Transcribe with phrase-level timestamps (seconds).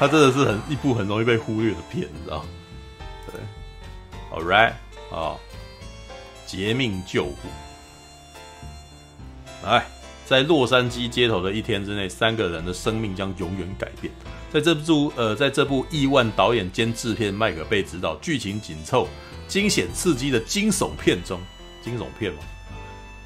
[0.00, 2.42] 他真的是很一部很容易被忽略的片，你知道？
[3.30, 3.38] 对
[4.32, 4.72] ，All right，
[5.14, 5.36] 啊，
[6.46, 7.36] 劫命救护，
[9.62, 9.84] 来，
[10.24, 14.10] 在洛杉矶街头的一天之内，三个人的生命将永远改变。
[14.50, 19.06] 在这部呃，在这部亿万导演兼制片麦可贝执导、剧情紧凑、
[19.46, 21.38] 惊险刺激的惊悚片中，
[21.82, 22.38] 惊悚片嘛，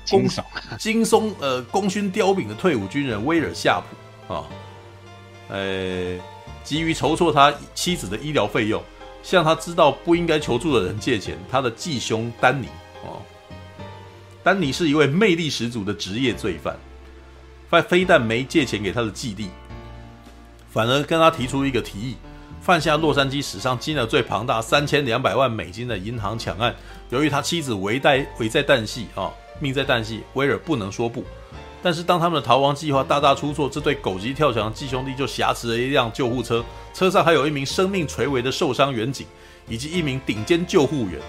[0.05, 0.43] 惊悚
[0.77, 3.81] 惊悚呃，功勋彪炳的退伍军人威尔夏
[4.27, 4.45] 普啊，
[5.51, 6.19] 呃，
[6.65, 8.83] 急于筹措他妻子的医疗费用，
[9.23, 11.39] 向他知道不应该求助的人借钱。
[11.51, 12.67] 他的继兄丹尼
[13.05, 13.21] 哦，
[14.43, 16.77] 丹尼是一位魅力十足的职业罪犯，
[17.69, 19.51] 非非但没借钱给他的继弟。
[20.71, 22.17] 反而跟他提出一个提议，
[22.61, 26.75] 犯下洛杉矶史上金额最庞大三千两百万美金的银行抢案。
[27.11, 31.23] 由于他妻子危在危在旦夕啊，命在旦夕，威尔不能说不。
[31.85, 39.27] 但是当他们的逃亡计划大大出错，这对狗急跳墙的继兄弟就挟持了一辆救护车，车上还有一名生命垂危的受伤员警，
[39.69, 41.21] 以及一名顶尖救护员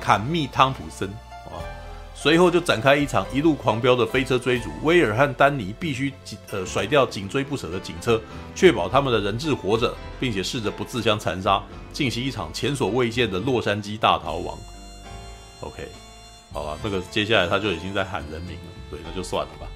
[0.00, 1.08] 坎密汤普森
[1.46, 1.62] 啊。
[2.12, 6.12] 随后就展开一场一路狂飙的飞车追逐，威尔和丹尼必须
[6.50, 8.20] 呃甩掉紧追不舍的警车，
[8.52, 14.58] 确保他们的人质活着，并且试着不自相残杀，进行一场前所未见的洛杉矶大逃亡。
[15.60, 15.88] OK，
[16.52, 19.68] 好吧，这个接下来他就已经在喊人名了，对，那就算了吧。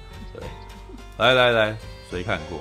[1.17, 1.77] 对，来来来，
[2.09, 2.59] 谁看过？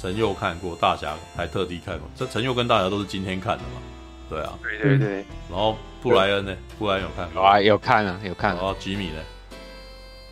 [0.00, 2.08] 陈佑看过，大侠还特地看过。
[2.14, 3.82] 这陈佑跟大侠都是今天看的嘛？
[4.30, 5.24] 对啊，对对对。
[5.50, 5.76] 然后。
[6.00, 6.56] 布莱恩呢？
[6.78, 7.28] 布莱恩有看？
[7.34, 8.56] 有啊，有看啊，有看。
[8.56, 9.20] 哦，吉米呢？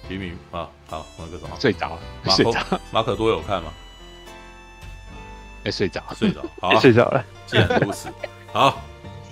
[0.09, 1.57] 吉米啊，好，那个什么？
[1.59, 2.81] 睡着，睡着。
[2.93, 3.73] 马可多有看吗？
[5.65, 7.25] 哎，睡着，睡着， 好，睡着了。
[7.47, 8.09] 既然如此，
[8.53, 8.81] 好，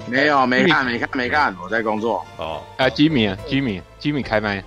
[0.08, 2.26] 没有，没看，没看，没看，我在工作。
[2.36, 4.60] 哦，啊，吉米啊，吉米，吉米开麦。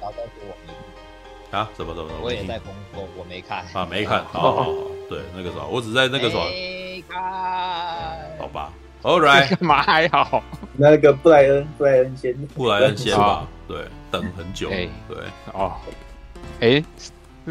[1.52, 1.70] 啊？
[1.76, 2.12] 怎么怎么？
[2.22, 3.66] 我也在工作，我没看。
[3.74, 4.24] 啊，没看。
[4.26, 4.74] 好好好，
[5.10, 6.44] 对，那个时候，我只在那个时候。
[6.46, 7.22] 没看。
[8.40, 8.72] 好吧。
[9.04, 10.44] All right， 干嘛还好？
[10.76, 13.48] 那个布莱恩，布莱恩先，布莱恩先吧。
[13.68, 14.70] 对，等很久。
[14.70, 14.90] 对，
[15.54, 15.74] 哦，
[16.60, 16.84] 哎，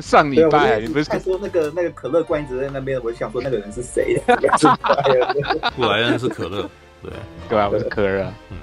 [0.02, 3.00] 上礼拜你不是说那个那个可乐罐一直在那边？
[3.02, 4.20] 我想说那个人是谁？
[5.76, 6.68] 布莱恩是可乐，
[7.00, 7.12] 对，
[7.48, 8.30] 对啊，我是可乐。
[8.50, 8.58] 嗯，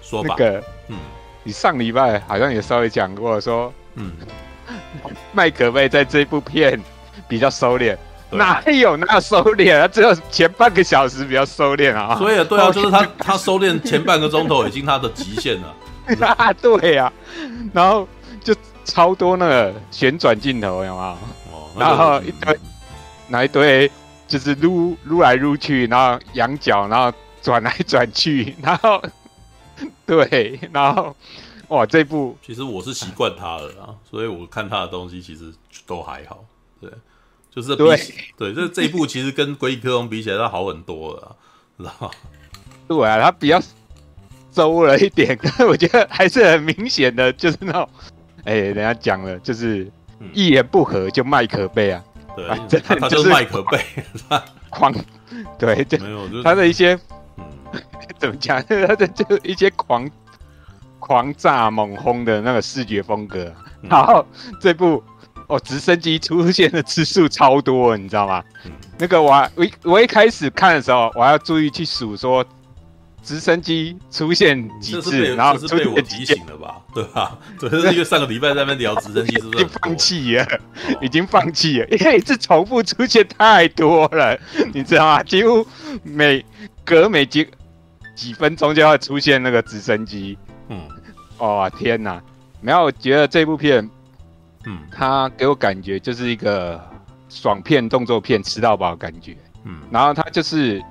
[0.00, 0.36] 说吧。
[0.38, 0.96] 那个，嗯，
[1.42, 4.12] 你上礼拜好像也稍微讲过，说，嗯，
[5.32, 6.80] 麦可贝在这部片
[7.28, 7.96] 比较收敛。
[8.30, 9.86] 哪有那收敛啊？
[9.86, 12.16] 只有前半个小时比较收敛啊。
[12.16, 15.74] 所以对啊，就是他他收敛前半个钟头已经他的极限了。
[16.36, 17.12] 啊，对呀。
[17.72, 18.06] 然后
[18.42, 21.02] 就超多那个旋转镜头，有没有？
[21.02, 21.16] 哦。
[21.78, 22.58] 然后一堆，
[23.28, 23.90] 那一堆
[24.26, 29.00] 就是撸撸来撸去，然后仰角，然后转来转去，然后
[30.04, 31.14] 对，然后
[31.74, 35.52] 哇，这部其实我是习惯他了啊， 所以我看他的东西其实
[35.86, 36.44] 都还好，
[36.80, 36.90] 对。
[37.48, 37.96] 就是对
[38.36, 41.36] 对，这这一部其实跟《鬼影克隆》比起来，他好很多了，
[41.78, 42.10] 知道吗？
[42.86, 43.58] 对啊，他比较
[44.52, 47.88] 收了一点，但是我觉得还是很明显的，就是那种，
[48.44, 49.90] 哎，人家讲了，就是
[50.34, 52.04] 一言不合就麦可贝啊，
[52.36, 53.80] 对，他就是麦可贝，
[54.68, 54.92] 狂，
[55.58, 56.92] 对，就没有，他的一些，
[57.38, 57.80] 嗯，
[58.18, 58.62] 怎么讲？
[58.66, 60.06] 他的就一些狂
[60.98, 63.52] 狂炸猛轰的那个视觉风格，
[63.82, 64.24] 然后
[64.60, 65.02] 这部。
[65.48, 68.42] 哦，直升机出现的次数超多，你知道吗？
[68.64, 72.44] 嗯、那个我我我一开始看的时候，我要注意去数说
[73.22, 76.78] 直升机出现几次，然后是被我提醒了吧？
[76.92, 77.38] 对吧？
[77.60, 79.62] 对，是因为上个礼拜在那边聊直升机， 是不是？
[79.62, 84.36] 已经放弃了，哦、已经放弃了，因为这重复出现太多了，
[84.74, 85.22] 你知道吗？
[85.30, 85.64] 几乎
[86.02, 86.44] 每
[86.84, 87.46] 隔每几
[88.16, 90.36] 几分钟就要出现那个直升机。
[90.68, 90.88] 嗯，
[91.38, 92.22] 哦天哪！
[92.60, 93.88] 没有，我觉得这部片。
[94.68, 96.82] 嗯，他给我感觉就是一个
[97.28, 99.36] 爽片、动作片，吃到饱的感觉。
[99.64, 100.82] 嗯，然后他就是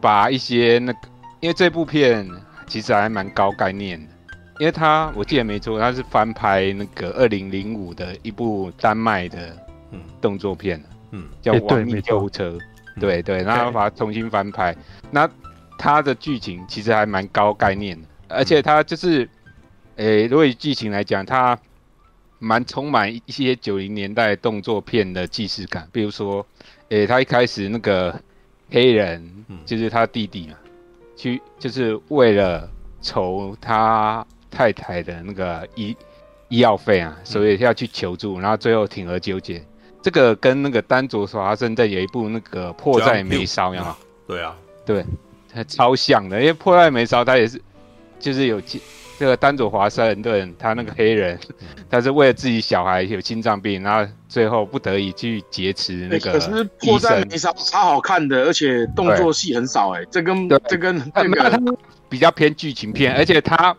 [0.00, 0.98] 把一些那个，
[1.40, 2.28] 因为这部片
[2.66, 4.12] 其实还蛮高概念的，
[4.58, 9.56] 因为他我记得没错，他是翻拍那个二零零五的一部丹麦的
[10.20, 10.82] 动作片，
[11.12, 12.50] 嗯，叫《亡命救护车》，
[13.00, 14.76] 对对，然后把它重新翻拍。
[15.10, 15.26] 那
[15.78, 19.28] 他的剧情其实还蛮高概念的，而且他就是，
[19.96, 21.58] 诶，如果以剧情来讲，他。
[22.40, 26.44] 蛮充满一些九零年代动作片的既视感，比如说，
[26.90, 28.20] 诶、欸，他一开始那个
[28.68, 29.26] 黑人
[29.64, 30.54] 就是他弟弟嘛，
[31.16, 32.68] 去就是为了
[33.00, 35.96] 筹他太太的那个医
[36.48, 39.64] 医药费啊，所以要去求助，然后最后铤而纠结。
[40.02, 43.96] 这个跟那个丹佐华盛顿有一部那个迫在眉梢，有吗？
[44.26, 44.54] 对啊，
[44.84, 45.02] 对，
[45.50, 47.62] 他超像的，因为迫在眉梢他也是。
[48.24, 48.58] 就是有
[49.18, 51.38] 这个丹佐华盛顿，他那个黑人，
[51.90, 56.32] 他是为了自己小孩有心脏病，然后最后不得已去劫持那个。
[56.32, 61.76] 可是破绽没啥超好看的，而且动作戏很少哎，这跟这跟那个
[62.08, 63.76] 比较偏剧情片，而且他。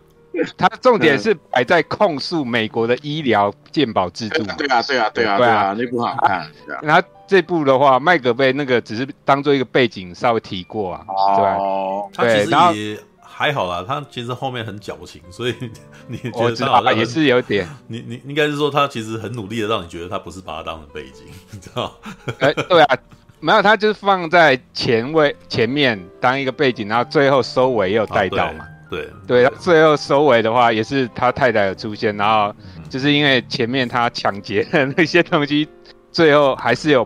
[0.57, 4.43] 他重点是摆在控诉美国的医疗健保制度。
[4.57, 6.45] 对啊，对啊，对啊，对啊，那部好看。
[6.81, 11.05] 然后这部的话，麦格贝那个只是当做一个背景稍微提过啊。
[11.07, 12.99] 哦，他其实也
[13.37, 15.55] 还好啦，他其实后面很矫情，所以
[16.07, 17.67] 你觉得他好像也是有点。
[17.87, 21.93] 你你应该是说他其实很努力的让你觉得他不是把他当成背景， 你知道？
[22.39, 22.97] 哎，对啊，
[23.41, 28.65] 没有，他就是放在前位前面当一个背景，然后最后收尾也有带到嘛。
[28.89, 32.55] 对对，最后收尾的话也是他太太的出现，然后
[32.89, 35.67] 就是因为前面他抢劫的那些东西，
[36.09, 37.05] 最后还是有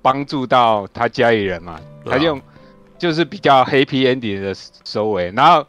[0.00, 2.40] 帮助到他家里人嘛，他用
[3.04, 5.66] 就是比较 happy ending 的收尾，然后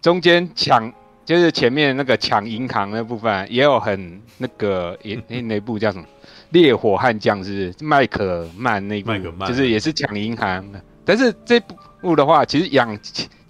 [0.00, 0.92] 中间抢
[1.24, 6.04] 就是前面那个抢银行那部分也有很那个 也那那部叫什么？
[6.50, 9.12] 烈火悍将是麦克曼那部，
[9.46, 10.64] 就是也是抢银行，
[11.04, 11.60] 但是这
[12.00, 12.98] 部的话其实养。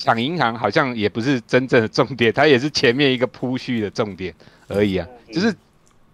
[0.05, 4.35] 抢银行好像也不是真正的重点，它也是前面一个铺叙的重点
[4.67, 5.55] 而已啊，就是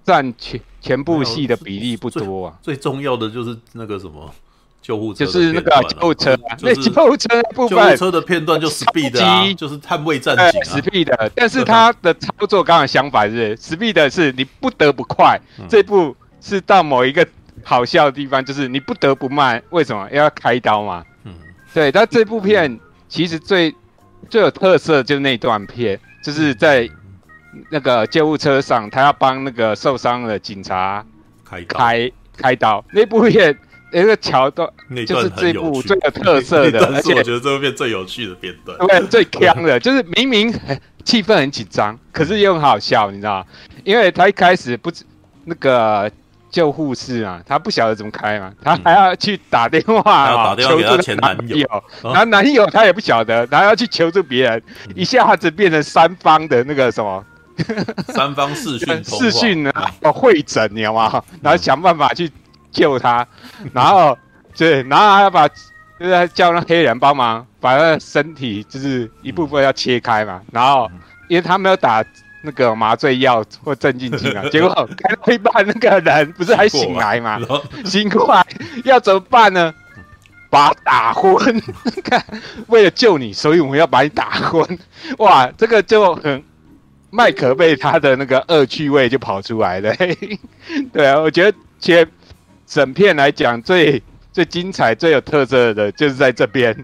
[0.05, 2.59] 占全全部戏的比例不多啊。
[2.61, 4.31] 最重要的就是那个什么
[4.81, 11.31] 救护车，就是那个救护车，那救护车部分，救护车的片段就 Speed 啊，就是捍卫战警啊，Speed。
[11.35, 17.27] 但是它的操作刚好相反，是 Speed 是你不得不快，这部是到某一个
[17.63, 21.05] 好笑的地方，就是你不得不慢，为什么要开刀嘛？
[21.25, 21.35] 嗯，
[21.73, 22.79] 对，但这部片。
[23.11, 23.75] 其实最
[24.29, 26.87] 最有特色就是那段片，就是在
[27.71, 31.03] 那个救护车上，他要帮那个受伤的警察
[31.43, 32.85] 开开开刀。
[32.93, 33.59] 那部片
[33.93, 34.69] 那个桥段，
[35.07, 40.53] 就是这部最有特色的， 而且我觉得这部片最有趣的片段，对，最锵的，就是明明
[41.05, 43.47] 气氛很紧张，可是又很好笑，你知道吗？
[43.85, 45.05] 因为他一开始不知
[45.45, 46.11] 那个。
[46.51, 51.69] 救护室啊，他不晓得怎么开嘛，他还要去打电话啊，求助前男友，
[52.03, 54.63] 然后男友他也不晓得，然后要去求助别人，
[54.95, 57.23] 一下子变成三方的那个什么，
[58.15, 61.23] 三方视讯 视讯啊，会诊，你知道吗？
[61.43, 62.31] 然后想办法去
[62.79, 63.27] 救他，
[63.73, 64.17] 然后
[64.57, 70.91] 对，然后还要把就是叫那黑人帮忙把那身体就是一部分要切开嘛，然后
[71.29, 72.05] 因为他没有打。
[72.41, 77.37] 那个麻醉药或镇静剂啊， 结果开到一半，那个人不是还醒来嘛？
[77.85, 78.47] 醒过来
[78.85, 79.75] 要怎么办呢？
[80.49, 81.61] 把他打昏，
[82.05, 82.25] 看
[82.69, 84.79] 为了救你，所以我们要把你打昏。
[85.19, 86.41] 哇，这个就很
[87.11, 89.93] 麦克贝他的那个恶趣味就跑出来了。
[90.95, 92.09] 对啊，我觉得其实
[92.69, 96.77] 整片来讲最最精彩、最有特色的就是在这边，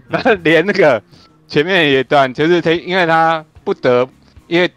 [0.43, 1.01] 连那个
[1.47, 4.07] 前面一段就是他，因为他不得
[4.47, 4.69] 因为。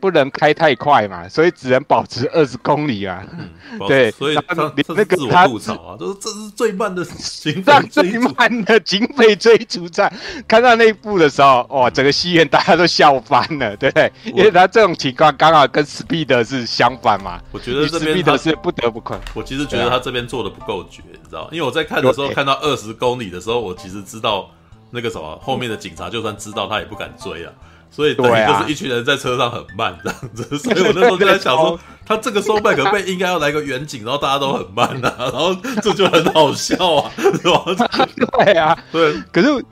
[0.00, 3.24] 不能开太快嘛，所以只能保持二十公里啊。
[3.32, 10.12] 嗯、 对，所以他那个他吐槽啊，都是这是最慢的警匪最慢的 警匪追逐战。
[10.46, 14.12] 看到那一部的时候，哇，整个戏院大家都笑翻了，对不对？
[14.24, 17.40] 因为他这种情况刚好跟 Speed 是相反嘛。
[17.52, 19.18] 我觉得这边 Speed 是不得不快。
[19.34, 21.48] 我其实觉得他这边做的不够绝，你知道？
[21.52, 24.50] 因为我在看的时候看到二十公里的时候，我其实知道
[24.90, 27.52] 那个什么后面的警察就算知道他也不敢追啊。
[27.90, 38.08] 所以等于就是一群人在车上很慢这样子，啊、所以我那时候就在想说，他这个时候麦可贝应该要来个远景，然后大家都很慢啊， 然后这就很好笑啊，是吧？
[38.44, 39.20] 对啊， 对。
[39.32, 39.64] 可是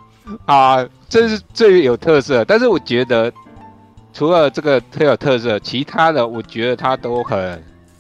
[0.45, 3.33] 啊，这是最有特色，但是我觉得
[4.13, 7.39] 除了这个特有特色，其他的我觉得它都很，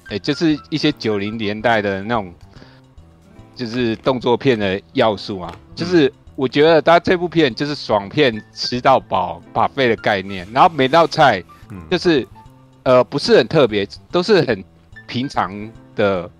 [0.06, 2.34] 哎、欸，就是一些九零年代的那种，
[3.54, 6.12] 就是动作片的要素啊，就是。
[6.36, 11.42] 我觉得他这部片就是爽片，吃到饱把费的概念，然后每道菜
[11.90, 12.20] 就是，
[12.82, 14.62] 嗯、呃，不是很特别，都是很
[15.06, 15.50] 平常
[15.94, 16.30] 的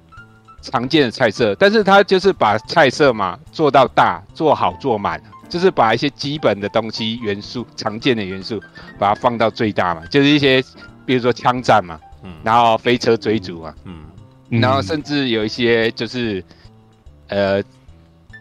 [0.61, 8.61] 常见的菜色，但是他就是把菜色嘛做到大，做好做满，就是把一些基本的东西元素、常见的元素，
[8.99, 10.63] 把它放到最大嘛，就是一些
[11.07, 14.05] 比如说枪战嘛，嗯，然后飞车追逐啊，嗯，
[14.61, 16.45] 然后甚至有一些就是，
[17.29, 17.63] 呃。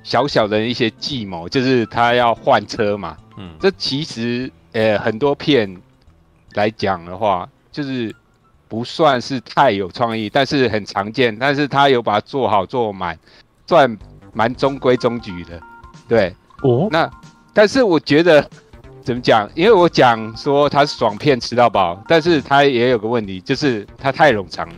[0.05, 3.17] 小小的一些计谋，就是他要换车嘛。
[3.37, 5.75] 嗯，这其实呃很多片
[6.53, 8.15] 来讲的话，就是
[8.67, 11.35] 不算是太有创意，但是很常见。
[11.35, 13.17] 但是他有把它做好做满，
[13.65, 13.97] 算
[14.31, 15.59] 蛮中规中矩的。
[16.07, 17.09] 对，哦，那
[17.51, 18.47] 但是我觉得
[19.01, 19.49] 怎么讲？
[19.55, 24.75] 因为我讲说他是爽片吃到饱，但是他也有个问题，就是他太冗长了。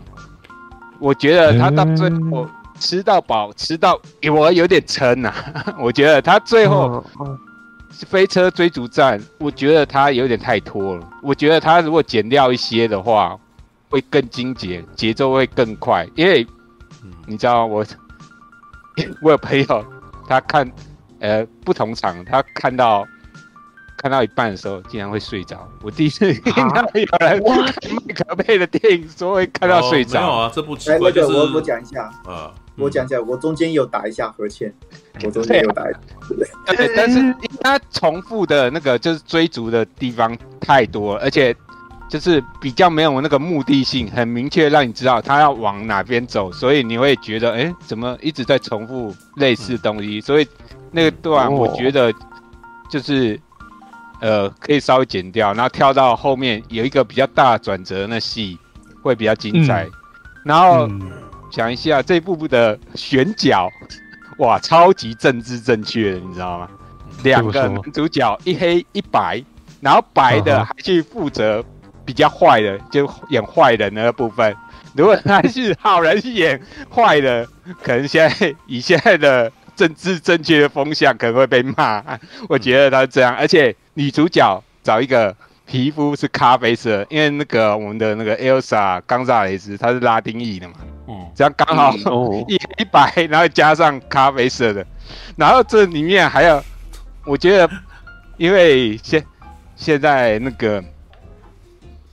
[1.00, 2.48] 我觉得他到最后。
[2.78, 4.00] 嗯吃到饱，吃到
[4.32, 5.34] 我有点撑呐。
[5.82, 7.04] 我觉得他最后
[8.08, 11.10] 飞车追逐战，我觉得他有点太拖了。
[11.24, 13.38] 我觉得他如果减掉一些的话，
[13.90, 16.08] 会更精简，节奏会更快。
[16.16, 16.46] 因为
[17.26, 17.84] 你知道我，
[19.22, 19.86] 我有朋友
[20.28, 20.70] 他看
[21.20, 23.06] 呃不同场，他看到
[23.98, 25.68] 看到一半的时候，竟然会睡着。
[25.82, 30.22] 我第一次听到有人麦可贝的电影说会看到睡着。
[30.22, 34.74] 没有啊，这部奇哎，怪就是那个我我讲一下，啊，我讲一下，我中间有打一下和倩，
[35.26, 36.00] 我中间有打一下，
[36.76, 41.56] 对，但是因为它重复的那个就是追逐的地方太多了，而且
[42.08, 50.22] 就是比较没有那个目的性，很明确让你知道他要往哪边走，所以你会觉得，哎，怎么一直在重复类似的东西？
[50.22, 50.48] 所以
[50.92, 52.14] 那个段我觉得
[52.90, 53.38] 就是
[54.22, 58.58] 呃可以稍微剪掉，然后跳到后面有一个比较大转折，那戏
[59.02, 59.88] 会比较精彩。
[60.44, 60.90] 然后
[61.52, 63.70] 讲一下这部的选角。
[64.40, 66.70] 哇，超级政治正确的，你知道吗？
[67.24, 69.44] 两个男主角，一黑一白，
[69.82, 71.66] 然后白的还去负责
[72.06, 74.56] 比较坏的，就演坏人的那部分。
[74.94, 77.48] 如果他是好人去演坏的，
[77.82, 82.04] 可能现在以现在的政治正确的风向，可能会被骂。
[82.50, 85.34] 我觉得他是这样，而且女主角找一个
[85.66, 90.74] 皮肤是咖啡色，因为那个我们的那个 Elsa 冈萨雷斯，她是拉丁裔的嘛。
[91.08, 91.94] 嗯，这样刚好
[92.48, 94.86] 一黑一白，然后加上咖啡色的，
[95.38, 96.62] 然后这里面还有，
[97.24, 97.70] 我觉得，
[98.38, 99.24] 因为现
[99.76, 100.84] 现在那个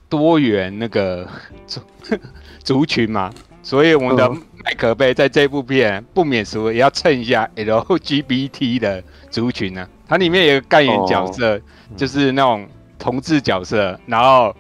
[0.09, 1.27] 多元那个
[1.67, 1.81] 族
[2.63, 4.31] 族群嘛，所以我们的
[4.65, 9.89] 麦可悲在这部片不免俗也要蹭一下 LGBT 的族群呢、啊。
[10.09, 11.61] 它里面有个干员角色，
[11.97, 12.67] 就是那种
[12.99, 14.55] 同志角色，然后。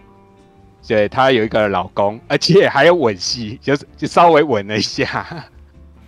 [0.87, 5.26] 对，她有一个老公，而且还有吻戏，就是就稍微吻了一下。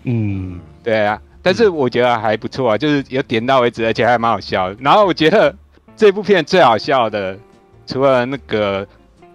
[0.03, 4.77] 嗯，对啊，但是我觉得还不错啊，就是有点到为止，而且还蛮好笑的。
[4.79, 5.57] 然后我觉得
[5.97, 7.39] 这部片最好笑的，
[7.87, 8.87] 除了那个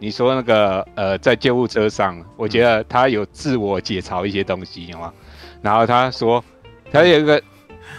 [0.01, 5.13] 你说那个呃，在救护车上，我觉得他有自我解嘲一些东西，有吗？
[5.62, 6.43] 然后他说
[6.91, 7.41] 他有一个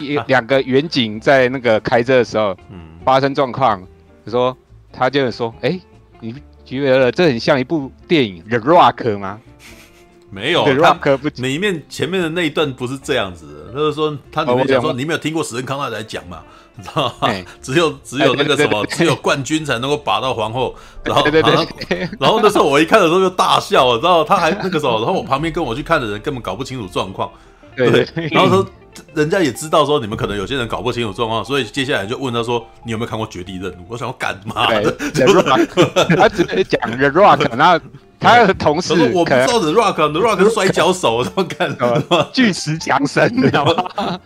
[0.01, 3.81] 一两个远景在那个开车的时候，嗯发生状况，
[4.25, 4.57] 他说
[4.93, 5.81] 他就是说，哎，
[6.21, 6.35] 你。
[6.65, 9.39] 觉得这很像一部电影《The Rock》吗？
[10.31, 13.73] 没有，《The Rock》不，里面前面的那一段不是这样子的。
[13.75, 16.43] 就是说，他里面讲说，你没有听过史恩康纳来讲嘛？
[16.77, 17.29] 你知道吗？
[17.61, 20.75] 只有只有那个什么，只有冠军才能够拔到皇后。
[21.05, 21.67] 然后，然后，
[22.21, 27.31] 然后那时候我一看的时候就大笑，你知道，他还那个时候，然后我旁边跟我去看的人根本搞不清楚状况。
[27.77, 28.67] 对，然后说。
[29.15, 34.95] 人家也知道说你们可能有些人搞不清楚状况，所以接下来就问他说：“你有没有看过《绝地任务》？”我想要干嘛的
[36.15, 37.83] 他只是讲 The Rock，然后
[38.23, 41.77] 他的同事我不知道 The Rock，The Rock 是摔跤手，怎么干？
[42.33, 44.21] 巨石强森，你知道吗？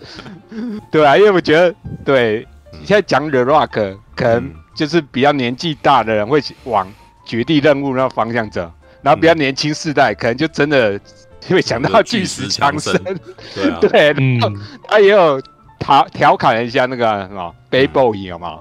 [0.91, 1.75] 对啊，因为我觉得，
[2.05, 2.47] 对，
[2.85, 6.87] 现在讲 The Rock，可能就是比较年纪大的人会往
[7.25, 8.71] 《绝地任务》那方向走，
[9.03, 11.01] 然后比较年轻世代可能就真的。
[11.49, 12.93] 因为想到巨石强森，
[13.55, 14.41] 对啊，对，嗯，
[14.89, 15.41] 他也有
[15.79, 18.59] 调调侃了一下那个什么 b a y Boy 有吗？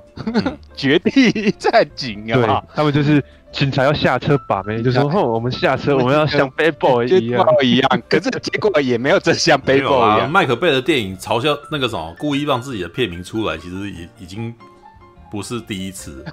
[0.75, 2.61] 绝地战警有吗？
[2.75, 3.23] 他们就是
[3.55, 10.31] 警察要下车把妹，就说：“哼，我们下车，我们要像 Bad Boy 一样一样。”可是结果也没有真像 Bad Boy 一样。
[10.31, 14.53] 麦克贝的电影嘲笑那个什么，故意让自己的片名出来，其实也已经。
[15.31, 16.23] 不是第一次，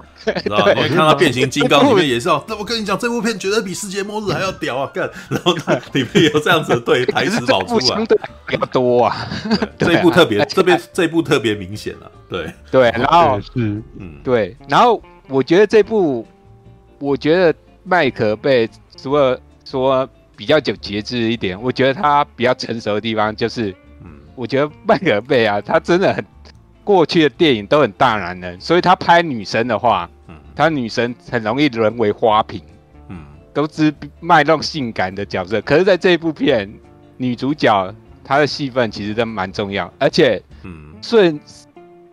[0.44, 0.72] 知道吗？
[0.86, 2.44] 你看他变形金刚里面也是哦。
[2.46, 4.88] 那我跟你讲，这部片绝对比世界末日还要屌啊！
[4.94, 5.52] 干，然后
[5.92, 8.06] 里面有这样子的对台词跑出来，
[8.46, 9.26] 比较多啊。
[9.76, 12.12] 这一部特别，这边这一部特别明显了。
[12.28, 16.24] 对对，然后是嗯对，然后我觉得这部，
[17.02, 26.24] 我觉得麦可贝除了说比较有节制一点，我觉得他比较成熟的地方就是，嗯，我觉得麦可贝啊，他真的很。
[26.84, 32.60] 过去的电影都很大男人，所以他拍女生的话，嗯，他女生很容易沦为花瓶，
[33.08, 35.60] 嗯，都是卖弄性感的角色。
[35.60, 36.68] 可是，在这一部片，
[37.16, 37.94] 女主角
[38.24, 41.38] 她的戏份其实都蛮重要，而且，嗯，最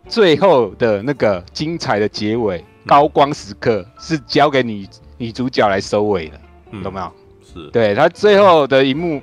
[0.07, 6.39] 最后的那个精彩的结尾，高光时刻是交给女女主角来收尾的，
[6.71, 7.13] 嗯，懂没有？
[7.45, 9.21] 是，对，他最后的一幕，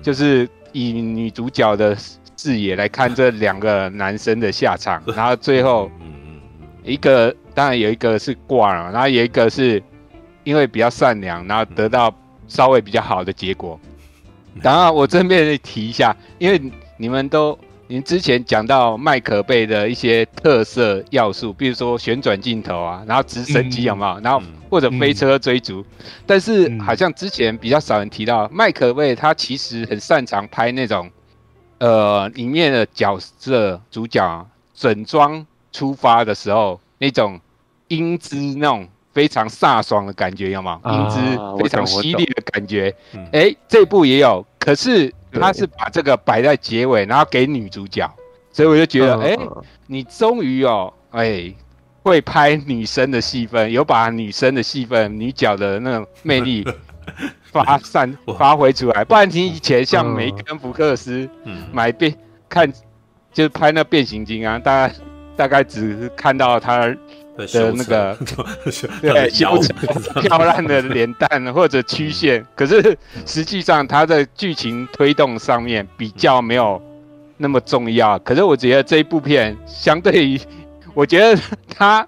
[0.00, 1.96] 就是以女主角的。
[2.40, 5.90] 视野来看这两个男生的下场，然后最后，
[6.84, 9.82] 一个当然有一个是挂了，然后有一个是
[10.44, 12.14] 因为比较善良，然后得到
[12.46, 13.76] 稍微比较好的结果。
[14.62, 16.62] 然后我这边提一下，因为
[16.96, 17.58] 你们都
[17.90, 24.20] 您之前讲到麦可贝的一些特色要素，比如说旋转镜头啊，然后直升机有没有？
[24.20, 25.82] 然后或者飞车追逐，
[26.26, 31.10] 但是好像之前比较少人提到麦可贝，他其实很擅长拍那种。
[31.78, 37.40] 呃，里面的角色主角整装出发的时候那种
[37.86, 40.80] 英姿那种非常飒爽的感觉，有吗？
[40.82, 41.20] 啊英姿
[41.62, 42.92] 非常犀利的感觉。
[43.14, 48.10] 嗯哎，这部也有，可是他是把这个摆在结尾，然后给女主角，
[48.52, 51.52] 所以我就觉得，哎、嗯你终于哦，哎，
[52.02, 56.66] 会拍女生的戏份，有把女生的戏份、女角的那种魅力
[57.50, 59.04] 发散发挥出来。
[59.04, 62.14] 不然你以前像嗯梅根福克斯嗯，买变
[62.48, 62.70] 看，
[63.32, 64.94] 就是拍那变形金刚，大概
[65.36, 66.94] 大概只是看到他
[67.38, 68.16] 的的那个
[69.00, 69.72] 对对腰修
[70.20, 76.82] 漂亮的脸蛋或者曲线，可是实际上它的剧情推动上面比较没有
[77.36, 78.18] 那么重要。
[78.18, 80.40] 可是我觉得这一部片相对于，
[80.94, 81.40] 我觉得
[81.74, 82.06] 它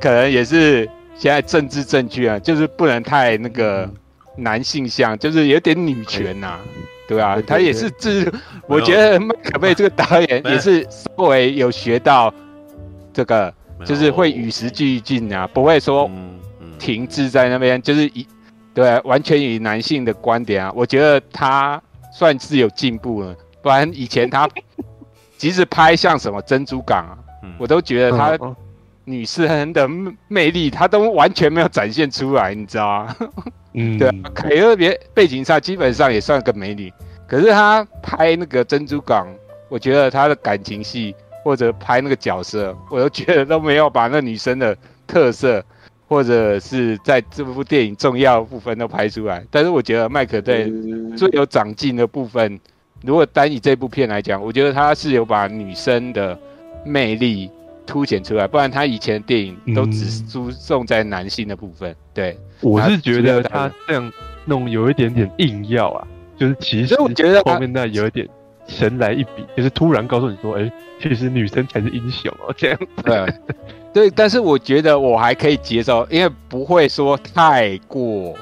[0.00, 3.88] 可能也是现在政治正确啊，就是不能太那个
[4.36, 6.58] 男性向，就是有点女权呐、
[7.06, 8.28] 对啊，他也是自，
[8.66, 12.34] 我觉得麦可贝 这个导演也是稍微有学到
[13.12, 13.54] 这个。
[13.84, 16.10] 就是会与时俱进啊，不会说
[16.78, 18.26] 停滞在那边，就是以
[18.72, 21.80] 对完全以男性的观点啊，我觉得他
[22.12, 23.34] 算是有进步了。
[23.62, 24.48] 不然以前他
[25.38, 28.54] 即使拍像什么珍珠港啊，嗯我都觉得他嗯
[29.06, 29.88] 女生的
[30.28, 33.16] 魅力他都完全没有展现出来，你知道吗？
[33.74, 36.92] 嗯， 对啊，凯特别背景上基本上也算个美女，
[37.26, 39.26] 可是她拍那个珍珠港，
[39.68, 41.14] 我觉得她的感情戏。
[41.44, 44.74] 或者拍那个角色，我都觉得都没有把那女生的
[45.06, 45.62] 特色，
[46.08, 49.44] 或者是在这部电影重要的部分都拍出来。
[49.50, 50.64] 但是我觉得麦可在
[51.16, 52.58] 最有长进的部分，
[53.02, 56.36] 如果单以这部片来讲，我觉得他是有把女生的
[56.82, 57.50] 魅力
[57.84, 61.94] 凸显出来，不然他以前的电影都只注重在男性的部分。
[62.14, 64.10] 对，我是觉得他这样
[64.46, 66.08] 弄有一点点硬要啊，
[66.38, 68.26] 就是其实我觉得后面那有一点。
[68.66, 72.52] 神来一笔，就是突然告诉你说：“哎、欸，其实女生才是英雄哦。
[72.56, 73.26] ”这样对，
[73.92, 78.34] 对，但是我觉得我还可以接受，因为不会说太过，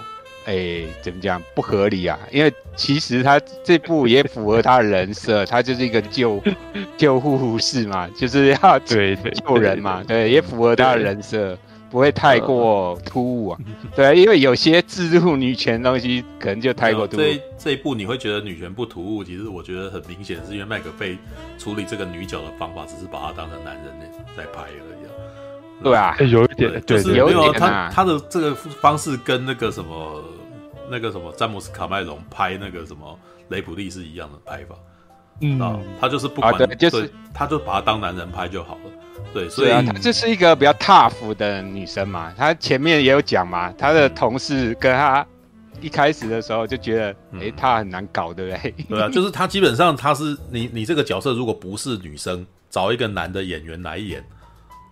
[0.44, 2.18] 哎、欸，怎么讲不合理啊？
[2.30, 6.42] 因为其实他这部也符合他的人设，他就是一个救
[6.96, 11.58] 救护士嘛，就是要对对救人嘛，对，也符合他的人设。
[11.92, 13.58] 不会太过突兀啊，
[13.94, 17.20] 对啊，因为有些置入女权的东西可能就太过突兀。
[17.20, 21.18] 这这一部你会觉得女权不突兀，其实我觉得很明显是因为麦克贝
[21.58, 23.84] 处理这个女角的方法，只是把她当成男人
[24.34, 25.12] 在拍而已、啊。
[25.82, 30.24] 对啊，有一点，就是没有一点、啊、他他的这个方式跟那个什么
[30.88, 34.74] 那个什么詹姆斯卡麦隆拍那个什么雷普利是一样的拍法。
[35.42, 39.01] 嗯，啊，他就是不管，啊、对，就是他就把他当男人拍就好了。
[39.32, 42.32] 对，所以啊，她这是一个比较 tough 的女生嘛。
[42.36, 45.26] 她前面也有讲嘛，她的同事跟她
[45.80, 48.74] 一开始的时候就觉得，哎、她很难搞，对不对？
[48.88, 54.24] 对啊，就是她基本上她是你你这个角色如果不是女生，找一个男的演员来演，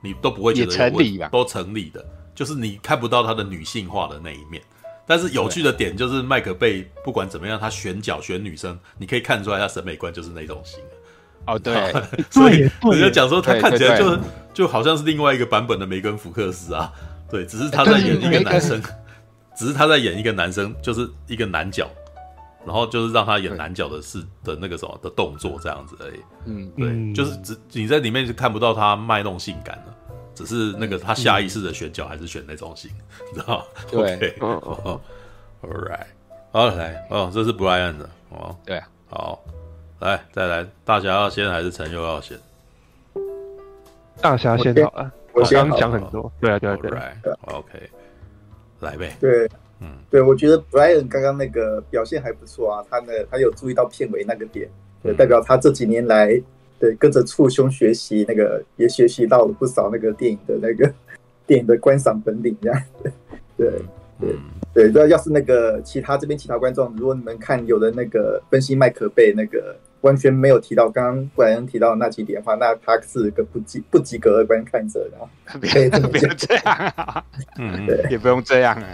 [0.02, 1.28] 你都不会觉得成立吧？
[1.30, 4.62] 都成立的，就是你看不到她的女性化的那一面。
[5.06, 10.78] 但是有趣的点就是麦克贝不管怎么样，他选角选女生，你可以看出来他审美观就是那种型。
[11.46, 11.92] 哦，对，
[12.30, 14.16] 所以人家讲说他看起来就对对。
[14.16, 16.92] 对就好像是另外一个版本的梅根福克斯啊，
[17.30, 18.82] 对，只是他在演一个男生，
[19.56, 21.88] 只是他在演一个男生，就是一个男角，
[22.66, 26.20] 然后就是让他演男角的事的那个什么的动作这样子而已。
[26.46, 29.94] 嗯，对，就是只你在里面就看不到他卖弄性感了，
[30.34, 32.90] 只是那个他下意识的选角还是选那种型，
[33.32, 33.64] 你知道吗？
[33.88, 34.00] 对。
[34.00, 35.00] OK，哦
[35.62, 36.06] ，All right，
[36.50, 39.44] 好来，哦，这是 Brian 的哦，对啊，好。
[40.00, 42.38] 来，再来，大侠要先还是陈佑要先？
[44.18, 47.78] 大侠先好了，我刚刚讲很多，对啊，对啊，对啊，OK，
[48.80, 49.14] 来呗。
[49.20, 49.46] 对，
[49.80, 54.66] 嗯，对，我觉得 Brian 刚刚那个表现还不错啊，他呢，他有注意到片尾那个点，
[55.02, 56.28] 对，代表他这几年来，
[56.78, 60.90] 对，跟着触兄学习，那个也学习到了不少那个电影的那个
[61.46, 63.12] 电影的观赏本领，这样，对，
[63.58, 63.68] 对，
[64.18, 64.38] 对。
[64.72, 75.28] 对，那要是那个其他这边其他观众，如果你们看有的那个分析麦克贝那个完全没有提到刚刚布莱恩提到的那几点的话，那他是个不及不及格的观看者，然后
[75.72, 76.62] 可以这么不用这样
[76.96, 77.24] 啊，
[77.58, 78.88] 嗯，对，也不用这样啊，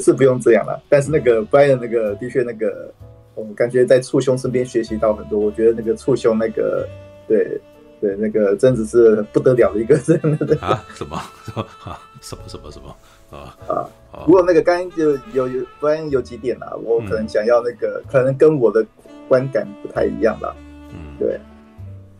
[0.00, 0.80] 是不用这样了。
[0.88, 2.92] 但是那个布莱恩那个的确那个，
[3.34, 5.38] 我感觉在簇兄身边学习到很多。
[5.38, 6.88] 我觉得那个簇兄那个，
[7.26, 7.60] 对
[8.00, 11.16] 对，那个真的是不得了的一个人的 啊，什么
[11.84, 12.94] 啊，什么什么什么。
[13.28, 13.90] 啊啊！
[14.24, 18.86] 不过那个刚刚就有有不然有几点啊，我可能想要那个，嗯、可能跟我的
[19.28, 20.54] 观感不太一样吧。
[20.90, 21.38] 嗯，对，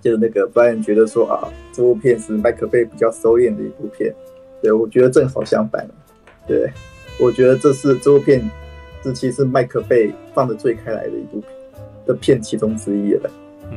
[0.00, 4.14] 就是那个不然觉得说啊，这部片是麦克贝比较收敛的一部片。
[4.62, 5.86] 对，我觉得正好相反。
[6.46, 6.70] 对，
[7.20, 8.48] 我觉得这是这部片
[9.02, 11.50] 这其实麦克贝放的最开来的一部片
[12.06, 13.30] 的片其中之一了。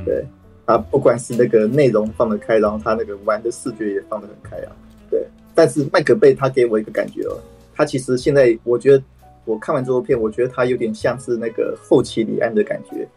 [0.06, 0.24] 对，
[0.66, 4.72] 啊不管是那个内容放得开，然后他那个玩的视觉也放得很开啊。
[5.10, 7.38] 对，但是麦克贝他给我一个感觉哦，
[7.76, 9.04] 他其实现在我觉得
[9.46, 13.08] 我看完这部片，我觉得他有点像是那个后期李安的感觉。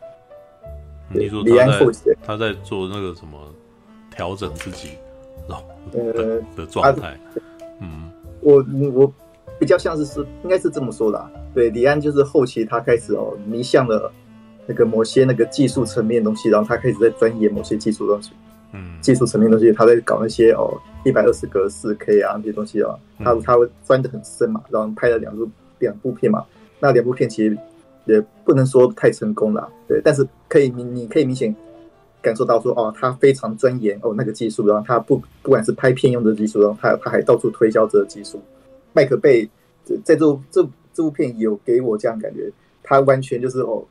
[1.14, 3.38] 你说李安后期他在做那个什么
[4.10, 4.90] 调整自己，
[5.92, 7.18] 呃的状态。
[7.80, 9.12] 嗯，我我
[9.58, 11.30] 比较像是是应该是这么说的啊。
[11.54, 14.12] 对，李安就是后期他开始哦迷向了。
[14.64, 18.30] 那个某些那个技术层面的东西，然后他开始在钻研某些技术东西，
[18.70, 26.44] 嗯，技术层面的东西，他在搞那些哦一百二十格四 K 啊那些东西啊，他他会钻的很深嘛，然后拍了两部两部片嘛，
[26.78, 27.58] 那两部片其实
[28.04, 31.54] 也不能说太成功了，对，但是可以你你可以明显
[32.20, 38.38] 感受到说哦，他非常钻研哦那个技术，然后他不不管是拍片用的技术，然后他他还到处推销这个技术。
[38.92, 39.48] 麦克贝
[40.04, 43.82] 在这这这部片有给我这样感觉，他完全就是哦。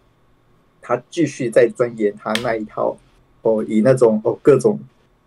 [0.84, 2.98] 他继续在钻研他那一套，
[3.44, 4.80] 哦，以那种哦各种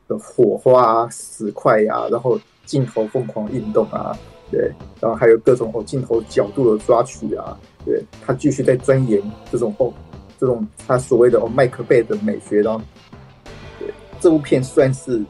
[0.08, 4.18] 的火花啊、石块啊，然后镜头疯狂运动啊，
[4.50, 4.68] 对，
[5.00, 9.94] 然后还有各种哦镜头角度的抓取啊，对，他继续在钻研这种哦
[10.44, 12.78] 这种他所谓的哦麦克贝的美学，然后，
[13.78, 13.88] 对，
[14.20, 15.24] 这部片算是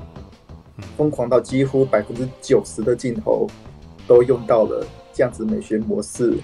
[0.97, 3.47] 疯狂到几乎百分之九十的镜头
[4.09, 6.35] 都用到了这样子美学模式。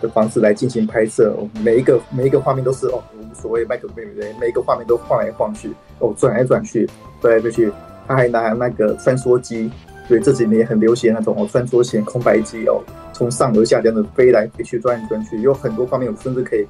[0.00, 6.88] 的方式来进行拍摄，每一个每一个画面都是哦，我们所谓麦克贝对，每一个画面都晃来晃去，哦，转来转去，
[7.20, 7.72] 飞来飞去。
[8.06, 9.68] 他还拿那个穿梭机，
[10.08, 12.80] 对，这几年也很流行那种哦，穿梭型空白机哦，
[13.12, 16.64] 从上而下这样子飞来飞去，转来转去，有很多画面，我甚至可以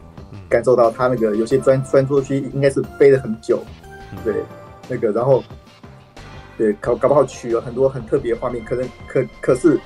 [0.48, 3.62] 感受到他那个有些钻穿梭机应该是飞了很久，
[4.24, 4.34] 对，
[4.88, 5.42] 那个然后
[6.56, 9.78] 对搞搞不好取了很多很特别的画面，可能可可是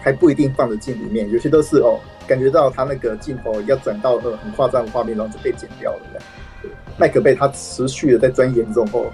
[0.00, 1.98] 还不一定放得进里面，有些都是哦。
[2.28, 6.00] 感觉到他那个镜头要转到呃很夸张的画面，然后就被剪掉了。
[6.98, 9.12] 麦克贝他持续的在钻研这种哦，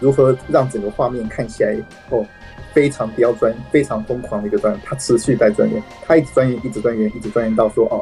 [0.00, 1.76] 如何让整个画面看起来
[2.08, 2.24] 哦
[2.72, 8.00] 非常刁钻、非常疯狂的一个钻，他持续在钻研，他一直钻研，一直钻研，一直钻研到说哦，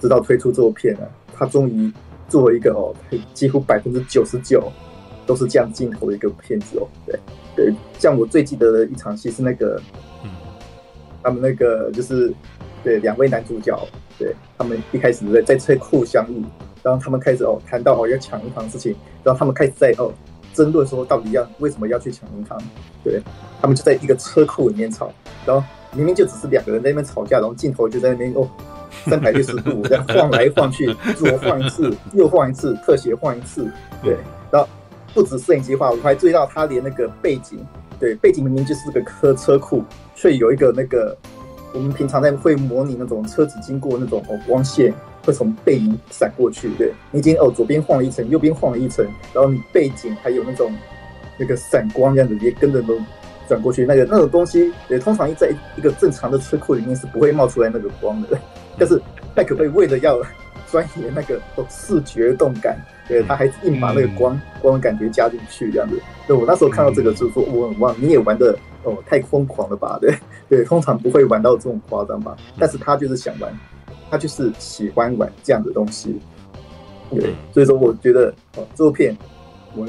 [0.00, 1.08] 直到推出这部片了，
[1.42, 1.92] 他终于
[2.28, 2.94] 做了一个哦，
[3.34, 4.70] 几乎百分之九十九
[5.26, 6.86] 都是这样镜头的一个片子哦。
[7.04, 7.18] 对
[7.56, 9.80] 对，像我最记得的一场戏是那个，
[10.22, 10.30] 嗯，
[11.22, 12.32] 他们那个就是。
[12.84, 13.80] 对，两位男主角，
[14.18, 16.42] 对他们一开始在在车库相遇，
[16.82, 20.12] 然后他们开始哦谈到哦要抢银行的事情，然后他们开始在哦
[20.52, 22.60] 争论说到底要为什么要去抢银行，
[23.04, 23.22] 对
[23.60, 25.12] 他们就在一个车库里面吵，
[25.46, 28.48] 然后明明就只是两个人在那边吵架，然后镜头就在那边哦
[29.04, 33.70] 三百六十度这样晃来晃去，左晃一次，右晃一次，特写晃一次，
[34.02, 34.16] 对，
[34.50, 34.68] 然后
[35.14, 37.58] 不止摄影机画，我还注意到他连那个背景，
[37.98, 39.84] 对背景明明就是个车车库，
[40.14, 41.16] 却有一个那个。
[41.74, 44.92] 我们平常在会模拟那种车子经过那种哦光线
[45.24, 50.70] 会从背影闪过去，对，你已经哦左边晃了一层，右边晃了一层，然后你背景还有那种
[51.38, 53.00] 那个闪光这样子也跟着都
[53.48, 58.38] 转过去，那个那种东西，也，通常在一个正常的车库里面是不会冒出来那个光的，
[58.78, 59.00] 但是
[59.36, 60.20] 麦克贝为了要
[60.66, 68.56] 钻研那个哦视觉动感，对，他还硬把那个光光的感觉加进去这样子，对，我那时候看到这个就是说，哇哇，你也玩的。
[68.84, 69.96] 哦，太疯狂了吧？
[70.00, 70.12] 对
[70.48, 72.36] 对，通常不会玩到这种夸张吧？
[72.58, 73.56] 但是他就是想玩，
[74.10, 76.18] 他就是喜欢玩这样的东西。
[77.08, 79.16] 对，所以说我觉得哦，这部片
[79.76, 79.86] 我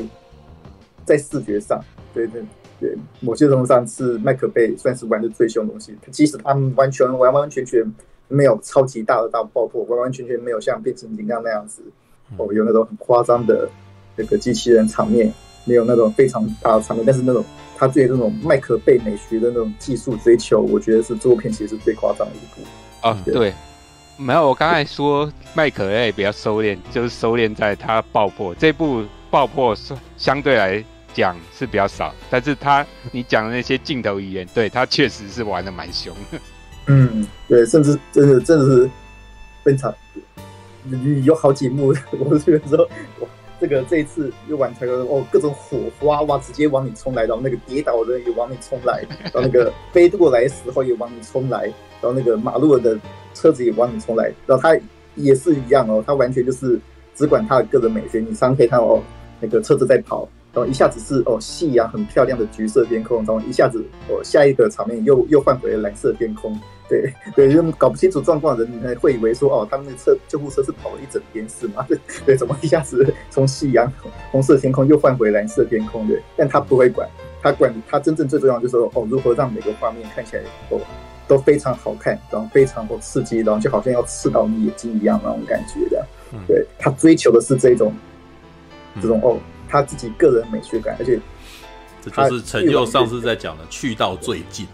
[1.06, 2.44] 在视觉上，对对
[2.80, 5.98] 对，某些程度上是麦克贝算是玩的最凶的东西。
[6.12, 7.84] 即使他们完全完完全全
[8.28, 11.84] 没有超级大的大爆破，完完全全没有像变形金刚那样子
[12.38, 13.70] 哦，有那种很夸张的
[14.16, 15.34] 那个机器人场面，
[15.66, 17.44] 没有那种非常大的场面，但是那种。
[17.76, 22.66] 他对这种麦克贝美学的那种技术追求，我觉得是这部片其实是最夸张的一部。
[23.06, 23.52] 啊，对，
[24.16, 29.76] 没有，我刚才说麦可贝比较收敛，就是收敛在他爆破这部爆破
[30.16, 30.82] 相对来
[31.14, 36.40] 讲是比较少，但是他你讲的那些镜头语言，对他确实是玩的蛮凶的。
[36.88, 38.90] 嗯，对，甚至真的真的是
[39.64, 39.94] 非常
[41.24, 42.88] 有好几幕， 我觉得说。
[43.20, 43.28] 哇
[43.62, 51.62] 这个这一次又玩成了哦，各种火花哇，直接往你冲来，然后那个跌倒的人也往你冲来，然后那个飞过来的时候也往你冲来，
[52.02, 53.00] 然后那个马路的
[53.34, 54.78] 车子也往你冲来，然后他
[55.16, 56.78] 也是一样哦，他完全就是
[57.16, 58.20] 只管他的个人美学。
[58.20, 59.04] 你常常可以看到哦，
[59.40, 66.60] 那个车子在跑，然后一下子是哦夕阳很漂亮的橘色天空，然后一下子哦下一个场面又又换回了蓝色天空。
[66.90, 71.86] 对 对，就搞不清楚状况的人会以为说哦，他们的车救护车是跑了一整天是吗？
[71.90, 73.92] 对对，怎么一下子从夕阳
[74.32, 76.08] 红色天空又换回蓝色天空？
[76.08, 77.08] 对，但他不会管，
[77.42, 80.80] 他管他真正最重要就是说哦，如何让每个画面看起来哦
[81.28, 86.06] 都非常好看，然后非常哦刺激，然后就好像要刺到你眼睛一样那种感觉的。
[86.48, 87.94] 对，他追求的是这种
[89.02, 89.38] 这种哦。
[89.70, 91.20] 他自己个人美学感，而且
[92.00, 94.68] 这就是陈佑上次在讲的去到最近。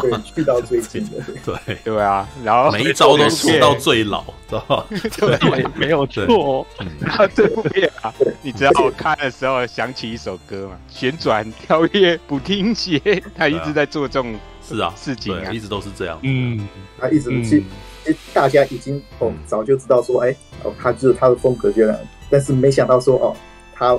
[0.00, 4.86] 对，去到最近的，对对啊，然后每一招都说到最老，知道吧？
[4.90, 6.66] 对，没有错。
[7.00, 10.78] 然后这部片啊，你知道我看的时候想起一首歌嘛？
[10.88, 13.00] 旋转、跳跃、不听鞋，
[13.34, 16.18] 他一直在做这种是啊事情啊，一直都是这样。
[16.22, 16.68] 嗯，
[16.98, 17.64] 他一直其
[18.04, 21.98] 实大家已经哦早就知道说，哎哦，他就是他的风格这样，
[22.30, 23.36] 但是没想到说哦，
[23.74, 23.98] 他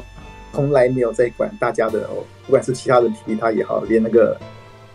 [0.53, 4.39] 从来没有在管大家的哦，不管是其他人提他也好，连那个。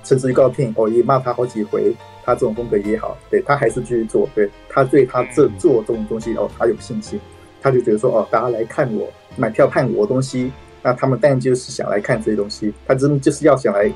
[0.04, 7.18] 甚至预告片哦，也骂他好几回，他这种风格也好，对他还是继续做，对他对他这做这种东西哦，他有信心，
[7.60, 13.90] 他就觉得说哦，大家来看我买票看我东西，那他们当然就是想来看这些东西，他真的就是要想来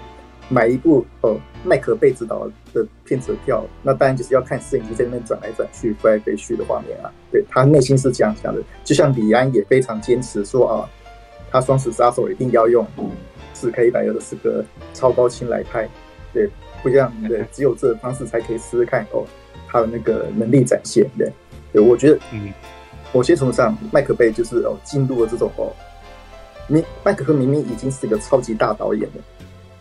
[0.49, 10.89] 买一部哦麦克贝指导的片子的票，那当然就是要看摄影机在那边转来转去、飞来飞去的画面啊，对他内心是这样想的，就像李安也非常坚持说啊，
[11.51, 12.87] 他双十杀手一定要用。
[13.59, 15.89] 四 K 一百二十四个超高清来拍，
[16.33, 16.49] 对，
[16.83, 19.25] 不一样，对， 只有这个方式才可以试试看哦，
[19.69, 21.33] 他的那个能力展现，对，
[21.73, 22.53] 对，我觉得，嗯，
[23.13, 25.73] 某些程度上，麦克贝就是哦，进入了这种哦，
[26.69, 29.23] 明麦克克明明已经是一个超级大导演了，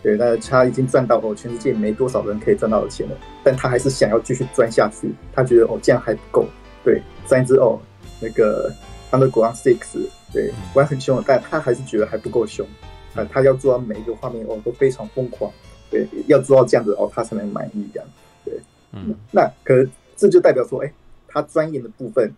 [0.02, 6.46] 对，但是他已经赚到哦，全世界没多少人可以赚到的钱了，但他还是想要继续钻下去，他觉得哦，这样还不够，
[6.84, 7.80] 对，三只哦，
[8.20, 8.74] 那个
[9.12, 12.66] Underground Six，对，玩很凶，但他还是觉得还不够凶。
[13.26, 15.52] 他要做到每一个画面哦都非常疯狂，
[15.90, 18.10] 对，要做到这样子哦，他才能满意这样，
[18.44, 18.60] 对，
[18.94, 20.94] 嗯，那可是这就代表说，哎，
[21.28, 22.34] 他钻研的部分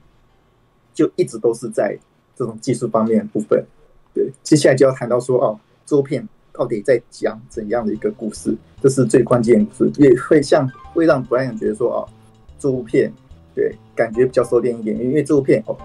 [0.94, 1.98] 就一直都是在
[2.36, 3.66] 这种技术方面的部分，
[4.14, 12.08] 对，接下来就要谈到说，哦，这部片到底在讲怎样的一个故事，这是最关键的事，也会像会让 Brian 觉得说，哦，
[12.58, 13.12] 这部片
[13.56, 15.78] 对感觉比较收敛一点，因为这部片哦，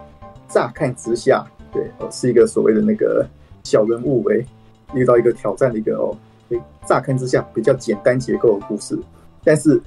[0.49, 3.27] 乍看之下，对，哦是一个所谓的那个
[3.63, 4.45] 小人物为。
[4.95, 6.17] 遇到一个挑战的一个哦，
[6.87, 8.99] 乍看之下比较简单结构的故事，
[9.43, 9.81] 但是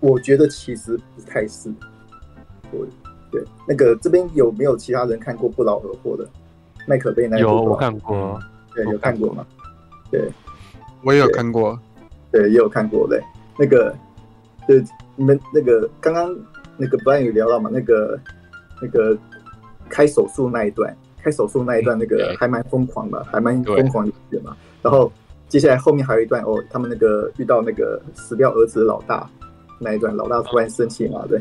[0.00, 1.72] 我觉得其实不太是。
[2.72, 2.86] 我
[3.30, 6.26] 对那个这边有没有其他人看过不劳而获的
[6.86, 7.48] 麦可贝那一部？
[7.48, 8.40] 有我看过，
[8.74, 9.46] 对，有看过吗？
[10.10, 10.30] 对，
[11.04, 11.78] 我也有看过，
[12.30, 13.22] 对，也有看过对。
[13.58, 13.94] 那个，
[14.66, 14.82] 对，
[15.16, 16.34] 你们那个刚刚
[16.78, 17.70] 那个 Brian 有聊到嘛？
[17.72, 18.18] 那个
[18.80, 19.16] 那个
[19.88, 20.96] 开手术那一段。
[21.22, 24.56] 开手术那一段，那个还蛮疯狂的，还蛮疯狂的嘛。
[24.82, 25.10] 然后
[25.48, 29.28] 接下来后面还有一段哦，他们那个遇到那个死掉儿子的老大
[29.78, 31.40] 那一段，老大突然生气嘛，对，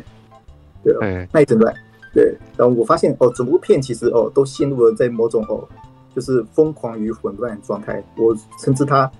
[0.83, 1.73] 对，嗯，那一整段，
[2.13, 2.35] 对。
[2.55, 5.67] 然后我发现哦，整部片其实哦都陷入了在某种哦，
[6.15, 8.03] 就是疯狂与混乱状态。
[8.17, 9.11] 我称之他，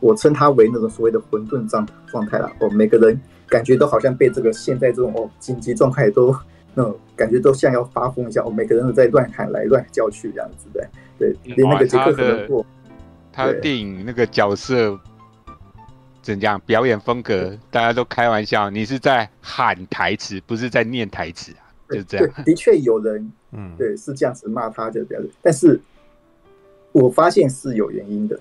[0.00, 2.50] 我称他为那种所谓的混沌状状态了。
[2.60, 6.34] 哦，每个人感觉都好像被这个现在这种哦紧急状态都。
[6.74, 12.64] 那种感觉都像要发疯一下，我每个人都在乱喊来乱叫去这样子的，对，连那个杰克可能过，
[13.32, 14.98] 他的电影那个角色
[16.22, 22.44] 怎样表演风格，大家都开玩笑，你是在喊台词，不是在念台词啊，就这样。
[22.44, 25.80] 的确有人， 嗯，对，是这样子骂他的表演，但是
[26.92, 28.38] 我发现是有原因的，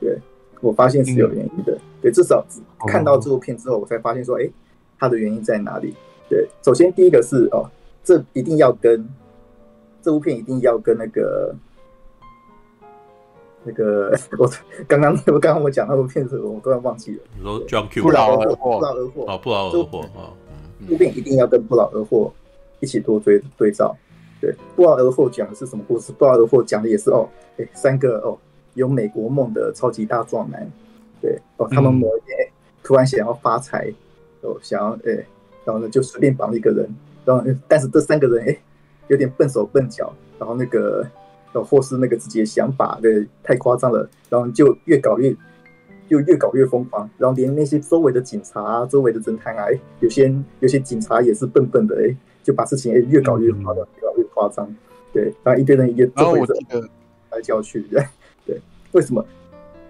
[0.00, 0.18] 对，
[0.60, 2.44] 我发现是有原因的，对，至少
[2.86, 4.48] 看到这部片之后，我才发现说，哎，
[4.98, 5.94] 他的原因在哪里？
[6.30, 7.68] 对，首先第一个是哦，
[8.04, 9.04] 这一定要跟
[10.00, 11.52] 这部片一定要跟那个
[13.64, 14.48] 那个 我
[14.86, 17.22] 刚刚我刚刚我讲那部片子，我突然忘记了。
[17.36, 20.32] 你说 John Q 不劳而获，不劳而获啊，不劳而获啊。
[20.80, 22.32] 这部片一定要跟不劳而获
[22.78, 23.96] 一起多追对照。
[24.40, 26.12] 对，不劳而获讲的是什么故事？
[26.12, 28.38] 不劳而获讲的也是哦，哎，三个哦
[28.74, 30.70] 有美国梦的超级大壮男，
[31.20, 32.48] 对哦，他们某一天
[32.84, 33.92] 突然想要发财，
[34.42, 35.26] 哦，想要哎。
[35.64, 36.88] 然后呢，就随便绑了一个人，
[37.24, 38.58] 然后但是这三个人哎，
[39.08, 41.06] 有点笨手笨脚，然后那个
[41.52, 45.36] 然后，或是那个自己的想法对太夸张了，然后就越搞越，
[46.08, 49.66] 就越搞越疯狂，然后连那些周围的警察啊、周围的侦探啊，
[50.00, 54.74] 有些有些警察也是笨笨的哎，就把事情哎越搞越夸张，越搞越夸张，
[55.12, 56.54] 对，然后一堆人也周围的
[57.30, 58.02] 来叫去，对
[58.46, 58.60] 对，
[58.92, 59.24] 为什么？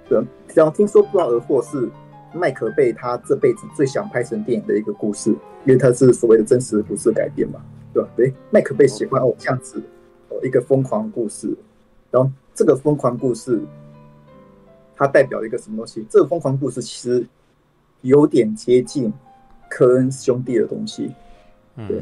[0.09, 0.21] 对，
[0.55, 1.89] 然后听说不劳而获是。
[2.33, 5.31] 麦可贝他这辈子最想拍成电影的一个故事，
[5.65, 7.61] 因为他是所谓的真实故事改编嘛，
[7.93, 8.09] 对吧？
[8.17, 9.83] 对，麦克贝喜欢哦这样子
[10.29, 11.53] 哦一个疯狂故事，
[12.11, 13.61] 然后这个疯狂故事，
[14.97, 16.07] 它代表一个什么东西？
[16.09, 17.27] 这个疯狂故事其实
[18.03, 19.13] 有点接近
[19.69, 21.13] 科恩兄弟的东西，
[21.77, 21.99] 对，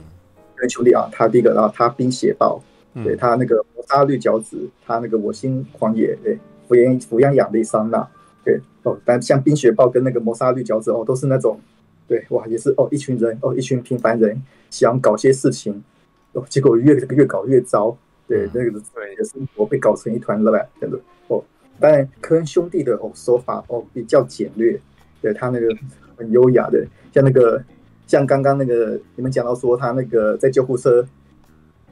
[0.54, 2.62] 科恩兄弟啊，他第一个，然后他冰血暴，
[3.02, 6.38] 对他那个摩杀绿脚趾，他那个我心狂野，对，
[6.68, 8.06] 抚养抚养亚利桑那。
[8.48, 11.60] 对哦，但像冰雪暴跟那个谋杀绿脚趾哦，都是那种，
[12.06, 15.84] 对哇，也是哦，一群人哦，一群平凡人想搞些事情，
[16.32, 17.94] 哦，结果越越搞越糟，
[18.26, 21.44] 对，那个对的生活被搞成一团乱，真的哦。
[21.78, 24.80] 当然，科恩兄弟的哦手法哦比较简略，
[25.20, 25.68] 对他那个
[26.16, 26.82] 很优雅的，
[27.12, 27.62] 像那个
[28.06, 31.06] 像刚刚那个你们讲到说他那个在救护车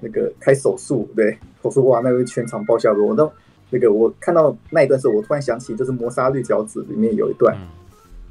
[0.00, 3.30] 那个开手术，对，我说哇，那个全场爆笑的，我都
[3.70, 7.56] 那个我看到那一段时候，我突然想起就是《摩砂绿脚趾》里面有一段，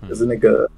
[0.07, 0.69] 就是那个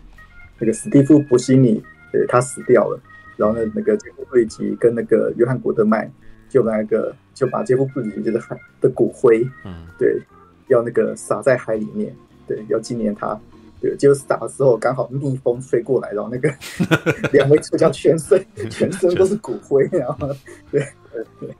[0.60, 3.00] 那个史蒂夫·布西尼，对他死掉了，
[3.36, 6.12] 然后呢，那个杰夫·布里吉跟那个约翰·古德曼
[6.50, 10.22] 就那个就把杰夫·布里吉就是海的骨灰，嗯，对。
[10.70, 12.14] 要那个撒在海里面，
[12.46, 13.40] 对，要纪念他，
[13.80, 16.54] 对，就是撒的时候刚好逆风吹过来，然后那个
[17.32, 20.28] 两位主角全身 全身都是骨灰，然后
[20.70, 20.82] 对
[21.14, 21.56] 对对，对，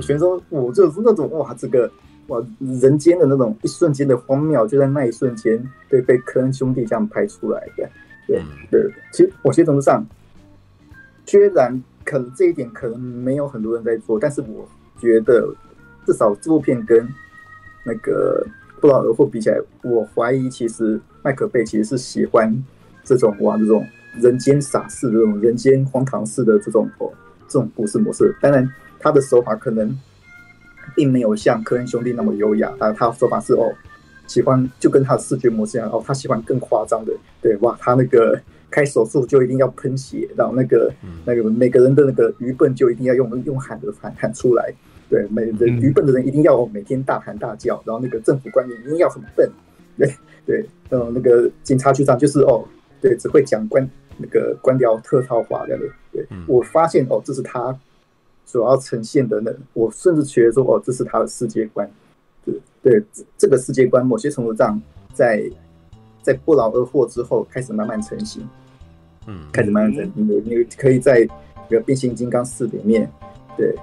[0.00, 1.90] 全身我就是那种哇，这个
[2.28, 2.44] 哇
[2.80, 7.88] 人间的那种一瞬间的荒谬，就在那一瞬间，对，被科恩兄弟这样拍出来的，
[8.26, 10.04] 对对，其实某些程度上，
[11.26, 14.68] 虽然可能这一点可能没有很多人在做，但是我
[15.00, 15.52] 觉得
[16.06, 17.08] 至少这部片跟
[17.84, 18.46] 那个
[18.80, 22.64] 不劳而获比起来，我怀疑其实麦克贝其实是喜欢
[23.04, 23.86] 这种哇这种
[24.20, 27.10] 人间傻事这种人间荒唐事的这种哦
[27.48, 28.34] 这种故事模式。
[28.40, 28.68] 当然，
[29.02, 29.98] 他的手法可能
[30.94, 33.72] 并没有像科恩兄弟那么优雅，他他手法是哦
[34.26, 37.12] 喜欢就跟他的视觉模式一样哦，他喜欢更夸张的。
[37.40, 40.92] 对哇，他那个开手术就一定要喷血，然后那个
[41.26, 44.72] 那个每个人的那个愚笨就一定要用用喊的喊喊出来。
[45.10, 49.50] 对，每人愚笨的人一定要每天大喊大叫，然后那个政府官员一定要很笨，
[49.98, 50.10] 对
[50.46, 52.64] 对，嗯，那个警察局长就是哦，
[52.98, 53.86] 对，只会讲官
[54.16, 55.86] 那个官僚客套话这样的。
[56.10, 57.78] 对，我发现哦，这是他
[58.52, 61.90] 所要呈现的那，我甚至觉得说哦，这是他的世界观。
[62.44, 63.02] 对对，
[63.38, 64.78] 这个世界观某些程度上
[65.14, 65.42] 在
[66.20, 68.46] 在不劳而获之后开始慢慢成型，
[69.26, 70.28] 嗯，开始慢慢成型。
[70.28, 71.26] 你你可以在
[71.70, 73.10] 那个变形金刚四里面，
[73.56, 73.74] 对。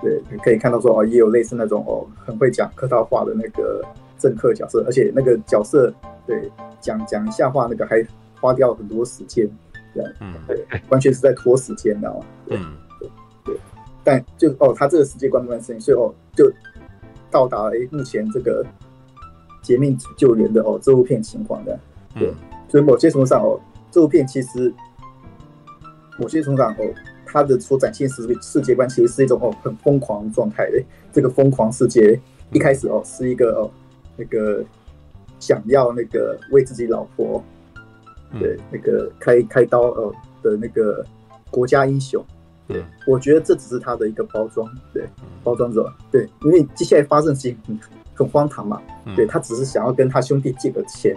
[0.00, 3.84] 对，可以看到说哦，也有类似那种哦，很会讲客套话的那个
[4.16, 5.92] 政客角色，而且那个角色
[6.24, 6.48] 对
[6.80, 8.06] 讲讲一下话，那个还
[8.40, 9.50] 花掉很多时间，
[10.20, 12.26] 嗯，对，完全是在拖时间，知道吗？
[12.46, 12.68] 对，对，对，
[14.08, 16.50] 但就哦，他这个世界观慢慢成型，所以哦，就
[17.30, 18.64] 到达了诶目前这个
[19.60, 21.78] 劫命救援的哦这部片情况的，
[22.14, 22.32] 对，
[22.70, 24.72] 所以某些程度上哦，这部片其实
[26.18, 26.84] 某些程度上哦。
[27.30, 30.70] 他的所展现世世界观其实是一种哦很疯狂的状态。
[30.70, 32.18] 的，这个疯狂世界
[32.52, 33.70] 一开始哦是一个哦
[34.16, 34.64] 那个
[35.38, 37.44] 想要那个为自己老婆
[38.40, 41.04] 对那个开开刀呃的那个
[41.50, 42.24] 国家英雄，
[42.68, 45.08] 对，我觉得这只是他的一个包装，对，
[45.42, 47.78] 包装者，对，因为接下来发生事情很
[48.14, 48.80] 很荒唐嘛，
[49.16, 51.16] 对，他只是想要跟他兄弟借个钱。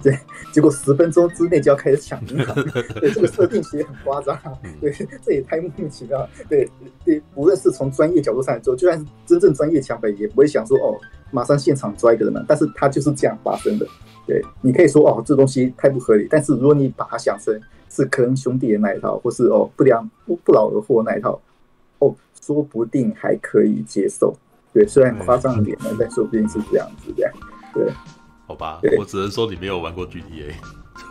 [0.00, 0.16] 对，
[0.52, 2.54] 结果十分钟之内就要开始抢银行，
[3.00, 4.38] 对，这个设定其实很夸张，
[4.80, 6.24] 对，这也太莫名其妙。
[6.48, 6.70] 对
[7.04, 10.94] 对，无论是从专业角度上来说，就算是真正专业抢匪，也不会想说哦，
[11.32, 12.44] 马上现场抓一个人嘛。
[12.46, 13.84] 但是他就是这样发生的。
[14.24, 16.28] 对，你可以说哦，这东西太不合理。
[16.30, 17.52] 但是如果你把它想成
[17.94, 21.38] 是科恩兄弟的那一套，或是哦不良不不劳而获那一套，
[21.98, 24.34] 哦，说不定还可以接受。
[24.72, 27.32] 对，虽然夸张一点呢，但说不定是这样子这样。
[27.74, 27.92] 对。
[28.46, 30.52] 好吧，我只能说你没有玩过 GTA，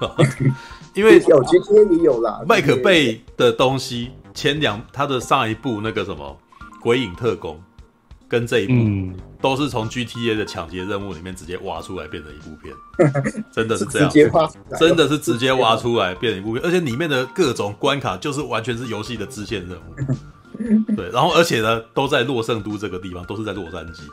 [0.94, 2.44] 因为有 GTA 也有啦。
[2.48, 6.38] 麦可贝的东西前两他的上一部那个什么
[6.82, 7.56] 《鬼影特工》
[8.32, 12.74] 跟这一部、嗯、都是从 GTA 的抢劫任务里面直接挖出来变成一部片，
[13.52, 14.10] 真的是这样，
[14.80, 24.04] 真的是直接挖出来变成一部片，而且里面的各种关卡就是完全是游戏的支线任务， 对，然后而且呢都在洛圣都这个地方，都是在洛杉矶。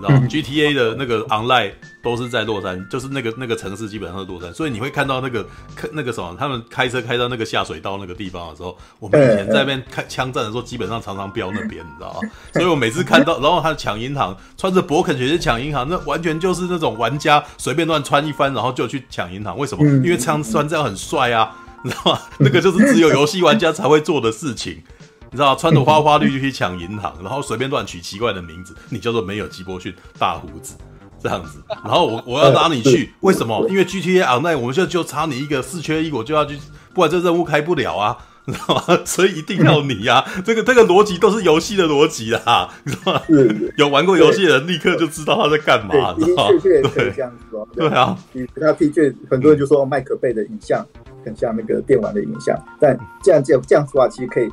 [0.00, 5.46] 然后 GTA 的那个 online 都是在洛杉，就是那个那个城市基本上是洛杉，所以你会看到那个
[5.92, 12.30] 那个什么，他们开车开到那个下水道那个地方的时候，我们以前在那边开枪战的时候，基本上常常飙那边，你知道吗？
[12.54, 19.58] 所以我每次看到，然后他抢银行，穿着勃肯鞋去抢银行，那完全就是那种玩家随便乱穿一番，然后就去抢银行。
[19.58, 19.84] 为什么？
[20.04, 22.20] 因为枪穿这样很帅啊，你知道吗？
[22.38, 24.82] 那个就是只有游戏玩家才会做的事情。
[25.30, 30.74] 你知道穿着花花绿绿去抢银行，然后随便乱取奇怪的名字，你叫做没有吉伯逊大胡子
[31.22, 31.62] 这样子。
[31.84, 33.66] 然后我我要拉你去，为什么？
[33.68, 36.58] 因为 GTA Online 我们现在就差你一个四缺一，我就要去，
[36.94, 38.16] 不然这任务开不了啊，
[38.46, 38.98] 你知道吗？
[39.04, 40.42] 所以一定要你呀、啊。
[40.44, 43.22] 这个这个逻辑都是游戏的逻辑啦，你知道吗？
[43.76, 46.58] 有玩过游戏的人立刻就知道他在干嘛，你知道吗？
[46.62, 46.82] 对，
[47.14, 47.68] 这样子哦。
[47.74, 48.16] 对啊，
[48.58, 50.86] 他的确很多人就说麦克贝的影像
[51.22, 54.48] 很像那个电玩的影像，但这样这样这样子的话，其实可以。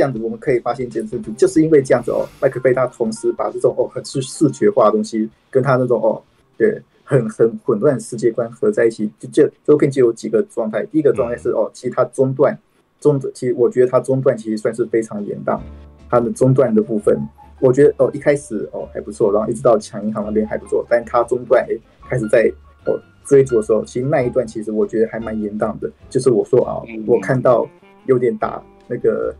[0.00, 6.22] 这样子我们可以发现一件事情，就是因为这样子哦，麦克贝他同时把这种哦很视视觉化的东西，跟他那种哦
[6.56, 10.86] 对很很混乱的世界观合在一起，就这周片就有几个状态。
[10.86, 12.58] 第一个状态是哦，其实它中段
[12.98, 15.62] 中，其实我觉得它中段其实算是非常严当，
[16.08, 17.14] 他的中段的部分
[17.60, 21.76] 我觉得哦一开始哦还不错，然后一直到抢银行那边还不错，但他中段哎
[22.08, 22.50] 开始在
[22.86, 27.68] 哦追逐的时候，其实那一段其实我觉得还蛮严当的，就是我说啊，我看到
[28.06, 29.32] 有点打那个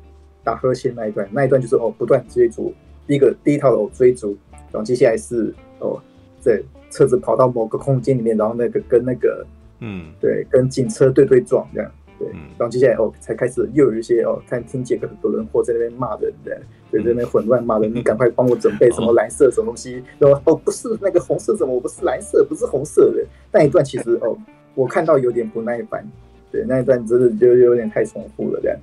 [0.43, 2.73] 打呵欠那一段，那一段就是哦不断追逐，
[3.07, 4.37] 第一个第一套哦追逐，
[4.73, 6.01] 然后接下来是哦
[6.41, 6.61] 在
[6.91, 9.47] 车子跑到某个空间里面，然后那个跟那个
[9.81, 11.91] 嗯对跟警车对对撞这样。
[12.19, 12.29] 对，
[12.59, 16.61] 然后接下来哦，才开始又有一些哦，看听见很多人或在那边骂人的，
[16.91, 24.37] 对，在那边混乱骂人， 你赶快帮我准备什么蓝色什么东西，然后哦，不是那个红色什么，我不是蓝色，不是红色的那一段，其实哦，
[24.75, 26.07] 我看到有点不耐烦，
[26.53, 28.79] 对，那一段真的就有点太重复了这样。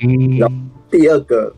[0.00, 0.54] 嗯，然后
[0.94, 1.52] 第二个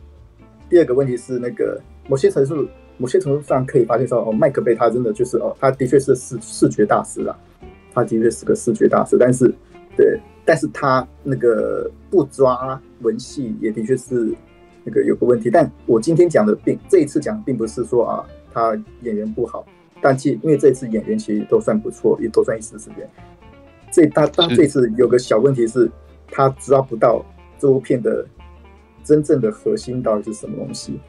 [0.67, 2.67] 第二个问题是那个某些程度
[2.97, 7.37] 某些程度上可以发现说哦，麦克贝他真的就是哦，他的确是视视觉大师啊，
[7.93, 9.53] 他的确是个视觉大师，但是
[9.95, 10.19] 对。
[10.43, 14.33] 但是他那个不抓文戏也的确是
[14.83, 15.51] 那个有个问题。
[15.51, 19.67] 但我今天讲的并这一次讲并不是说啊他演员不好，
[20.01, 23.07] 但其因为这一次演员其实都算不错，也都算一丝时间。
[23.91, 25.91] 这他他这次有个小问题是，
[26.31, 27.23] 他抓不到
[27.59, 28.25] 这部片的
[29.07, 30.99] 真正的核心到底是什么东西。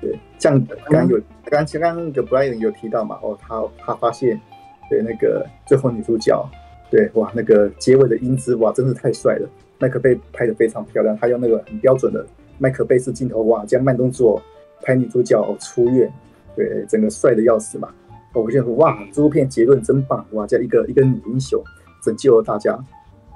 [0.00, 4.40] 对，像刚刚有刚刚刚那个 Brian 有提到嘛，哦，他他发现
[4.88, 6.48] 对那个最后女主角。
[6.90, 9.48] 对，哇，那个结尾的英姿，哇，真是太帅了！
[9.78, 12.22] 麦克贝拍的非常漂亮，他用那个很标准的
[12.58, 14.42] 麦克贝式镜头，哇，这样慢动作
[14.82, 16.12] 拍女主角哦出院，
[16.54, 17.88] 对，整个帅的要死嘛！
[18.34, 21.62] 我就说哇，这部片结论真棒，哇，这样一个一个女英雄
[22.02, 22.78] 拯救了大家。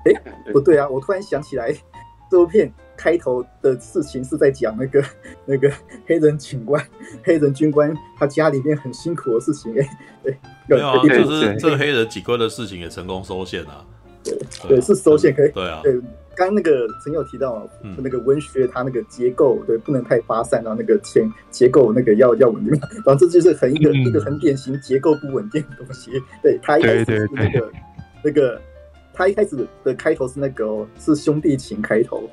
[0.05, 0.13] 哎，
[0.53, 1.73] 不对啊，我突然想起来，
[2.31, 5.05] 这部片开头的事情是在讲那个
[5.45, 5.71] 那个
[6.07, 6.85] 黑人警官、
[7.23, 9.89] 黑人军官他家里面很辛苦的事情， 哎，
[10.23, 10.39] 对。
[10.69, 13.87] 没有啊，就是这个黑人警官的事情也成功收线了。
[14.25, 14.37] 对
[14.69, 15.51] 对，是收线可以。
[15.53, 15.93] 对啊，对，
[16.35, 17.69] 刚刚那个曾有提到，
[17.99, 22.73] 那个文学它那个结构，对，不能太发散，然后那个前结构那个要要稳定，
[23.05, 26.11] 然后这就是很一个一个很典型结构不稳定的东西。
[26.43, 27.71] 对，他一开始是那个
[28.25, 28.61] 那个，
[29.17, 32.29] 他一开始的开头是那个是兄弟情开头，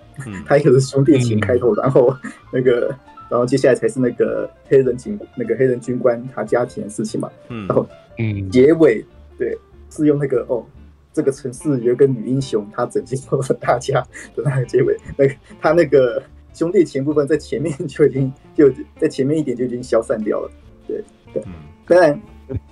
[0.45, 2.15] 他一开始是兄弟情开头，然后
[2.51, 2.95] 那个。
[3.29, 7.27] 然后接下来才是那个黑人警，那个黑人军官他家庭的事情嘛。
[7.49, 7.65] 嗯。
[7.65, 7.88] 然后，
[8.19, 9.03] 嗯，结尾
[9.39, 9.57] 对
[9.89, 10.63] 是用那个哦，
[11.11, 14.05] 这个城市有一个女英雄，她拯救了大家
[14.36, 14.95] 的那个结尾。
[15.17, 16.21] 那个他那个
[16.53, 20.51] 兄弟情部分在前面就已经就在前面一点就已经消散掉了。
[20.86, 21.03] 对
[21.34, 21.41] 对。
[21.88, 22.21] 当然，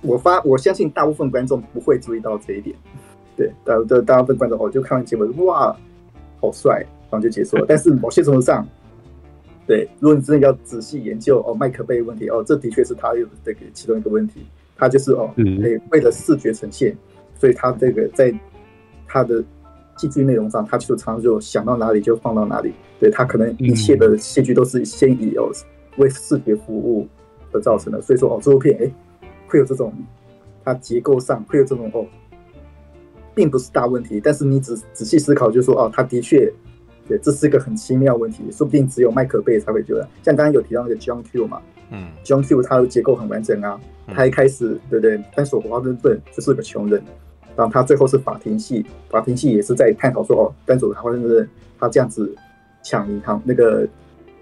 [0.02, 2.76] 我发我相信大部分观众不会注意到这一点。
[3.36, 5.76] 对，大都大部分观众哦，就看完结尾哇，
[6.40, 7.64] 好帅，然后就结束了。
[7.68, 8.66] 但是某些程度上。
[9.64, 14.44] 对，如果你真的要仔细研究哦，麦克贝问题哦，这的确是他有这个其中一个问题，
[14.76, 16.94] 他就是哦，诶，为了视觉呈现，
[17.38, 18.34] 所以他这个在
[19.06, 19.42] 他的
[19.96, 25.48] 戏剧内容上，他就常常就想到哪里就放到哪里，对，他可能一切的戏剧都是先以哦
[25.96, 27.06] 为视觉服务
[27.52, 28.92] 而造成的，所以说哦，这部片诶
[29.46, 29.94] 会有这种，
[30.64, 32.04] 它结构上会有这种哦，
[33.34, 36.52] 并不是大问题，但是你仔仔细思考，就是说哦，他的确。
[37.08, 40.08] 对，这是一个很奇妙问题，说不定只有麦克贝才会觉得。
[40.22, 41.60] 像刚刚有提到那个 John Q 嘛，
[41.90, 47.02] 嗯，John Q 他的结构很完整啊，嗯、他一开始对不对，丹索华盛顿就是个穷人，
[47.56, 52.32] 然后他最后是法庭系，法庭系也是在探讨说哦，丹索华盛顿他这样子
[52.84, 53.86] 抢银行那个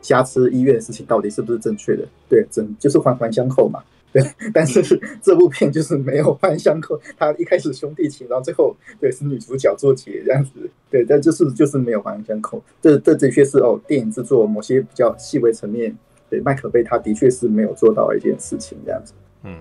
[0.02, 2.06] 瑕疵医院的事情到底是不是正确的？
[2.28, 3.80] 对，整就是环环相扣嘛。
[4.12, 4.82] 对，但是
[5.22, 15.96] 这部片就是没有环相扣，他一开始兄弟情，然后最后对是女主角做结这样子，对，但就是就是没有环相扣，这这的确是哦，电影制作某些比较细微层面，
[16.28, 19.12] 对麦可贝他的确是没有做到一件事情这样子，
[19.44, 19.56] 嗯，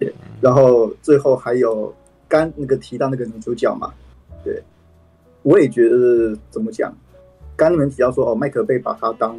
[0.00, 1.94] 对，然后最后还有
[2.26, 3.94] 刚那个提到那个女主角嘛，
[4.42, 4.60] 对，
[5.42, 6.92] 我也觉得怎么讲，
[7.54, 9.38] 刚你们提到说哦，麦可贝把他当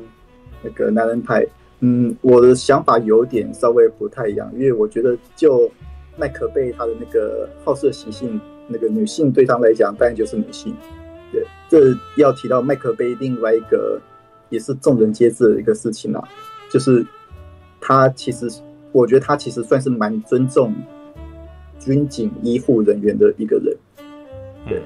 [0.64, 1.46] 那个男人派。
[1.88, 5.70] 嗯，我的想法有点稍微不太一样，因为我觉得就
[6.18, 10.74] 麦克贝他的那个好色习性，那个女性对他来讲当然就是女性。
[11.32, 14.02] 对，这要提到麦克贝另外一个
[14.50, 16.28] 也是众人皆知的一个事情啊，
[16.72, 17.06] 就是
[17.80, 18.50] 他其实，
[18.92, 20.74] 我觉得他其实算是蛮尊重
[21.80, 23.78] 军警医护人员的一个人。
[24.68, 24.82] 对，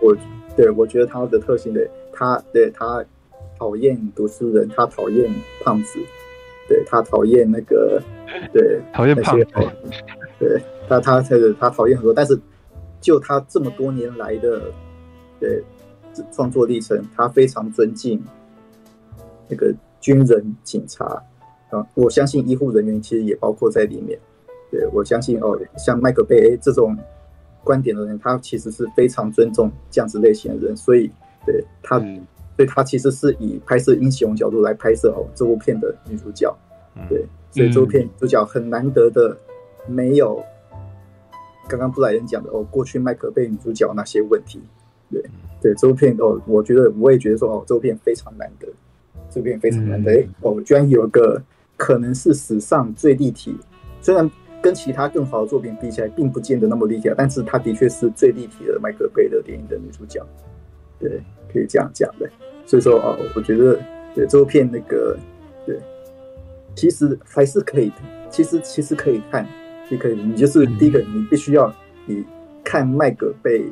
[0.00, 0.16] 我
[0.56, 3.04] 对我觉得他的特性的，他对他
[3.58, 5.28] 讨厌读书人，他讨厌
[5.64, 5.98] 胖子。
[6.68, 8.02] 对，他讨厌那个，
[8.52, 9.46] 对，讨厌胖子，
[10.40, 12.38] 对他他他他讨厌很多，但是
[13.00, 14.72] 就他这么多年来的
[15.38, 15.62] 对
[16.32, 18.22] 创作历程，他非常尊敬
[19.48, 21.04] 那个军人、警察
[21.70, 24.18] 啊，我相信医护人员其实也包括在里面。
[24.70, 26.96] 对，我相信哦，像麦克贝这种
[27.62, 31.10] 观点的人，他其实是非常尊重这样子类型的人，所以
[31.44, 32.02] 对他。
[32.54, 36.56] 嗯所以他其实是以拍摄英雄角度来拍摄哦这部片的女主角，
[37.08, 39.36] 对，所以这部片主角很难得的
[39.88, 40.40] 没有
[41.68, 44.60] 刚刚布莱恩讲的哦，过去麦克贝女主角那些问题。
[45.10, 45.22] 对
[45.60, 48.68] 对，这部片哦，我觉得我也觉得说哦，这部片非常难得，
[49.30, 50.12] 这部片非常难得。
[50.12, 51.42] 哎、嗯，哦，居然有个
[51.76, 53.56] 可能是史上最立体，
[54.00, 54.30] 虽然
[54.62, 60.24] 跟其他更好的作品比起来，并不见得那么立体，但是它的确是最立体的麦克贝的电影的女主角。
[60.98, 61.20] 对，
[61.52, 62.28] 可以这样讲的。
[62.66, 63.78] 所以说哦，我觉得
[64.14, 65.16] 对这部片那个
[65.66, 65.78] 对，
[66.74, 67.92] 其实还是可以，
[68.30, 69.46] 其实其实可以看，
[69.90, 70.14] 也可以。
[70.14, 71.72] 你就是第一个，你必须要
[72.06, 72.24] 以
[72.62, 73.64] 看麦可贝。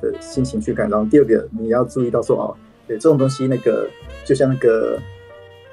[0.00, 2.54] 的心情去看，然后第二个你要注意到说哦，
[2.86, 3.90] 对这种东西，那个
[4.24, 4.96] 就像那个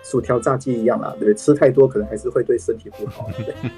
[0.02, 3.30] 薯条炸鸡一样啦，对，吃太多可能还是会对身体不好，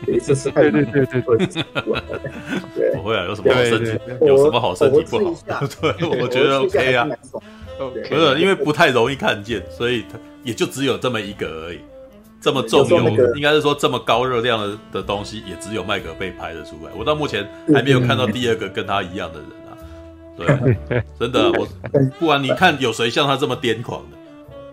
[0.06, 1.48] 对， 一次吃太多对对对对对，
[2.78, 5.68] 对，不会啊，有什么好身体，有什么好身体不好？
[5.82, 7.10] 对，我觉得 OK 啊，
[7.90, 11.80] 不是因为不太容易看见，所以它也就只有这么一个而已，
[12.40, 16.92] 这么重油，应该是说这么高热量的的东西，也只有麦格被拍得出来。
[16.98, 19.72] 我到目前还没有看到第二个跟他一样的人啊。
[20.38, 21.68] 对， 真的，我
[22.20, 24.18] 不管你看有谁像他这么癫狂的，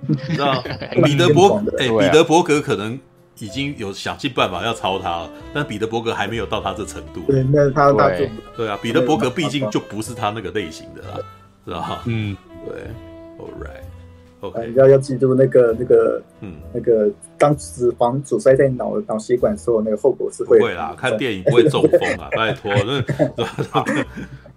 [0.07, 0.63] 你知道
[1.05, 2.99] 彼得伯 哎，彼得伯格可能
[3.39, 7.21] 已经有想尽办法要抄他了，但彼得伯格还没有到他这程度。
[7.27, 11.19] 对，那他对对啊，彼得伯格毕竟就不是他那个类型的啦，
[11.67, 12.03] 是吧？
[12.07, 12.37] 嗯，
[12.69, 12.83] 对
[13.39, 23.03] ，All right，OK，要要记住那个那个嗯那个当脂肪阻塞在脑脑血管的时候，那个后果是会不会啦，看电影不会中风啊， 拜托那。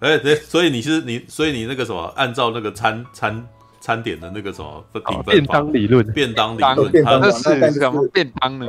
[0.00, 3.46] 哎，对，所以你是你，所以你那个什么，按照那个餐餐
[3.80, 8.68] 餐点的那个什么评分便当理论，便当理论，它是什么便当呢？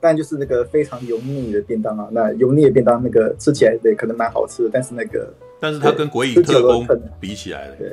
[0.00, 2.08] 但就是那个非常油腻的便当啊。
[2.10, 6.86] 那油腻的便当，那个吃起来对可能蛮好吃的，但是那个，但是它跟《鬼影特工》
[7.20, 7.92] 比起来，对，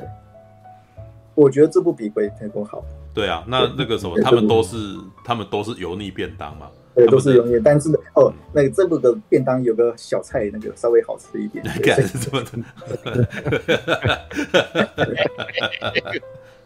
[1.34, 2.84] 我觉得这不比《鬼影特工》好。
[3.14, 4.76] 对啊，那那个什么，他们都是
[5.24, 6.70] 他们都是油腻便当嘛。
[6.94, 11.64] 对，都是油腻，但是哦，那个这部的便当有个小菜，那个稍微好吃一点。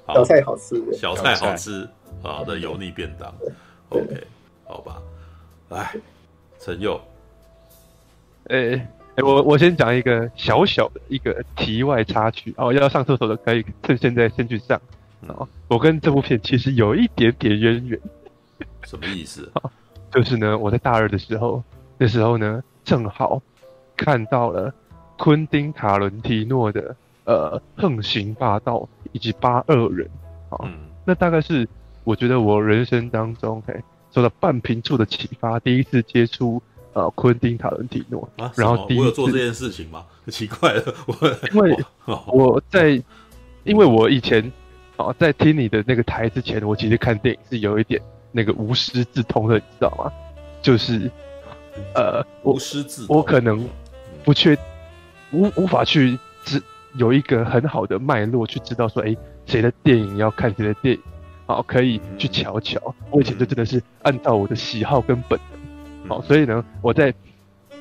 [0.07, 1.89] 小菜好吃，小菜好吃，
[2.23, 3.33] 啊的油腻便当。
[3.91, 4.25] OK，
[4.65, 5.01] 好吧。
[5.69, 5.95] 来，
[6.59, 7.01] 陈佑，
[8.49, 8.87] 诶
[9.17, 14.81] 诶，我我先讲一个小小的一个题外插曲哦，要上厕所的可以趁现在先去上。
[15.27, 17.99] 哦，我跟这部片其实有一点点渊源。
[18.85, 19.51] 什么意思？
[20.13, 21.63] 就是呢，我在大二的时候，
[21.99, 23.43] 那时候呢，正好
[23.97, 24.73] 看到了
[25.19, 26.95] 昆汀塔伦提诺的
[27.25, 28.75] 呃《横行霸道》
[29.13, 30.09] 以及《八二人》
[30.55, 31.67] 啊，嗯、那大概是
[32.05, 33.75] 我觉得我人生当中嘿
[34.13, 36.63] 受到半瓶醋的启发，第一次接触
[36.97, 40.05] 呃昆汀塔伦蒂诺啊，然后第一次我有做这件事情吗？
[40.29, 41.15] 奇怪了，我
[41.53, 41.77] 因为
[42.27, 43.03] 我在
[43.65, 44.51] 因为我以前
[44.97, 48.01] 啊在听你的那个台之前，我其实看电影是有一点。
[48.33, 50.13] 那个无师自通的，你知道吗？
[50.61, 51.11] 就是，
[51.95, 53.67] 呃，无师自我可能
[54.25, 54.55] 不确
[55.33, 56.63] 无无法去知
[56.97, 59.17] 有一个很好的脉络去知道说，哎，
[59.47, 61.03] 谁的电影要看谁的电影，
[61.47, 62.79] 好，可以去瞧瞧。
[63.11, 65.56] 我以前就真的是按照我的喜好跟本能，
[66.09, 67.13] 好，所以呢，我在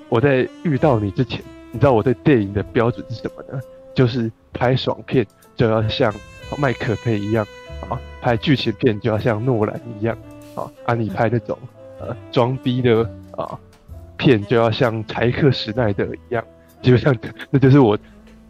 [0.10, 3.62] 我在遇到你之前，你知道我对电影的标准是什么呢？
[3.94, 6.14] 就是拍爽片就要像
[6.58, 7.46] 麦克佩一样，
[7.90, 10.18] 啊，拍剧情片就要像诺兰一样。
[10.56, 11.58] 啊，啊你拍那种
[12.00, 13.02] 呃装逼的
[13.32, 13.60] 啊
[14.18, 16.44] 片，就要像柴克史奈德一样，
[16.82, 17.16] 基本上
[17.50, 17.98] 那就是我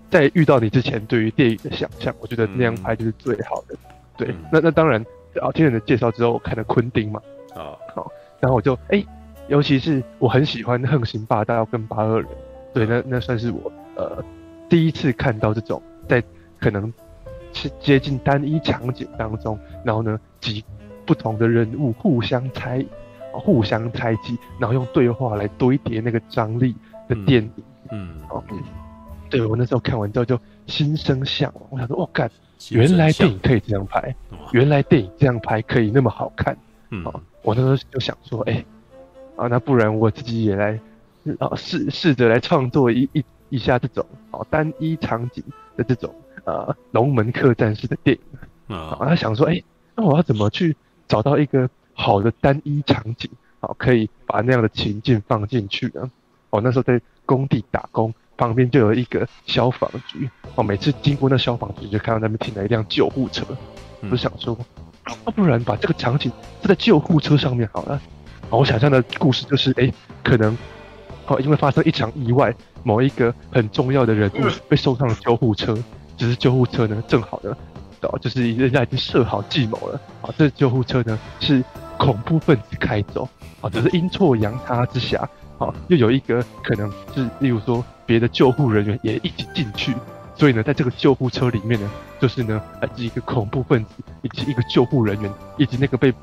[0.09, 2.13] 在遇到你之前对于电影的想象。
[2.19, 3.73] 我觉得那样拍就是最好的。
[3.73, 3.77] 嗯、
[4.17, 5.03] 对，那那当然
[5.41, 7.19] 啊，听你的介绍之后，我看了昆汀嘛，
[7.55, 9.07] 啊好，然后我就哎、欸，
[9.47, 12.29] 尤其是我很喜欢《横行霸道》跟《八恶人》，
[12.73, 14.23] 对，那那算是我呃
[14.69, 16.23] 第一次看到这种在
[16.59, 16.91] 可能
[17.53, 20.63] 是接近单一场景当中，然后呢几。
[21.07, 22.83] 不同的人物互相猜，
[23.31, 26.75] 互相猜忌，然后用对话来堆叠那个张力
[27.07, 27.63] 的电影。
[27.91, 28.57] 嗯，哦，嗯，
[29.29, 30.35] 对，我那时候看完之后就
[30.65, 32.27] 心生向往，我想说，我、哦、干，
[32.71, 34.15] 原来电影可以这样拍，
[34.51, 36.57] 原来电影这样拍可以那么好看。
[36.89, 38.65] 嗯，哦，我那时候就想说，哎、欸，
[39.35, 40.79] 啊，那不然我自己也来，
[41.39, 45.43] 啊，试试着来创作一一一下这种哦单一场景
[45.75, 46.13] 的这种
[46.45, 48.75] 呃龙门客栈式的电影。
[48.75, 49.63] 啊，他想说，哎、欸，
[49.95, 50.75] 那我要怎么去？
[51.07, 53.29] 找到一个好的单一场景，
[53.59, 56.09] 啊，可以把那样的情境放进去呢。
[56.49, 60.27] 哦，那时候在工地打工，旁边就有一个消防局。
[60.55, 63.45] 哦，每次经过那消防局，就看到那边停了一辆救护车。
[64.01, 64.57] 我就想说，
[65.27, 66.31] 要不然把这个场景
[66.63, 68.01] 设在救护车上面好了。
[68.49, 69.91] 哦，我想象的故事就是，哎，
[70.23, 70.57] 可能
[71.27, 75.77] 哦，因为发生一场意外，某一个很重要的人物被送上了救护车，
[76.17, 77.55] 只是救护车呢，正好呢。
[78.01, 80.29] 哦就是人家已经设好计谋了啊！
[80.37, 81.63] 这救护车呢是
[81.97, 83.27] 恐怖分子开走，
[83.61, 85.27] 啊，只是阴错阳差之下，
[85.57, 89.91] 啊，又有一个可能是，例如说别的救护人员也一起进去，
[90.35, 91.89] 所以呢，在这个救护车里面呢，
[92.19, 93.91] 就是呢，来自一个恐怖分子
[94.21, 96.13] 以及一个救护人员以及那个被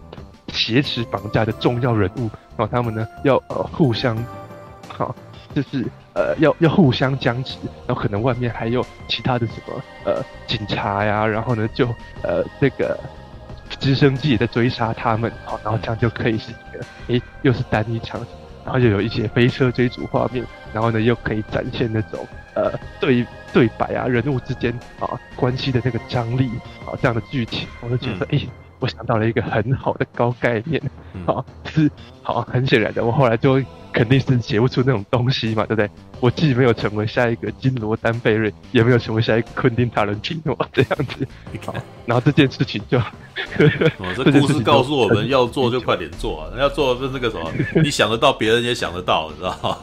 [0.52, 4.16] 挟持绑架的重要人物，然后他们呢要呃互相，
[4.86, 5.12] 好，
[5.54, 5.84] 就是
[6.14, 11.86] 呃要要互相僵持，然后可能外面还有其他的什么呃警察呀，然后呢就
[12.22, 12.96] 呃这个。
[13.80, 18.26] 直升机也在追杀他们，好，然后这样就可以是一个，诶，又是单一场景，
[18.66, 20.44] 然后又有一些飞车追逐画面，
[20.74, 22.24] 然后呢，又可以展现那种
[22.54, 26.50] 呃对对白啊，人物之间啊关系的那个张力，
[26.84, 28.46] 啊，这样的剧情，我就觉得，诶，
[28.82, 30.82] 我想到了一个很好的高概念，
[31.24, 31.90] 好，是
[32.22, 33.62] 好，很显然的，我后来就。
[33.94, 35.90] 肯定是写不出那种东西嘛，对不对？
[36.18, 41.28] 我既没有成为下一个金罗丹贝瑞，也没有成为下一个昆汀塔伦提诺这样子。
[41.66, 41.74] 好，
[42.06, 42.96] 然后这件事情就，
[44.00, 46.56] 哦，这故事告诉我们要做就快点做啊！
[46.58, 47.52] 要做就是那个什么，
[47.84, 49.76] 你想得到，别人也想得到，你知道吗？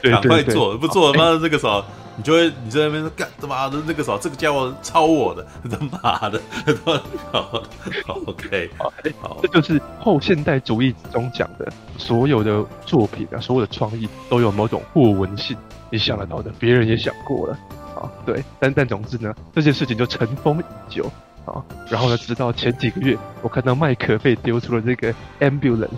[0.02, 1.84] 赶快做，不做他妈的那个什么。
[2.16, 6.40] 你就会你在那边干他妈的那个啥，这个家伙抄我的，他妈的，
[7.32, 15.56] 好，OK，好，好，这就是后现代主义中讲的，所有的作品啊，所有的创意都有某种互文性，
[15.90, 17.58] 你想得到的，别人也想过了，
[17.94, 21.10] 啊，对，但但总之呢，这件事情就尘封已久。
[21.44, 21.60] 啊，
[21.90, 25.88] 然后呢，直到前几个月，我看到麦克被丢出了这个 ambulance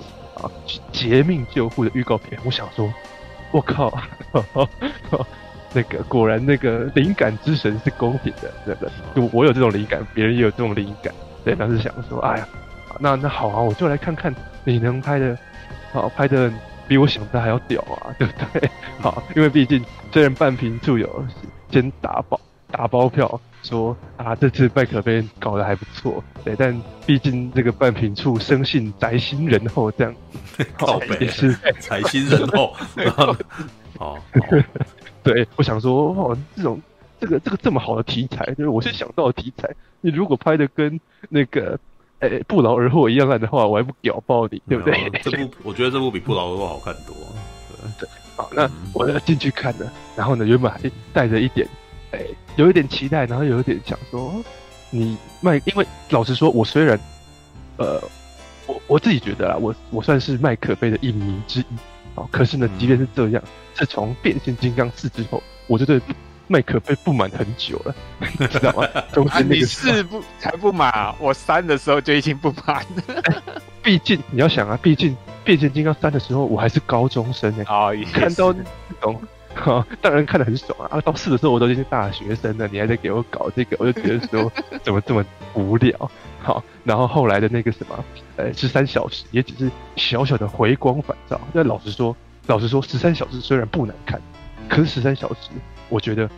[0.42, 0.50] 啊，
[0.90, 2.90] 劫命救护的预告片，我想说，
[3.52, 3.90] 我靠。
[4.32, 4.42] 呵
[5.10, 5.26] 呵
[5.74, 8.90] 那个果然，那个灵感之神是公平的，对不对？
[9.14, 11.12] 就我有这种灵感，别人也有这种灵感，
[11.44, 11.54] 对。
[11.54, 12.48] 当时想说，哎呀，
[13.00, 15.36] 那那好啊，我就来看看你能拍的，
[15.92, 16.50] 好拍的
[16.86, 18.70] 比我想的还要屌啊， 对不对？
[19.00, 21.26] 好，因为毕竟虽然半瓶醋有
[21.70, 26.54] 先打包打包票说啊，这次麦可菲搞得还不错，对。
[26.56, 30.14] 但毕竟这个半瓶醋生性宅心仁厚，这样
[30.78, 32.74] 好也是 宅心仁厚，
[34.00, 34.18] 哦。
[35.22, 36.80] 对，我想说，哦，这种
[37.20, 39.68] 这个这个这么好的题材，就是我是想到的题材。
[40.00, 41.78] 你如果拍的跟那个，
[42.20, 45.10] 诶，不劳而获一样烂的话，我还不屌爆你，对不对？
[45.22, 47.14] 这部 我觉得这部比不劳而获好看多。
[47.70, 50.78] 对，对，好，那我要进去看了，然后呢，原本还
[51.12, 51.66] 带着一点，
[52.10, 54.34] 诶，有一点期待，然后有一点想说，
[54.90, 57.00] 你麦，因为老实说，我虽然，
[57.78, 57.98] 呃，
[58.66, 61.64] 我我自己觉得啦，我我算是麦可贝的影迷之一。
[62.14, 63.42] 哦，可是呢，即便是这样，
[63.74, 66.00] 自从、嗯、变形金刚四之后，我就对
[66.46, 67.94] 麦克被不满很久了，
[68.38, 68.86] 你知道吗？
[69.30, 73.32] 啊、你四不才不满，我三的时候就已经不满了。
[73.82, 77.64] 毕竟你要想啊，毕竟变形金刚三的时候我还是高中生呢。
[77.66, 78.62] 哦，看到那
[79.00, 79.20] 种，
[79.54, 80.88] 哈， 当然看得很爽啊。
[80.90, 84.52] 啊，到四的时候我都已经是大学生了，你还在给我搞这个，我就觉得说
[84.82, 85.24] 怎么这么
[85.54, 86.10] 无聊。
[86.42, 88.04] 好，然后后来的那个什么，
[88.36, 91.40] 呃，十三小时也只是小小的回光返照。
[91.54, 92.14] 但老实说，
[92.46, 94.20] 老实说，十三小时虽然不难看，
[94.68, 95.50] 可是十三小时，
[95.88, 96.28] 我觉得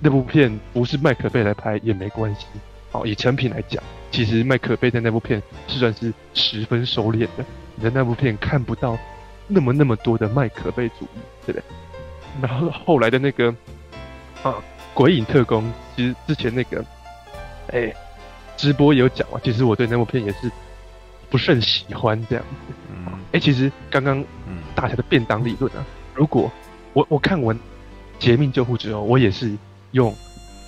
[0.00, 2.46] 那部片不是麦克贝来拍也没关系。
[2.90, 7.44] 好，以成品来讲，其实麦克贝在那部片是算是十分收敛的。
[7.76, 8.98] 你在那部片看不到
[9.46, 11.62] 那么那么多的麦克贝主义，对不对？
[12.40, 13.54] 然后后来的那个
[14.42, 14.56] 啊，
[14.94, 16.84] 鬼影特工，其实之前那个，
[17.68, 17.92] 哎。
[18.54, 20.48] 直播也有讲啊，其实我对那部片也是
[21.28, 22.74] 不甚喜欢这样子。
[22.90, 24.22] 嗯，哎、欸，其实刚刚
[24.72, 26.52] 大侠的便当理论啊，如果
[26.92, 27.56] 我我看完
[28.20, 29.56] 《劫命救护》之后，我也是
[29.92, 30.14] 用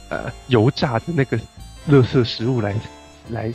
[0.09, 1.39] 呃油炸的那个
[1.89, 2.75] 垃圾食物来
[3.29, 3.53] 来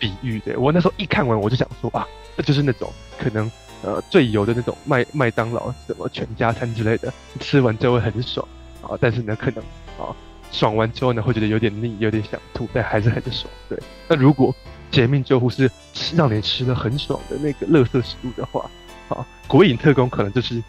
[0.00, 0.58] 比喻的。
[0.58, 2.04] 我那时候一看完，我就想说啊，
[2.36, 3.48] 这就是那种可能
[3.82, 8.46] 呃最油的那种麦麦当劳什么全家餐之类的， 吃完之后会很爽
[8.82, 9.62] 啊，但是呢，可能
[9.98, 10.14] 啊。
[10.52, 13.52] 爽完之后呢，会觉得有点腻，有点想吐，但还是很爽。
[13.68, 13.76] 对，
[14.08, 14.54] 那如果
[14.92, 18.70] 劫命救护是吃让你吃的很爽的那个乐色食物的话，
[19.08, 20.62] 啊，鬼影特工可能就是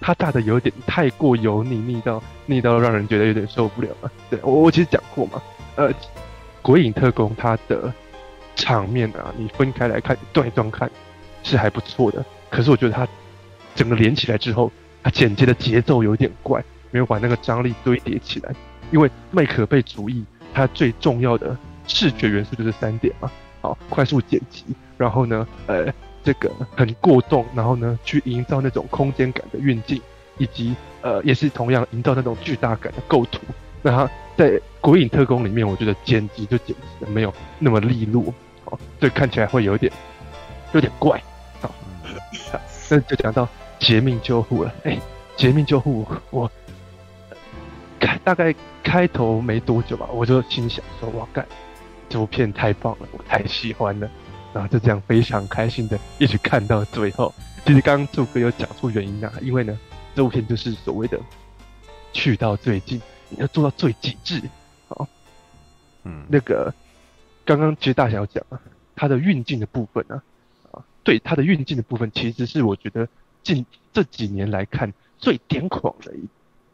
[0.00, 4.10] 它炸的有点太过油腻，腻到腻到让人觉得有点受不了了。
[4.28, 5.40] 对，我我其实讲过嘛，
[5.76, 5.90] 呃，
[6.60, 7.90] 鬼影特工它的
[8.56, 10.90] 场面啊，你分开来看，断断看
[11.44, 12.22] 是还不错的。
[12.50, 13.06] 可是我觉得它
[13.74, 14.70] 整个连起来之后，
[15.02, 18.54] 它剪接的节奏有点怪，没有把那个张力堆叠起来。
[18.90, 23.30] 因为麦可贝主义，它最重要的视觉元素就是三点嘛，
[23.60, 24.64] 好，快速剪辑，
[24.98, 25.86] 然后呢，呃，
[26.24, 30.02] 这个很过动，然后呢，去营造那种空间感的运镜，
[30.38, 33.40] 以及呃，也是同样营造那种巨大感的构图。
[33.80, 38.34] 那它在《鬼影特工》里面，我觉得剪辑就剪辑的没有那么利落，
[38.64, 39.90] 好，所以看起来会有点
[40.72, 41.22] 有点怪，
[41.60, 41.72] 好，
[42.88, 44.98] 那就讲到劫命救护了，哎，
[45.36, 46.50] 劫命救护我
[47.98, 48.18] 开。
[48.24, 51.46] 大概开头没多久吧，我就心想说：“哇，干，
[52.08, 54.10] 这部片太棒了，我太喜欢了。”
[54.52, 57.32] 然后就这样非常开心的一直看到最后。
[57.64, 59.78] 其实刚刚柱哥有讲出原因啊，因为呢，
[60.14, 61.18] 这部片就是所谓的
[62.12, 64.42] 去到最近，你要做到最极致。
[64.88, 65.06] 好，
[66.02, 66.74] 嗯，那个
[67.44, 68.60] 刚刚其实大小讲啊，
[68.96, 70.22] 它的运镜的部分呢，啊，
[71.02, 73.08] 对它的运镜的部分，其实是我觉得
[73.42, 76.28] 近这几年来看最癫狂的一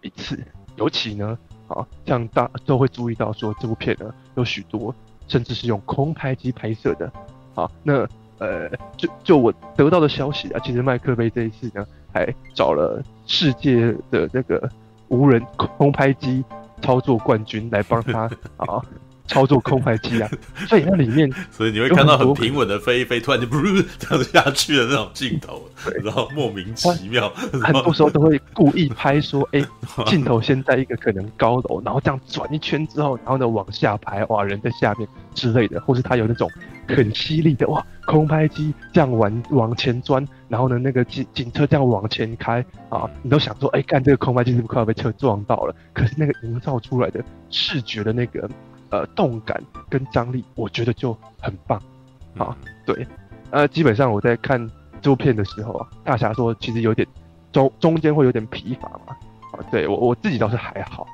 [0.07, 0.43] 一次，
[0.77, 4.95] 尤其呢，啊，像大都会注意到说这部片呢有许多
[5.29, 7.13] 甚至是用空拍机拍摄的，
[7.55, 8.07] 啊，那。
[8.39, 8.69] 呃，
[8.99, 14.71] 就就我得到的消息啊，其实麦克贝这一次呢，还找了世界的这个
[15.09, 16.45] 无人空拍机
[16.83, 18.85] 操作冠军来帮他 啊
[19.27, 20.31] 操作空拍机啊，
[20.69, 25.63] 所以那里面，所以你会看到很平稳的飞一飞，突然就噗这样下去的那种镜头，
[26.03, 27.29] 然后莫名其妙，
[27.63, 36.51] 很多时候都会故意拍说，哎、欸， 镜头先在一个可能高楼，然后这样转一圈之后，然后呢往下拍，哇，人在下面之类的，或是他有那种。
[36.89, 37.85] 很犀利的哇！
[38.05, 45.75] 空拍机这样往往前钻，然后呢，那个警警车这样往前开啊，你都想说，哎，干这个空拍机是不是快要被车撞到了？
[45.93, 47.21] 可是那个营造出来的
[47.51, 48.49] 视觉的那个
[48.91, 51.81] 呃动感跟张力，我觉得就很棒
[52.37, 52.57] 啊。
[52.85, 53.07] 对，
[53.51, 54.71] 呃，基本上我在看
[55.01, 57.07] 这部片的时候啊，大侠说其实有点
[57.53, 59.17] 中中间会有点疲乏嘛
[59.53, 61.07] 啊，对我我自己倒是还好。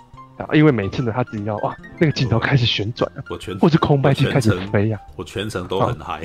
[0.42, 6.22] 啊，因为每次呢，他只要哇，那个镜头开始旋转了，我全或是空拍机开始飞呀，我全程都很嗨，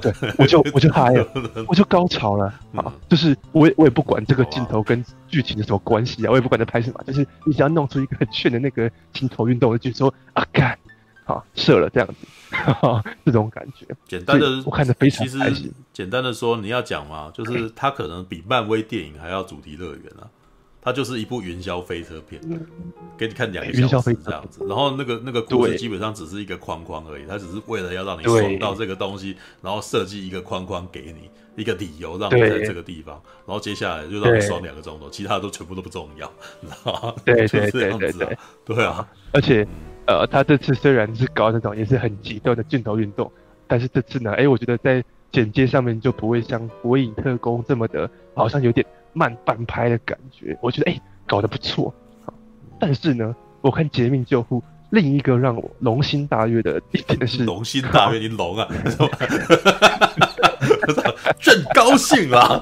[0.00, 1.26] 对，我就我就嗨了，
[1.68, 2.92] 我就高潮了啊！
[3.08, 10.78] 就是我也我也不管这个镜头跟剧情有什么关系啊，我也不管在拍什么，就是你只要弄出一个很炫的那个镜头运动，我就说啊干，
[11.24, 12.14] 好射了这样子，
[13.24, 13.86] 这种感觉。
[14.06, 15.72] 简单的，我看着非常开心。
[15.92, 20.28] 简单的说，你要讲嘛，就是它可能比漫威电影还要主题乐园啊。
[20.84, 22.42] 它就是一部云霄飞车片，
[23.16, 33.14] 给你看两个小时这样子，然后那个那个故事基本上只是一个框框而已，它只是为了要让你爽到这个东西，然后设计一个框框给你一个理由让你在这个地方，
[33.46, 36.28] 然后接下来就让你爽两个钟头，其他都全部都不重要，
[36.60, 37.14] 你知道吗？
[37.24, 39.08] 对对对对对，对啊！
[39.32, 39.64] 而且
[40.08, 43.30] 呃，他这次虽然是搞那种也是很极端的镜头运动，
[43.68, 48.84] 但是这次呢，哎，我觉得在剪接上面就不会像《火影特工》这么的，好像有点。
[49.12, 51.92] 慢半拍的感觉，我觉得哎、欸，搞得不错。
[52.78, 54.60] 但是呢，我看《绝命救护》
[54.90, 58.68] 另一个让我龙心大悦的一点是，龙心大悦，你龙啊，
[61.38, 62.60] 真高兴啦，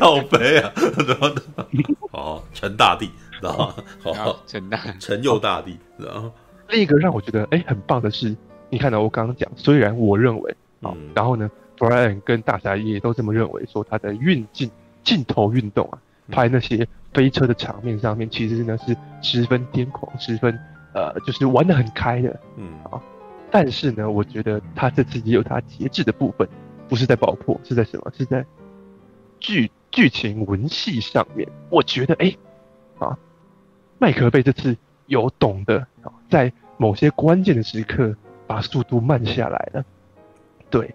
[0.00, 0.72] 靠北啊，
[2.10, 3.08] 哦，陈大帝，
[3.40, 3.72] 然后
[4.02, 6.32] 好，陈大陈佑大帝，然后
[6.68, 8.34] 另一个让我觉得哎、欸、很棒的是，
[8.70, 10.50] 你看到我刚刚讲，虽然我认为
[10.80, 11.48] 啊，嗯、然后呢
[11.78, 14.68] ，Brian 跟大侠也都这么认为，说他的运镜。
[15.02, 15.98] 镜头运动啊，
[16.30, 20.58] 拍那些飞车的场面上面，其实呢是十分癫狂，十分
[20.94, 23.00] 呃，就是玩的很开的，嗯啊。
[23.50, 26.48] 但是呢，我觉得他这次也有他节制的部分，
[26.88, 28.10] 不是在爆破，是在什么？
[28.16, 28.44] 是在
[29.40, 31.46] 剧剧情文戏上面。
[31.68, 32.38] 我觉得，哎、欸，
[32.98, 33.18] 啊，
[33.98, 34.74] 麦克贝这次
[35.06, 39.84] 有懂得啊，在某些关键的时刻把速度慢下来了。
[40.70, 40.94] 对，啊，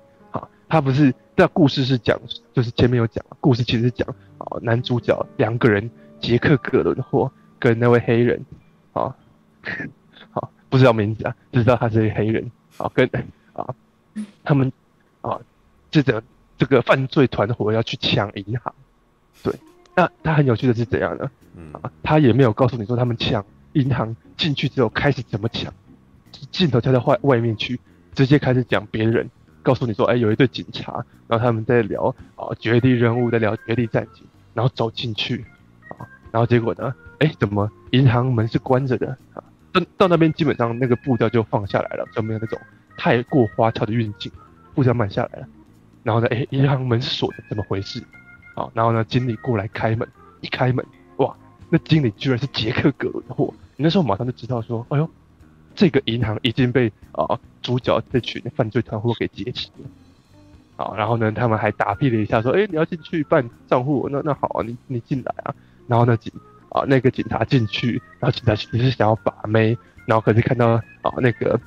[0.68, 1.13] 他不是。
[1.38, 2.20] 这故事是讲，
[2.51, 4.07] 就是前面有讲，故事其实是讲
[4.39, 5.88] 啊，男主角两个人，
[6.20, 8.43] 杰克·葛伦霍跟那位黑人，
[8.91, 9.15] 啊，
[10.34, 13.07] 好，不知道名字啊，只知道他是黑人，啊，跟
[13.53, 13.76] 啊，
[14.43, 14.74] 他们
[15.22, 15.39] 啊，
[15.91, 16.24] 这个
[16.57, 18.74] 这个犯罪团伙要去抢银行，
[19.43, 19.53] 对，
[19.95, 21.30] 那他很有趣的是怎样呢？
[21.74, 25.72] 啊，他也没有告诉你说他们抢银行进去之后开始怎么抢，
[26.49, 27.80] 镜头跳到外外面去，
[28.15, 29.30] 直接开始讲别人。
[29.68, 35.43] 告诉你说，哎，有一队警察，然后他们在聊啊，绝地任务，在聊绝地战警，然后走进去，
[35.89, 39.43] 啊，然后结果呢，哎，怎么银行门是关着的啊？
[39.74, 42.57] 到到那边基本上那个步调就放下来了，就没有那种
[42.95, 44.32] 太过花俏的运镜，
[44.74, 45.47] 步调慢下来了。
[46.01, 48.01] 然后呢，哎，银行门是锁的，怎么回事？
[48.55, 50.07] 啊，然后呢，经理过来开门，
[50.39, 50.86] 一开门，
[51.18, 51.36] 哇，
[51.70, 55.09] 那经理居然是杰克·格伦霍，你那时候马上就知道说，哎呦。
[55.78, 65.54] 这个银行已经被啊主角这群犯罪团伙给劫持了，啊，然后呢，他们还打屁了一下，说，哎，你要进去办账户，那那好啊，你你进来啊，
[65.86, 66.34] 然后呢警
[66.70, 70.70] 啊那个警察进去，然后警察其实是想要把妹，然后可是看到
[71.04, 71.60] 啊那个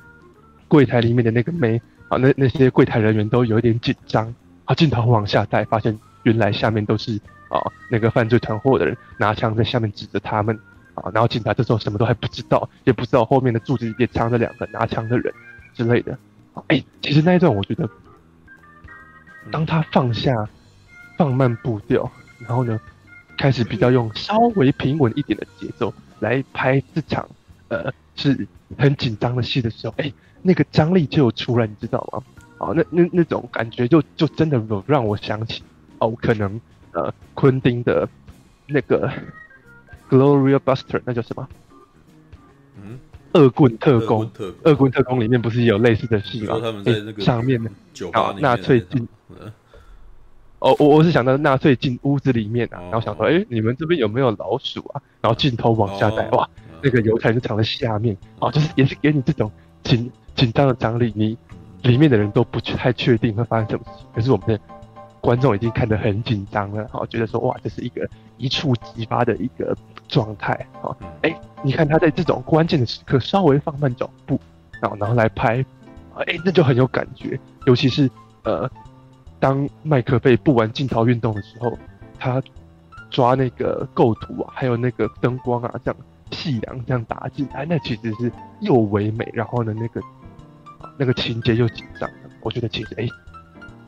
[0.67, 4.35] 柜台里面的那个妹，啊那那些柜台人员都有一点紧张，
[4.65, 10.59] 啊镜头往下带，发现原来下面都是啊那个犯罪团伙的人拿枪在下面指着他们。
[11.01, 15.33] 啊，然后警察这时候什么都还不知道，也不知道后面的柱子里面藏着两个拿枪的人
[15.73, 16.17] 之类的。
[16.67, 17.89] 哎，其实那一段我觉得，
[19.51, 20.47] 当他放下、
[21.17, 22.79] 放慢步调，然后呢，
[23.37, 27.27] 开始比较用稍微平稳一点的节奏来拍这场
[27.69, 28.47] 呃是
[28.77, 32.23] 很紧张的戏的时候，哎，那个张力就有出来，你知道吗？
[32.57, 35.63] 啊，那那那种感觉就就真的有让我想起
[35.99, 36.59] 哦，可能
[36.91, 38.07] 呃，昆汀的
[38.67, 39.11] 那个
[40.11, 41.47] Gloria Buster 那叫什么？
[42.83, 42.99] 嗯，
[43.33, 46.59] 恶棍特工，恶恶棍特工里面不是也有类似的戏吗？
[46.61, 49.07] 他们在那个上面的酒吧纳粹进。
[49.29, 49.51] 嗯
[50.59, 55.01] 哦，我我是想到纳粹进屋子里面啊，哦、然后想说，哎，你们这边有没有老鼠啊？
[55.19, 56.49] 然后镜头往下带，哦、哇，
[56.83, 59.51] 那个犹太人就藏在下面，哦，就是也是给你这种
[59.81, 61.35] 紧紧张的张力，你
[61.81, 64.59] 里面的人都不太确定会发生什么事情，可是我们的
[65.19, 68.07] 观众已经看得很紧张了，好、哦，觉得说，哇，这是一个
[68.37, 69.75] 一触即发的一个
[70.11, 70.53] 状态，
[70.83, 74.39] 啊，哎，你看他在这种关键的时刻稍微放慢脚步，
[74.79, 75.65] 然后然后来拍，
[76.13, 78.07] 哎，那就很有感觉，尤其是
[78.43, 78.69] 呃。
[79.41, 81.75] 当麦克贝布完镜头运动的时候，
[82.19, 82.39] 他
[83.09, 85.99] 抓那个构图啊，还有那个灯光啊，这样
[86.29, 89.99] 细梁这样打进来，那其实是又唯美，然后呢，那个
[90.95, 92.07] 那个情节又紧张。
[92.41, 93.09] 我觉得其实，哎、欸，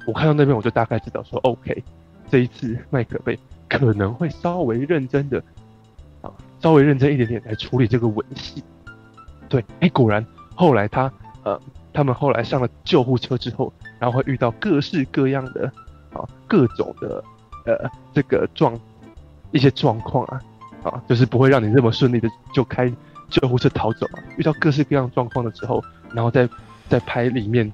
[0.07, 1.83] 我看到那边我就大概知道说，OK，
[2.31, 3.37] 这一次麦克贝
[3.69, 5.43] 可能会稍微认真的啊，
[6.63, 8.63] 稍微认真一点点来处理这个吻戏。
[9.47, 11.11] 对，哎、果然后来他
[11.43, 11.59] 呃。
[11.95, 15.71] 他们后来上了救护车之后，然后会遇到各式各样的
[16.11, 17.23] 啊，各种的
[17.67, 18.75] 呃这个状
[19.51, 20.41] 一些状况啊，
[20.81, 22.91] 啊，就是不会让你这么顺利的就开
[23.29, 24.23] 救护车逃走啊。
[24.37, 25.83] 遇到各式各样状况的时候，
[26.15, 26.49] 然后再
[26.89, 27.71] 再拍里面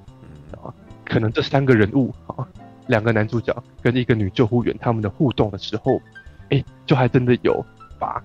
[0.51, 0.67] 啊，
[1.05, 2.45] 可能这三个人物啊，
[2.87, 6.01] 两个男主角跟一个女救护员他们的互动的时候，
[6.49, 7.65] 哎，就还真的有
[7.97, 8.21] 把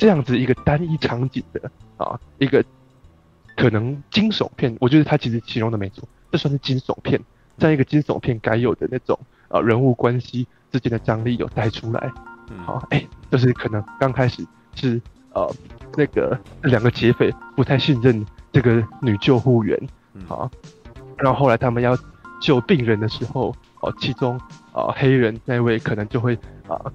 [0.00, 2.64] 这样子一个单一场景的啊一个。
[3.56, 7.20] 可能惊悚片，我觉得它其实形容的没错，这算是惊悚片，
[7.58, 12.10] 在一个惊悚片该有的那种啊人物关系之间的张力有带出来。
[12.64, 14.98] 好，哎、欸，就是可能刚开始是
[15.34, 15.54] 呃
[15.94, 19.78] 那个两个劫匪不太信任这个女救护员，
[20.26, 20.50] 好，
[21.18, 21.94] 然后后来他们要
[22.40, 24.38] 救病人的时候，哦，其中
[24.72, 26.34] 啊、呃、黑人那位可能就会
[26.66, 26.92] 啊、呃、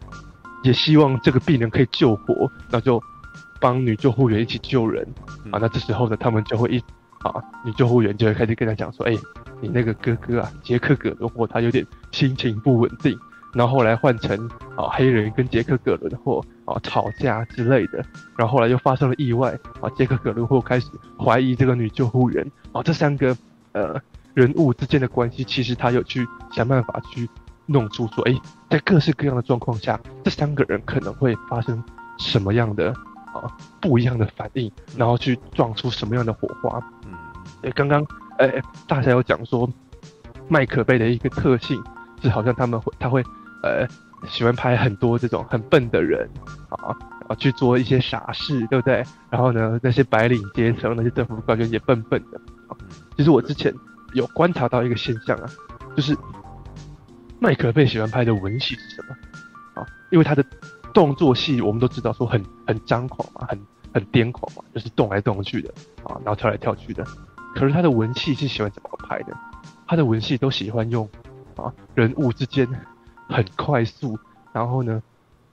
[0.66, 3.01] 也希望这个病人可以救活，那就。
[3.57, 5.01] 帮女救护员一起救人
[5.49, 6.78] 啊，那这时候呢，他们就会一
[7.24, 9.16] 啊，女救护员就会开始跟他讲说，哎，
[9.61, 13.18] 你那个哥哥啊，杰克·葛伦霍，他有点心情不稳定。
[13.53, 14.38] 然后后来换成
[14.76, 18.05] 啊，黑人跟杰克·葛伦霍啊吵架之类的。
[18.38, 20.88] 然后后来又发生了意外啊，杰克·葛伦霍开始
[21.18, 23.36] 怀疑这个女救护员啊，这三个
[23.72, 23.99] 呃
[24.34, 27.28] 人物之间的关系，其实他有去想办法去
[27.66, 28.34] 弄出说，哎，
[28.70, 31.84] 在各式各样的状况下，这三个人可能会发生
[32.18, 32.93] 什么样的。
[33.36, 33.51] 啊，
[33.82, 36.80] 不一样的反应，然后去撞出什么样的火花？
[37.05, 37.11] 嗯，
[37.63, 38.01] 诶，刚刚
[38.38, 39.70] 诶，大家有讲说，
[40.47, 41.84] 麦可贝的一个特性
[42.22, 43.22] 是，好像他们会，他会
[43.61, 43.86] 呃，
[44.26, 46.30] 喜欢拍很多这种很笨的人
[46.70, 46.95] 啊，
[47.28, 49.03] 啊，去做一些傻事，对不对？
[49.30, 52.39] 然后呢，那些白领阶层，那些政府官员也笨笨的。
[52.70, 52.78] 啊，
[53.18, 53.74] 其实我之前
[54.13, 55.49] 有观察到一个现象啊，
[55.93, 56.18] 就是
[57.45, 59.15] 麦可贝喜欢拍的文戏是什么？
[59.79, 60.43] 啊，因为他的。
[60.95, 63.59] 动作戏我们都知道说很很张狂嘛，很
[63.93, 65.69] 很癫狂嘛，就是动来动去的
[66.05, 67.05] 啊，然后跳来跳去的。
[67.53, 69.37] 可是他的文戏是喜欢怎么拍的？
[69.85, 71.09] 他的文戏都喜欢用
[71.57, 72.65] 啊人物之间
[73.27, 74.17] 很快速，
[74.53, 75.03] 然后呢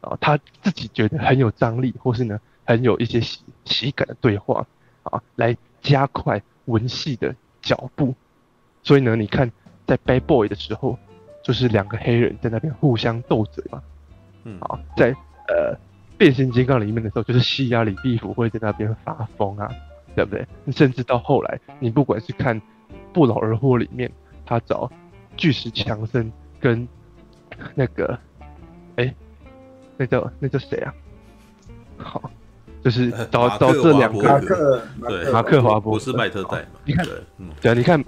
[0.01, 4.65] 啊他自己觉得很有张力，或是呢很有一些喜喜感的对话
[5.03, 8.15] 啊，来加快文戏的脚步。
[8.85, 9.51] 所以呢，你看
[9.89, 10.97] 在《Bad Boy》的时候，
[11.43, 13.83] 就是两个黑人在那边互相斗嘴嘛，
[14.45, 15.15] 嗯，好在。
[15.49, 15.77] 呃，
[16.17, 19.69] 变形金刚里面的时候，就是西亚里毕福会在那边发疯啊，
[20.15, 20.47] 对不对？
[20.73, 22.59] 甚至到后来，你不管是看
[23.13, 24.11] 《不劳而获》里面，
[24.47, 24.91] 他找
[25.37, 26.87] 巨石强森跟
[27.75, 28.17] 那个，
[28.97, 29.13] 哎，
[29.97, 30.95] 那叫那叫谁啊？
[31.99, 32.31] 好，
[32.85, 36.67] 就是找找这两个马克，对，马克华伯格，不是麦特戴嘛？
[36.85, 37.07] 你看，
[37.39, 38.03] 嗯，对啊，你看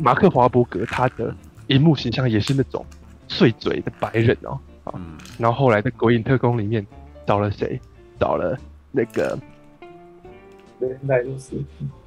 [0.00, 1.32] 马克华伯格他的
[1.68, 2.84] 荧幕形象也是那种
[3.28, 4.58] 碎嘴的白人哦。
[4.92, 6.86] 嗯，然后后来在《鬼影特工》里面
[7.26, 7.80] 找了谁？
[8.18, 8.58] 找了
[8.90, 9.38] 那个
[11.06, 11.54] 莱诺斯，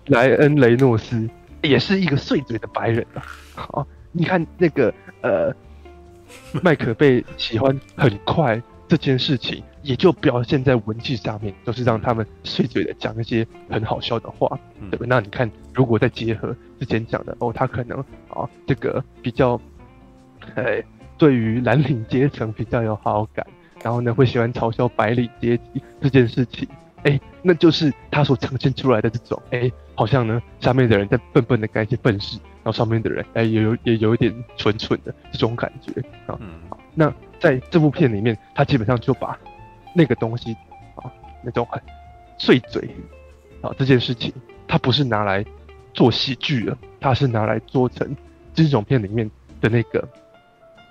[0.07, 1.30] 莱恩·雷诺斯，
[1.62, 3.24] 也是一个碎嘴的白人啊。
[3.55, 5.55] 好，你看那个呃，
[6.62, 15.05] 麦克被喜欢很快这件事情，也就表现在文字上面，就是让他们碎嘴的讲一些很好笑的话，对吧？
[15.07, 19.57] 那你看，如果再结合之前讲的哦，他可能啊，这个比较，
[20.55, 20.83] 哎。
[21.17, 23.45] 对于蓝领阶层比较有好感，
[23.83, 26.67] 然后呢，会喜欢嘲笑白领阶级这件事情，
[27.03, 36.35] 哎，那就是他所呈现出来的这种，哎，好像呢，下面的人在笨笨的干一些笨事，然后上面的人，哎，也有也有一点蠢蠢的这种感觉啊。
[36.39, 36.59] 嗯，
[36.95, 39.37] 那在这部片里面，他基本上就把
[39.95, 40.53] 那个东西
[40.95, 41.11] 啊，
[41.43, 41.81] 那种很
[42.37, 42.87] 碎嘴
[43.61, 44.31] 啊这件事情，
[44.67, 45.43] 他不是拿来
[45.91, 48.15] 做喜剧的，他是拿来做成
[48.53, 49.29] 惊悚片里面
[49.59, 50.07] 的那个，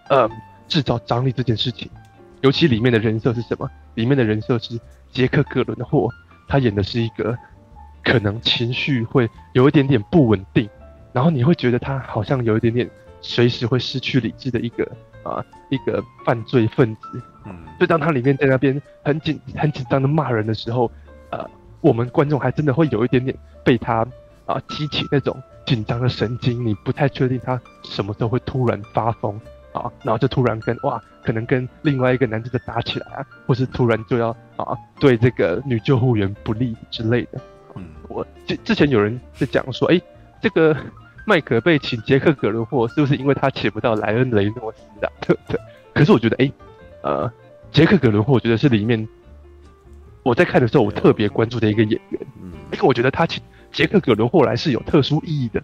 [0.09, 0.28] 呃，
[0.66, 1.88] 制造张力这件事情，
[2.40, 3.70] 尤其里面的人设是什么？
[3.94, 4.78] 里面的人设是
[5.12, 6.09] 杰克·格伦的霍，
[6.48, 7.38] 他演的是一个
[8.03, 10.68] 可能情绪会有一点点不稳定，
[11.12, 12.90] 然后你会觉得他好像有一点点
[13.20, 14.90] 随时会失去理智的一个
[15.23, 17.23] 啊一个犯罪分子。
[17.47, 20.91] 嗯，就当他里面在那边很紧很紧张的骂人的时候，
[21.31, 21.49] 呃，
[21.81, 24.07] 我们观众还真的会有一点点被他
[24.47, 29.41] 啊激起那种紧张的神经，你不太确定他什么时候会突然发疯
[29.73, 37.41] 啊，然后就突然跟哇，可能跟另外一个男的打起来啊，或是突然就要啊对这个女救护员不利之类的。
[37.77, 40.03] 嗯，我之之前有人在讲说，哎、欸，
[40.43, 40.77] 这个
[41.27, 45.11] 麦可贝请杰克·葛伦霍是不是因为他请不到莱恩·雷诺斯啊？
[45.21, 45.61] 对不对？
[45.95, 46.53] 可是我觉得，哎、欸。
[47.03, 47.33] 呃，
[47.73, 49.09] 杰克·葛伦霍，我觉得是里面
[50.23, 52.21] 我在看的时候，我特别关注的一个演员。
[52.43, 53.43] 嗯，因为我觉得他请
[53.73, 55.62] 杰克·葛伦霍来是有特殊意义的。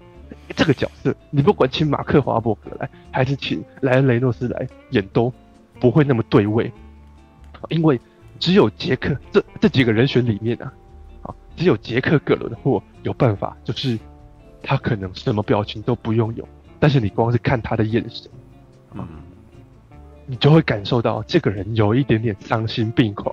[0.56, 5.32] 这个角色，你不管请马克·华伯格来，还是请莱恩·雷诺斯来演，都
[5.80, 6.72] 不会那么对位。
[7.68, 8.00] 因为
[8.38, 10.72] 只有杰克这这几个人选里面啊，
[11.22, 13.98] 啊，只有杰克·葛伦霍有办法，就是
[14.66, 16.46] 他可能什么表情都不用有，
[16.80, 18.30] 但是你光是看他的眼神，
[18.94, 19.06] 嗯。
[20.28, 23.32] 你就会感受到这个人有一点点丧心病狂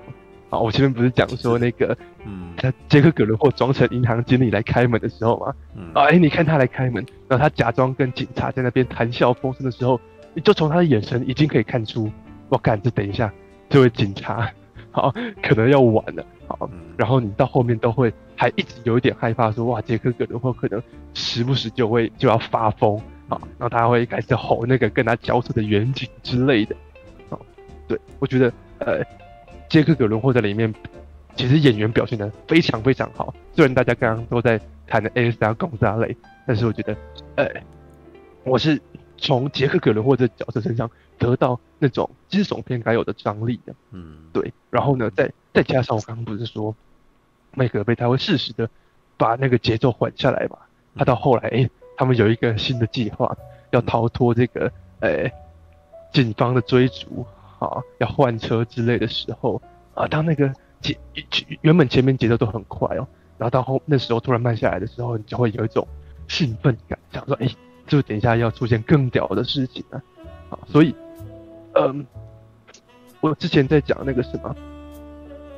[0.52, 0.60] 啊！
[0.60, 10.00] 我前面不是讲说那个，嗯，他杰克·葛伦霍装成银行经理来开门的时候嘛，嗯，啊，哎，你看他来开门，然后他假装跟警察在那边谈笑风生的时候，
[10.36, 12.12] 你就从他的眼神已经可以看出，
[12.50, 13.34] 我感觉等一下
[13.72, 14.48] 这位警察，
[14.92, 15.12] 好，
[15.42, 18.14] 可能要完了，好，然后你到后面都会
[18.44, 20.84] 还一直有一点害怕说，说哇，杰克·葛伦霍可能
[21.14, 23.02] 时不时就会就要发疯。
[23.30, 26.76] 啊，然后他会开始吼那个跟他交涉的远景之类的，
[27.30, 27.40] 啊，
[27.88, 29.02] 对，我觉得呃，
[29.70, 30.72] 杰克·葛伦霍在里面
[31.38, 33.34] 其实演员表现的非常非常好。
[33.56, 36.14] 虽然大家刚刚都在谈的 A S R 巩扎类，
[36.46, 36.98] 但是我觉得，
[37.36, 37.48] 呃，
[38.44, 38.78] 我是
[39.18, 44.54] 从杰克·葛伦霍这角色身上得到那种惊悚片该有的张力的，嗯，对。
[44.70, 46.76] 然后呢，再再加上我刚刚不是说
[47.56, 48.70] 麦克贝他会适时的
[49.18, 50.58] 把那个节奏缓下来嘛，
[50.96, 51.70] 他到后来哎。
[51.96, 53.38] 他们有一个新的计划，
[53.70, 55.34] 要逃脱这个呃、欸、
[56.12, 57.24] 警方的追逐，
[57.60, 59.62] 啊，要换车之类的时候，
[59.94, 60.52] 啊，当那个
[60.82, 60.98] 节
[61.62, 65.88] 原本前面节奏都很快哦，然后到后那时候突然慢下来的时候，你就会有一种
[66.28, 67.58] 兴奋感，想说，哎、欸，是
[67.92, 70.02] 不是等一下要出现更屌的事情啊？
[70.50, 70.96] 啊，所以，
[71.76, 72.04] 嗯，
[73.22, 74.50] 我之前在讲那个什么《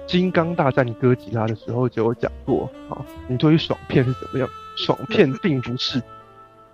[0.08, 4.47] 金刚大战哥吉拉》的时候就有讲过，啊，你对于爽片是怎么样？
[4.78, 6.01] 爽片并不是。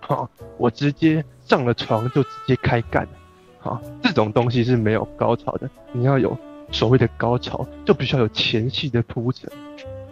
[0.00, 0.28] 好，
[0.58, 3.08] 我直接上了床就直接开干，
[3.58, 5.70] 好，这种东西是没有高潮的。
[5.92, 6.36] 你要有
[6.70, 9.50] 所谓的高潮，就必须要有前戏的铺陈。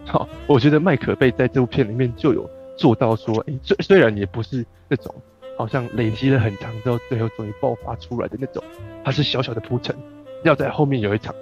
[0.05, 5.13] 好，我觉得麦可贝在这部片里面就有做到说，诶、虽虽然也不是那种
[5.57, 8.63] 好像累积了很长之后，最后终于爆发出来的那种，
[9.03, 9.95] 它是小小的铺陈，
[10.43, 11.35] 要在后面有一场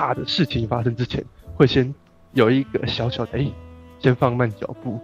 [0.00, 1.22] 大的事情发生之前，
[1.54, 1.94] 会先
[2.32, 3.52] 有一个小小的，哎、欸，
[3.98, 4.98] 先放慢脚步。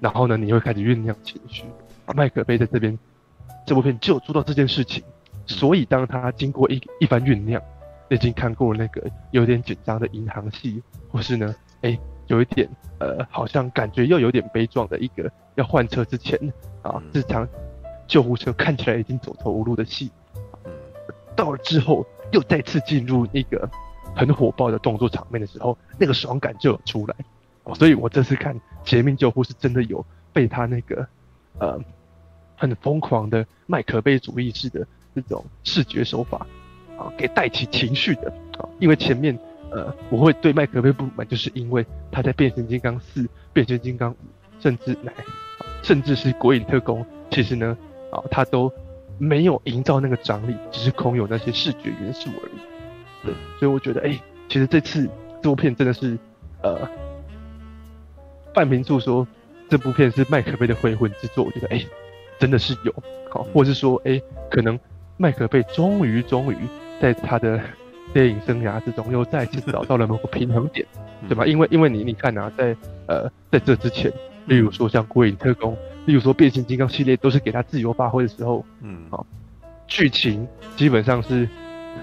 [0.00, 1.64] 然后呢，你会开始酝酿情绪。
[2.14, 2.98] 麦克贝在这边，
[3.66, 5.04] 这部片就有做到这件事情。
[5.46, 7.60] 所以当他经过一一番酝酿，
[8.08, 9.02] 已经看过那个
[9.32, 11.98] 有点紧张的银行戏，或是呢，哎，
[12.28, 12.66] 有一点
[13.00, 16.40] 呃，好像感觉又有点悲壮的一个要换车之前
[16.80, 17.46] 啊，这场
[18.06, 20.10] 救护车看起来已经走投无路的戏，
[21.36, 23.68] 到了之后又再次进入那个
[24.14, 27.14] 很火爆的动作场面的时候，那个爽感就有出来。
[27.64, 28.54] 哦所以我这次看
[28.84, 31.06] 《绝命救护》是真的有被他那个，
[31.58, 31.78] 呃，
[32.56, 36.46] 很疯狂的麦可贝主义式的这种视觉手法
[36.98, 38.66] 啊，给带起情绪的啊。
[38.78, 39.38] 因为前面
[39.70, 43.22] 呃，我会对麦可贝不满，就是因为他在《变形金刚四》
[43.52, 44.14] 《变形金刚五》，
[44.62, 45.12] 甚至乃
[45.82, 47.76] 甚至是《国影特工》，其实呢
[48.10, 48.72] 啊，他都
[49.18, 53.26] 没有营造那个张力，只是空有那些视觉元素而已。
[53.26, 55.08] 对，所以我觉得哎、其实这次
[55.42, 56.18] 这部片真的是
[56.62, 56.88] 呃。
[58.54, 59.24] 范明柱说
[59.68, 61.84] 这部片是麦克贝的回魂之作，我觉得哎、
[62.40, 62.92] 真的是有
[63.30, 64.76] 好，或是说哎、可能
[65.16, 66.56] 麦克贝终于终于
[67.00, 67.60] 在他的
[68.12, 70.86] 电影生涯之中又再次 找到了某个平衡点，
[71.28, 71.44] 对吧？
[71.46, 74.12] 因为因为你你看啊，在呃在这之前，
[74.46, 75.74] 例如说像《孤影特工》，
[76.06, 79.26] 例如说《变形金刚》系列都是给他自由发挥的时候，嗯，好，
[79.86, 80.46] 剧情
[80.76, 81.48] 基本上是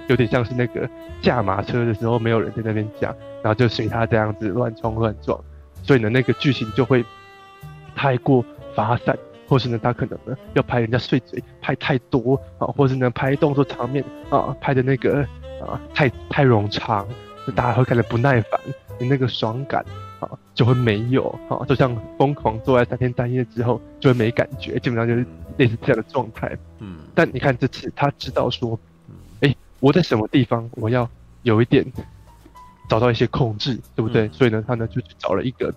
[0.08, 0.88] 有点像是那个
[1.22, 5.39] 驾马车的时候，没有人在那边讲，然后就随他这样子乱冲乱撞。
[5.84, 7.03] 所以呢，那个剧情就会
[7.95, 8.43] 太过
[8.76, 15.26] 发散，或是呢，他可能呢要拍人家碎嘴，拍太多啊，或是呢拍动作场面啊，拍的那个
[15.66, 17.07] 啊太太冗长，
[17.55, 18.59] 大家会看得不耐烦，
[18.99, 19.84] 你那个爽感
[20.20, 25.26] 啊就会没有啊，就像疯狂做爱三天三夜之后就会没感觉，基本上就是
[25.57, 26.57] 类似这样的状态。
[26.80, 28.80] 嗯，但你看这次他知道说，
[29.41, 31.09] 哎，我在什么地方我要
[31.43, 31.86] 有一点
[32.88, 34.28] 找到一些控制，对不对？
[34.28, 35.74] 嗯、所以呢，他呢就去找了一个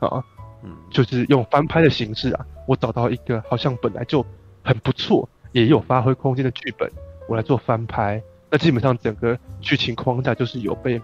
[0.00, 0.22] 啊，
[0.62, 4.24] 嗯，就是用翻拍的形式啊，我找到一个好像本来就
[4.62, 6.90] 很不错，也有发挥空间的剧本，
[7.28, 8.22] 我来做翻拍。
[8.50, 11.00] 那基本上整个剧情框架就是有被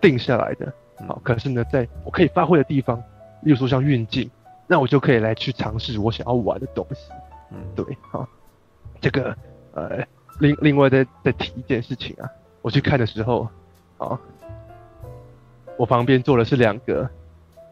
[0.00, 0.72] 定下来的，
[1.08, 2.98] 好，可是呢，在我可以发挥的地方，
[3.42, 4.30] 例如说像运镜，
[4.66, 7.10] 那我就可以来去尝试我想要玩的东西，
[7.50, 8.28] 嗯，对，好，
[9.00, 9.34] 这个
[9.72, 10.06] 呃，
[10.38, 12.28] 另另外再再提一件事情啊，
[12.60, 13.48] 我去看的时候，
[13.96, 14.20] 啊，
[15.78, 17.04] 我旁边坐的是两个，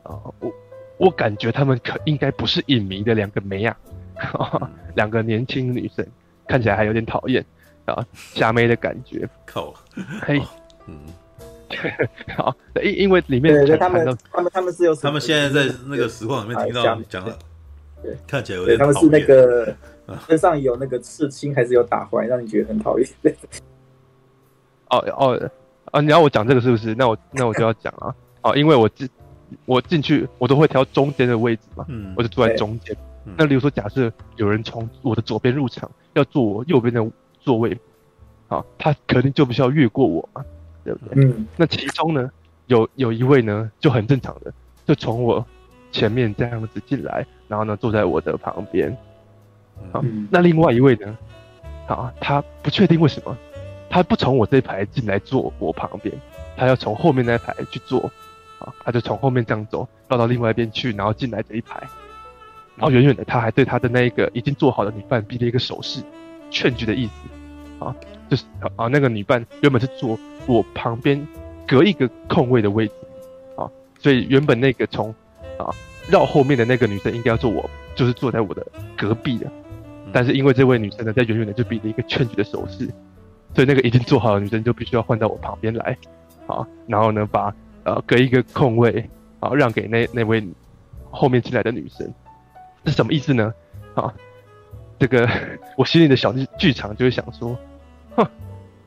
[0.02, 0.52] 啊，我
[0.96, 3.76] 我感觉他们可应该不是影迷的两个妹啊，
[4.94, 6.06] 两个年轻女生，
[6.48, 7.44] 看起来还有点讨厌。
[7.92, 9.74] 啊，瞎妹的感觉，靠，
[10.22, 10.40] 嘿，
[10.86, 10.98] 嗯，
[12.36, 17.38] 好，因因为里面他们他们他们是有，他们现在在那个实况里面听到讲了，
[18.02, 19.74] 对，看起来有点他们是那个
[20.26, 23.08] 身上有那个刺青，还是有打环，让你觉得很讨厌。
[24.88, 25.50] 哦哦
[25.92, 26.00] 啊！
[26.00, 26.94] 你要我讲这个是不是？
[26.96, 28.14] 那我那我就要讲啊！
[28.42, 29.08] 哦，因为我进
[29.66, 32.96] 我进去，我都会挑中间的位置嘛，嗯，我就坐在中间。
[33.36, 37.04] 那比如说，假设有人从我的左边入场，要坐我右边的
[37.40, 37.76] 座位，
[38.48, 40.44] 好，他肯定就不需要越过我嘛，
[40.84, 41.24] 对不对？
[41.24, 41.46] 嗯。
[41.56, 42.30] 那其中呢，
[42.66, 44.52] 有有一位呢，就很正常的，
[44.86, 45.44] 就从我
[45.92, 48.96] 前面这样子进来，然后呢，坐在我的旁边。
[49.92, 51.16] 好，那另外一位呢，
[51.86, 53.36] 好，他不确定为什么，
[53.88, 56.14] 他不从我这一排进来坐我旁边，
[56.56, 58.10] 他要从后面那一排去坐，
[58.58, 61.80] 啊，他就从后面这样走，绕到另外一边去，然后进来这一排，
[62.76, 66.02] 然后远远的他还对他的那一个已经做好的女伴比了一个手势。
[66.50, 67.94] 劝举的意思，啊，
[68.28, 68.44] 就是
[68.76, 71.26] 啊，那个女伴原本是坐我旁边
[71.66, 72.94] 隔一个空位的位置，
[73.56, 75.14] 啊，所以原本那个从
[75.58, 75.70] 啊
[76.08, 79.50] 绕后面的那个女生应该要坐我，就是坐在我的隔壁的，
[80.12, 82.86] 但是因为这位女生呢在远远的就比了一个劝举的手势，
[83.54, 85.96] 所以那个已经坐好的女生就必须要换到我旁边来，
[86.46, 90.44] 啊，然后呢把呃隔一个空位啊让给那那位
[91.10, 92.12] 后面进来的女生，
[92.84, 93.52] 是什么意思呢？
[93.94, 94.12] 啊？
[95.00, 95.26] 这个
[95.76, 97.58] 我心里的小剧剧场就会想说，
[98.14, 98.26] 哼，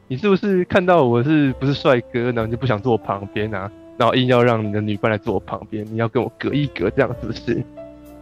[0.08, 3.70] 你是不是看到我是不是帅哥，然后你就不想坐我旁边啊？
[3.98, 7.56] 然后硬要让你的女伴来坐我旁边，你要跟我隔一隔，这样是不是？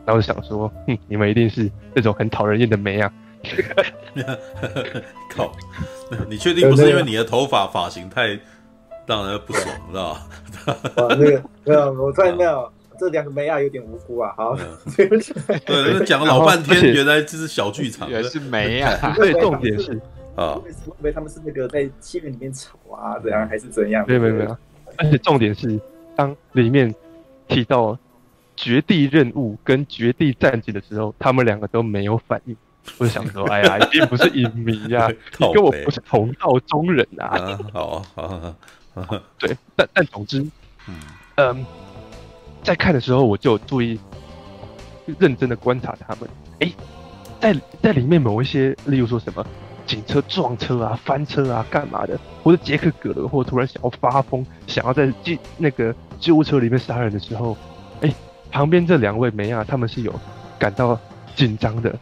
[0.05, 3.11] 然后就想说，哼，你们一定是那种很讨人厌的妹啊！
[5.29, 5.51] 靠，
[6.29, 8.39] 你确定不是因为你的头发发型太
[9.05, 10.27] 让人不爽，知道吧？
[10.95, 12.71] 哇，那个没有，我突然没有。
[13.01, 14.31] 这两个妹啊，有点无辜啊！
[14.37, 14.55] 好，
[15.65, 18.93] 对，讲了老半天，原来这是小剧场，原来是妹啊！
[19.17, 19.99] 对，重点是
[20.35, 20.95] 啊，为什么？
[20.99, 24.05] 因为他们是那个在戏院里面吵啊，怎样还是怎样？
[24.07, 24.55] 没有没有没有，
[24.97, 25.79] 而且重点是，
[26.15, 26.93] 当里面
[27.47, 27.97] 提到
[28.55, 32.55] 绝地任务跟绝地战警的时候，他们两个都没有反应。
[32.99, 35.07] 我就想说，哎呀， 一定不是影迷呀，
[35.39, 37.57] 你跟我不是同道中人啊！
[37.73, 38.55] 好，好，
[38.93, 40.45] 好，对，但但总之，
[41.35, 41.65] 嗯。
[42.63, 43.99] 在看的时候，我就注意，
[45.17, 46.29] 认真的观察他们。
[46.59, 46.75] 哎、欸，
[47.39, 49.43] 在在里面某一些，例如说什么
[49.85, 57.57] 警车撞车啊、翻车啊、干嘛的，或者杰克·葛伦或突然想要发疯，想要在救那个救护车里面杀人的时候，
[58.01, 58.15] 哎、欸，
[58.51, 60.13] 旁边这两位梅亚他们是有
[60.59, 60.97] 感到
[61.35, 61.93] 紧张的，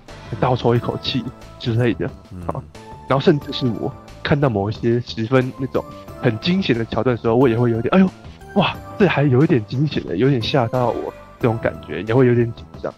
[0.41, 1.23] 倒抽一口气
[1.57, 2.05] 之类的
[2.47, 2.61] 啊。
[3.07, 3.91] 然后甚至是我
[4.21, 5.83] 看到某一些十分那种
[6.21, 8.09] 很惊险的桥段的时候，我也会有点哎呦。
[8.55, 12.93] 哇，这还有一点惊险的，有点吓到我，这种感觉也会有点紧张。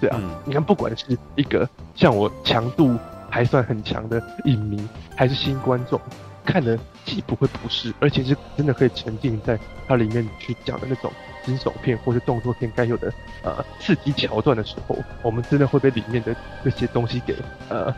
[0.00, 2.96] 对啊，嗯、你看，不管是一个像我强度
[3.28, 6.00] 还算很强的影迷，还是新观众，
[6.44, 9.58] 看了既不会不适，而且是真的可以沉浸在
[9.88, 11.10] 它里面去讲的那种
[11.44, 13.12] 惊悚片或是动作片该有的
[13.42, 17.34] 呃刺激桥段的时候，我们真的会被里面的这些东西给
[17.68, 17.92] 呃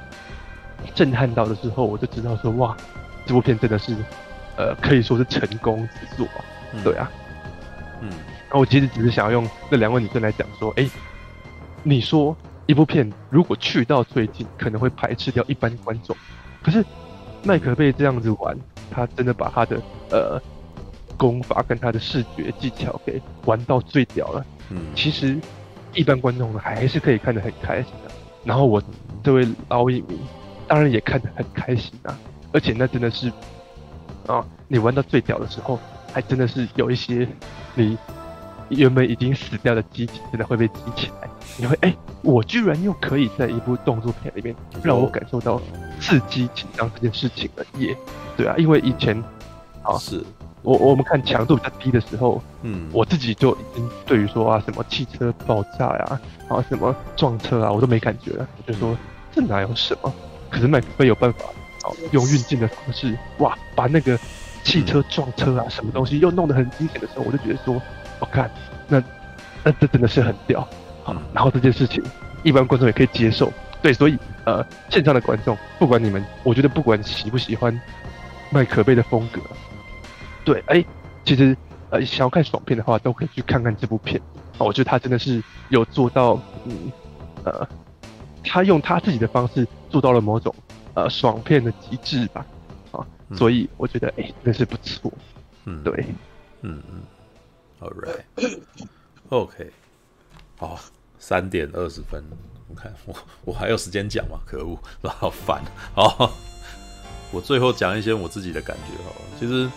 [0.95, 2.75] 震撼到的时候，我就知道说哇，
[3.27, 3.95] 这部片真的是。
[4.57, 6.27] 呃，可以说是成功之作，
[6.73, 7.11] 嗯、对啊，
[8.01, 10.91] 嗯，然后我其实只是想要用那两位女生来讲说，哎、欸，
[11.83, 12.35] 你说
[12.65, 16.17] 一部片如果去到最近，可能会排斥掉一般观众，
[16.63, 16.83] 可是
[17.45, 18.57] 麦克贝这样子玩，
[18.91, 19.81] 他真的把他的
[20.11, 20.41] 呃
[21.19, 25.39] 功法跟他的视觉技巧给玩到最屌了，嗯，其实
[25.93, 28.11] 一般观众还是可以看得很开心的，
[28.43, 28.83] 然后我
[29.23, 30.19] 这位老影迷
[30.67, 32.19] 当然也看得很开心啊，
[32.53, 33.31] 而且那真的是。
[34.27, 35.79] 啊、哦，你玩到最屌的时候，
[36.13, 37.27] 还真的是有一些
[37.75, 37.97] 你
[38.69, 41.29] 原本已经死掉的机体，真的会被激起来。
[41.59, 45.61] 你会哎、欸，我居然又可以在一部动作片里面让我感受到
[46.01, 47.97] 刺激紧张这件事情了耶！
[48.37, 49.17] 对啊，因为以前
[49.83, 50.23] 啊是
[50.63, 58.47] 我我们看强度比较低的时候，嗯，我自己就已经对于说啊什么汽车爆炸呀，啊什么撞车啊，我都没感觉了。
[58.59, 58.97] 我就说
[59.33, 60.13] 这哪有什么？
[60.51, 61.45] 可是麦克菲有办法，
[61.87, 64.19] 哦，用运镜的方式，哇，把那个
[64.65, 67.81] 汽车撞车啊，什么东西又弄得很惊险的时候，我就觉得说，
[68.19, 68.51] 我看
[68.89, 69.03] 那
[69.63, 70.61] 那这真的是很屌
[71.05, 71.17] 啊。
[71.33, 72.03] 然后这件事情
[72.43, 77.81] 一般观众也可以接受，对，所以呃，现场的观众不管你们，我觉得不管喜不喜欢
[78.51, 79.41] 麦可贝的风格。
[80.45, 80.85] 对，哎，
[81.25, 81.57] 其实
[81.91, 84.21] 呃，想要看爽片的话，都可以去看看这部片
[84.59, 84.61] 啊。
[84.61, 86.93] 我觉得他真的是有做到，嗯，
[87.45, 87.67] 呃，
[88.45, 90.55] 他用他自己的方式做到了某种
[90.97, 92.45] 呃爽片的极致吧，
[92.91, 95.13] 啊，嗯、所以我觉得哎，真是不错。
[95.67, 96.07] 嗯，对，
[96.63, 97.03] 嗯嗯
[97.81, 97.93] ，All
[99.29, 99.71] right，OK，okay.
[100.59, 100.81] 好，
[101.19, 102.25] 三点二十分，
[102.69, 103.15] 我看我
[103.45, 104.41] 我还有时间讲吗？
[104.47, 104.77] 可恶，
[105.09, 105.63] 好烦。
[105.95, 106.33] 好，
[107.31, 109.71] 我最后讲一些我自己的感觉哈，其实。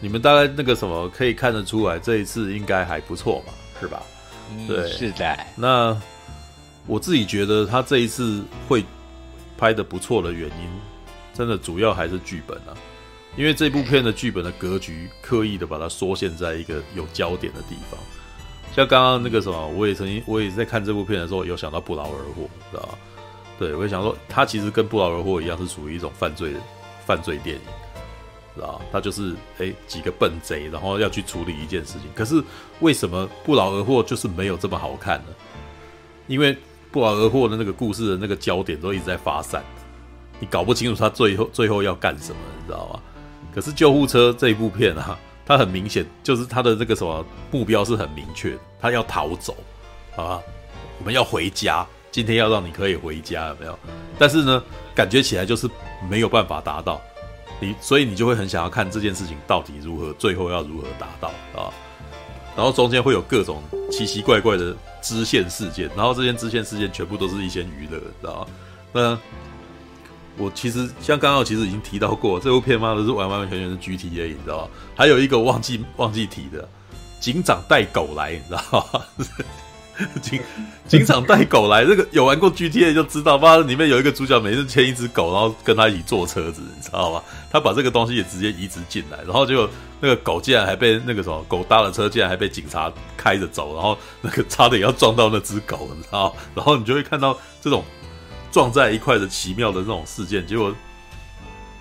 [0.00, 4.02] 你们大概那个什么可以看得出来，这一次应该还不错嘛，是吧？
[4.66, 5.38] 对，嗯、是的。
[5.54, 5.96] 那
[6.84, 8.84] 我自己觉得他这一次会
[9.58, 10.68] 拍得不错的原因，
[11.34, 12.72] 真的主要还是剧本啊，
[13.36, 17.98] 因为这部片的剧本的格局刻意的把它缩限在一个有焦点的地方。
[18.72, 22.98] 像刚刚那个什么，我也曾经我也在看这部片的时候，有想到不劳而获，知道吧？
[23.58, 26.54] 对，我也想说，他其实跟不劳而获一样，是属于一种犯罪
[27.04, 27.62] 犯罪电影。
[28.54, 32.02] 知道吧，他就是哎、欸、几个笨贼，然后要去处理一件事情。
[32.14, 32.42] 可是
[32.80, 35.34] 为什么不劳而获就是没有这么好看呢？
[36.26, 36.56] 因为
[36.90, 39.62] 不劳而获的那个故事的那个焦点都一直在发散，
[40.40, 43.00] 你搞不清楚他最后最后要干什么，你知道吗？
[43.54, 49.56] 可是救护车这一部片啊，它很明显就是他的那个什么目标是很明确，他要逃走
[50.16, 50.38] 啊，
[50.98, 53.78] 我们要回家，今天要让你可以回家，有没有？
[54.18, 54.62] 但是呢，
[54.94, 55.68] 感觉起来就是
[56.08, 57.00] 没有办法达到。
[57.60, 61.28] 你所以你就会很想要看这件事情到底如何，最后要如何达到
[61.60, 61.72] 啊？
[62.54, 68.46] 然后中间会有各种奇奇怪怪的支线事件，然后这些支线事件全部都是一些娱乐，知道吗？
[68.92, 69.18] 那
[70.36, 74.68] 我其实像刚刚其实已经提到过，这部片嘛都是完完全全的 GTA，你知道吗？
[74.94, 76.68] 还有一个忘记忘记提的，
[77.20, 79.26] 警长带狗来，你知道吗？
[80.22, 80.40] 警
[80.86, 87.22] 警长带狗来，这个有玩过 GTA 就知道，妈里面有一个主角，每次牵一只狗，然后跟他一起坐车子，你知道吗？
[87.50, 89.68] 他把这个东西也直接移植进来，然后结果
[90.00, 96.34] 那个狗竟然还被那个什么狗搭了车，竟然还被警察开着走，然后那个差点要撞到那只狗，你知道？
[96.54, 97.84] 然后你就会看到这种
[98.52, 100.72] 撞在一块的奇妙的这种事件，结果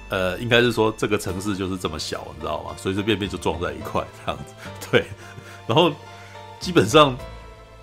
[0.10, 2.72] 呃，应该是说这个城市就是这么小，你知道吗？
[2.78, 4.54] 随随便便就撞在一块这样子，
[4.90, 5.06] 对，
[5.68, 5.92] 然后
[6.60, 7.16] 基本上。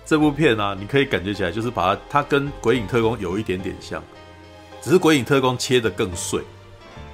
[0.05, 4.03] 这部片啊，你可以感觉起来就是把它，它跟《鬼影特工》有一点点像，
[4.81, 6.43] 只是《鬼影特工》切得更碎，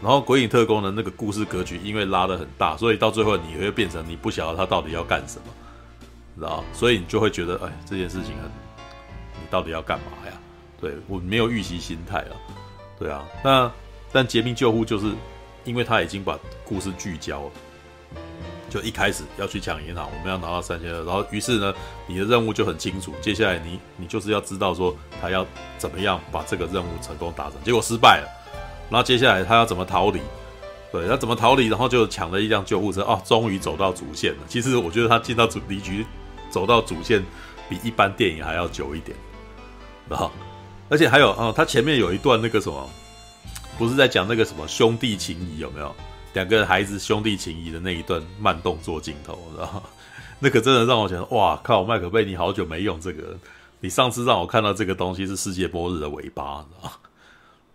[0.02, 5.46] 然后《鬼影特工》的那个故事格局因为拉得很大，所以到最后你会变成你不晓得他到底要干什么，
[6.36, 6.64] 知道？
[6.74, 8.52] 所以你就会觉得，哎，这件事情很，
[9.36, 10.34] 你到底要干嘛呀？
[10.82, 12.36] 对，我没有预习心态了，
[13.00, 13.24] 对啊。
[13.42, 13.72] 那
[14.12, 15.14] 但《绝命救护》就是
[15.64, 17.52] 因为他已经把故事聚焦了。
[18.72, 21.74] 就一开始要去抢银行，我们要拿到三千二，然后于是呢，
[22.08, 25.46] 你的任务就很清楚，接下来你你就是要知道说他要
[25.78, 28.28] 怎么样把这个任务成功达成，结果失败了，
[28.90, 30.22] 然后接下来他要怎么逃离？
[30.90, 31.68] 对，他怎么逃离？
[31.68, 34.40] 然后就抢了一辆救护车，哦，终于走到主线了。
[34.48, 36.06] 其实我觉得他进到主离局，
[36.50, 37.22] 走到主线
[37.70, 39.18] 比一般电影还要久一点，
[40.08, 40.32] 然后
[40.88, 42.90] 而且还有啊，他前面有一段那个什么，
[43.78, 45.94] 不是在讲那个什么兄弟情谊有没有？
[46.34, 49.84] 两个孩子兄弟情谊的那一段慢动作镜头，知道？
[50.40, 51.84] 那个真的让我觉得，哇靠！
[51.84, 53.38] 麦可贝，你好久没用这个，
[53.80, 56.92] 你上次让我看到这个东西是世界末日的尾巴，知道？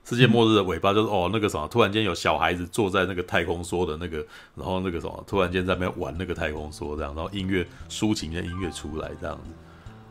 [0.04, 4.24] 世界末日的尾巴就是哦，那个什么，突然间有小孩子坐在那个太空梭的那个，
[4.54, 9.50] 然后那个什么，突然间在那边玩那个太空梭，这样，然后音乐抒情的音乐出来，这样子。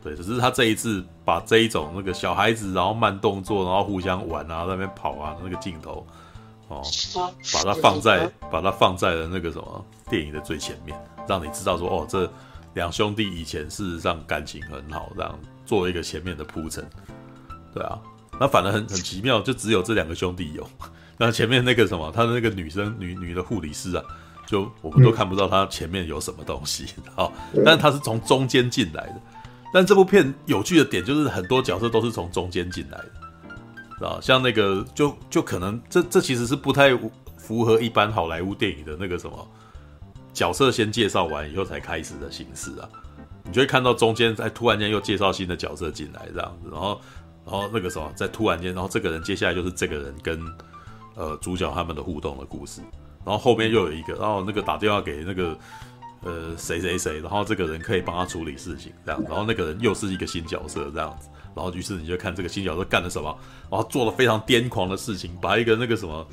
[0.03, 6.05] 对，只是他这一次把这一种那个小孩子，然后慢动作，然后互相玩啊，在那边跑啊，那个镜头。
[6.67, 6.81] 哦，
[7.53, 10.97] 把它放在把它放在了那个什么电影的最前面，
[11.27, 12.31] 让你知道说哦，这
[12.73, 16.83] 两兄弟以前事实上感情很好，这样作为一个前面的铺陈，
[17.73, 17.99] 对啊，
[18.39, 20.67] 那反而很很奇妙，就只有这两个兄弟有，
[21.17, 24.03] 那前面那个什么，他的那个女生女女的护理师啊，
[24.47, 27.31] 就我们都看不到他前面有什么东西， 好，
[27.63, 29.21] 但他是从中间进来的，
[29.71, 33.11] 但这部片有趣的点就是很多角色都是从中间进来的。
[34.01, 36.97] 啊，像那个就就可能这这其实是不太
[37.37, 39.47] 符合一般好莱坞电影的那个什么
[40.33, 42.89] 角色先介绍完以后才开始的形式啊，
[43.43, 46.99] 你就会看到中间在突然间又介绍新的角色进来这样子，然后
[47.45, 50.39] 然后那个什么在突然间，然后这个人接下来就是这个人跟
[51.15, 52.81] 呃主角他们的互动的故事，
[53.23, 55.57] 然后后面又有一个，然后那个打电话给那个
[56.23, 63.35] 呃谁谁谁，然后这个人可以帮他处理事情，这样，然后那个人又是一个新角色这样子，然后于是你就看这个新角色干了什么，
[63.71, 66.27] 然后做了非常癫狂的事情，把一个那个什么，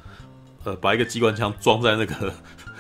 [0.65, 2.33] 呃，把一个机关枪装在那个。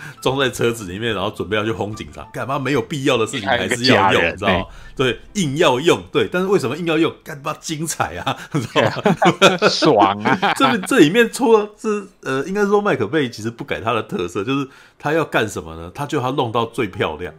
[0.20, 2.58] 装在车子里面，然后准备要去轰警察，干嘛？
[2.58, 4.66] 没有必要的事情还是要用，你知道吗？
[4.96, 6.28] 对，硬要用，对。
[6.30, 7.12] 但是为什么硬要用？
[7.22, 8.36] 干嘛精彩啊？
[8.52, 9.68] 你知道吗？
[9.68, 10.54] 爽啊！
[10.58, 15.88] 这这里面除了是呃，应该说麦可贝其实不改他的特色，就是他要干什么呢？
[15.94, 17.32] 他就要弄到最漂亮。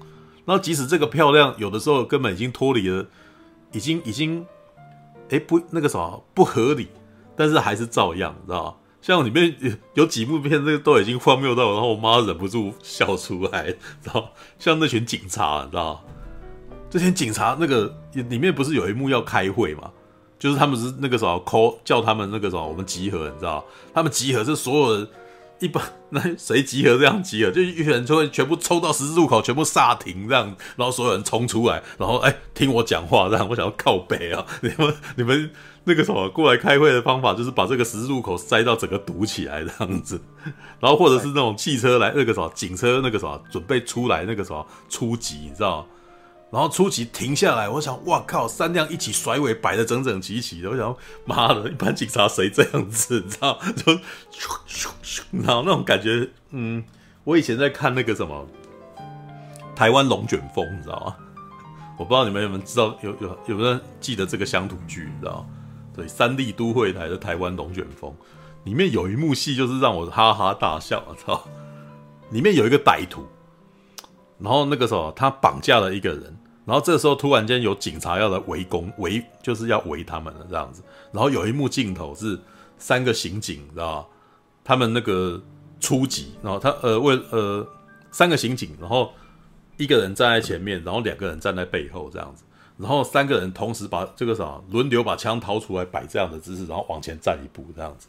[0.45, 3.05] 然后即使这个漂亮有的时候根本已经脱离了，
[3.73, 4.45] 已经已经，
[5.29, 6.87] 哎不那个什么不合理，
[7.35, 8.75] 但是还是照样，你知道吗？
[9.01, 16.01] 像里面有有几部片，这个都已经荒谬到，然后我妈忍不住笑出来，然后像那群警察，你知道
[16.89, 19.91] 这群警察那个里面不是有一幕要开会嘛？
[20.39, 23.63] 就是他们是那个时候 call 叫他们那个时候我们集合，你知道
[23.93, 25.07] 他们集合是所有人
[25.63, 35.49] 一般那谁集合这样集合，就一群人就会全部冲到十字路口，全部刹停这样，然后所有人冲出来，然后哎听我讲话这样，我想要靠北啊，你们你们。
[35.85, 40.17] 那个什么过来开会的方法，就是把这个十字路口塞到整个堵起来这样子，
[40.79, 45.85] 然后或者是那种汽车来那个什么警车那个什么准备出来那个什么出击，你知道？
[46.53, 53.23] 然后出击停下来，我想哇靠，三辆一起甩尾摆得整整齐齐的，我想妈的，一般警察谁这样子？
[53.25, 53.59] 你知道？
[53.75, 53.99] 就咻
[54.67, 56.83] 咻咻，然后那种感觉，嗯，
[57.23, 58.47] 我以前在看那个什么
[59.75, 61.15] 台湾龙卷风，你知道吗？
[61.97, 65.43] 我不知道你们有没有知道，有有有没有人记得这个乡土剧，你知道？
[65.95, 68.15] 对，三立都会台的台湾龙卷风，
[68.63, 71.47] 里面有一幕戏就是让我哈哈大笑，我操！
[72.29, 73.25] 里面有一个歹徒，
[74.37, 80.81] 然后那个时候他绑架了一个人，然后这时候突然间有警察要来围攻，围就是要围他们了这样子。
[81.11, 82.39] 然后有一幕镜头是
[82.77, 84.09] 三个刑警，知道？
[84.63, 85.41] 他们那个
[85.79, 87.67] 初级，然后他呃为呃
[88.11, 89.11] 三个刑警，然后
[89.77, 92.43] 一个人站在前面，然后两个人站在背后这样子。
[92.77, 98.07] 然后三个人同时把这个啥轮流把枪掏出来摆这样的姿势，然后往前站一步这样子，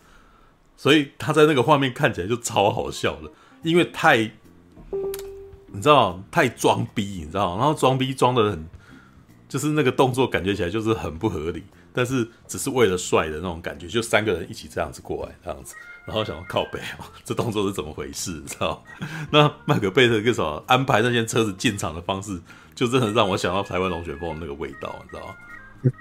[0.77, 3.31] 所以他在那个画面看起来就超好笑的，
[3.63, 4.31] 因为太
[5.75, 8.65] 你知道太装逼，你知道，然后装逼装的很，
[9.49, 15.75] 就是那个动作感觉起来就是很不合理，但是只是为了帅的那种感觉，就三个人一起这样子过来这样子，
[16.07, 18.31] 然后想要靠北哦，这动作是怎么回事？
[18.31, 18.83] 你知道？
[19.31, 22.41] 那麦克贝特跟什么安排那些车子进场的方式？
[22.75, 25.35] 就真的让我想到台湾龙卷风那个味道，你知道吗？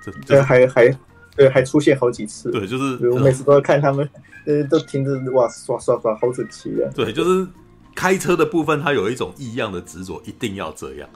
[0.03, 0.97] 这这还还
[1.35, 2.49] 对，还出现好几次。
[2.51, 4.09] 对，就是我每次都要看他们，
[4.45, 6.89] 呃，都停着哇，刷刷刷，好整齐啊。
[6.95, 7.47] 对，就是
[7.95, 11.10] 开车的部分，它有一种异样的执着，一定要这样。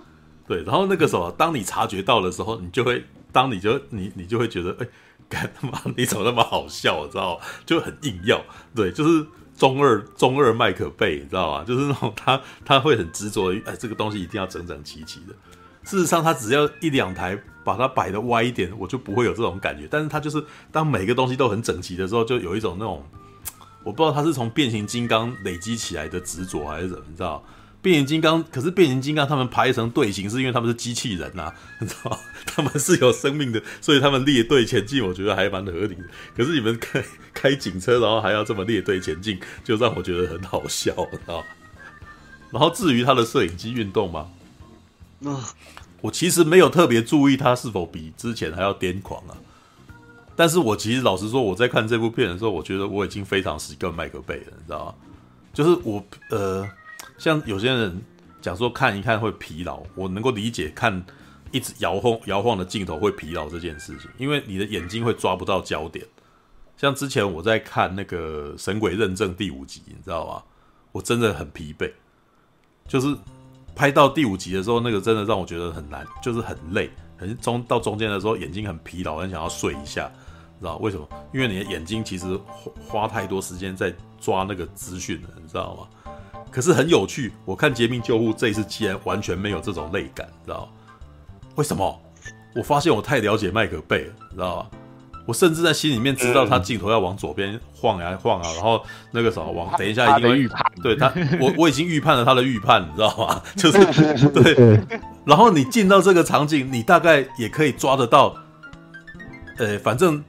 [0.48, 4.88] 对，然后那个时候，当你察觉到的时候，你就会，当你就你你就会觉得，哎，
[5.28, 7.06] 干他妈，你怎么那么好笑？
[7.08, 7.40] 知道？
[7.66, 8.41] 就很硬要。
[8.74, 9.26] 对，就是
[9.58, 11.64] 中二 中二麦可贝，你知道吗？
[11.66, 15.36] 就是那种他他会很执着于，哎，这个东西一定要整整齐齐的。
[15.84, 19.88] 事实上，他只要一两台把它摆得歪一点，我就不会有这种感觉。
[19.90, 23.06] 但是，他就是当每个东西都很整齐的时候，就有一种那种，
[23.88, 27.41] 我不知道他是从变形金刚累积起来的执着还是怎么，你知道？
[27.81, 32.19] 变形金刚，可是变形金刚他们排成队形是因为他们是机器人呐、啊，你知道？
[32.45, 36.03] 他们是有生命的，所以他们列队前进，我觉得还蛮合理的。
[36.35, 37.01] 可是你们开
[37.34, 41.45] 开警车，然后还要这么列队前进，就让我觉得很好笑，你知道？
[42.51, 44.27] 然后至于他的摄影机运动吗？
[45.23, 45.53] 啊。
[46.01, 49.34] 我其实没有特别注意他是否比之前还要癫狂啊，
[50.38, 54.95] 但是我其实老实说，我在看这部片的时候，我觉得我已经非常习惯麦克贝了，你知道吗？
[55.51, 56.65] 就是我呃，
[57.18, 57.99] 像有些人
[58.39, 61.03] 讲说看一看会疲劳，我能够理解看
[61.51, 66.05] 一直摇晃摇晃的镜头会疲劳这件事情，因为你的眼睛会抓不到焦点。
[66.77, 70.43] 像之前我在看那个《神鬼认证》第五集，你知道吗？
[70.91, 71.91] 我真的很疲惫，
[72.88, 73.14] 就是。
[73.76, 80.11] 拍到第五集的时候，那个真的让我觉得很难，就是很累，很中到中间的时候眼睛很疲劳，很想要睡一下，
[80.59, 81.07] 知道为什么？
[81.34, 82.39] 因为你的眼睛其实
[82.88, 85.88] 花太多时间在抓那个资讯了，你知道吗？
[86.49, 90.67] 可是很有趣，我看《劫命救护》这一次竟然完全没有这种累感，知道吗？
[91.55, 92.01] 为什么？
[92.55, 94.67] 我发现我太了解麦克贝了，知道吗？
[95.27, 98.81] 我甚至在心里面知道他镜头要往左边晃呀晃啊，然后
[99.11, 103.41] 那个什么往等一下一定会预判，对他，我我已经预判了他的预判，你知道吗？
[103.57, 104.79] 就是对，
[105.25, 108.34] 然后你进到这个场景，你大概也可以抓得到，
[109.57, 110.23] 呃，反正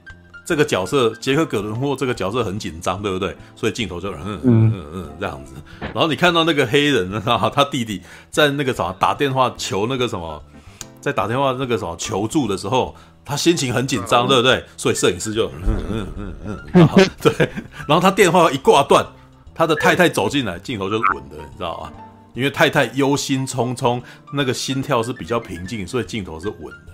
[0.49, 3.37] 这个角色杰克·葛伦霍这个角色很紧张，对不对？
[3.55, 8.01] 所以镜头就嗯嗯嗯嗯这样子，然后你看到那个黑人啊，他弟弟
[8.31, 10.41] 在那个什么打电话求那个什么，
[10.99, 12.95] 在打电话那个什么求助的时候。
[13.25, 14.65] 他心情很紧张，对不对？
[14.75, 17.31] 所以摄影师就嗯嗯嗯嗯，然后对，
[17.87, 19.05] 然后他电话一挂断，
[19.53, 21.91] 他的太太走进来，镜头就是稳的，你知道吗？
[22.33, 24.01] 因为太太忧心忡忡，
[24.33, 26.88] 那个心跳是比较平静，所以镜头是稳的。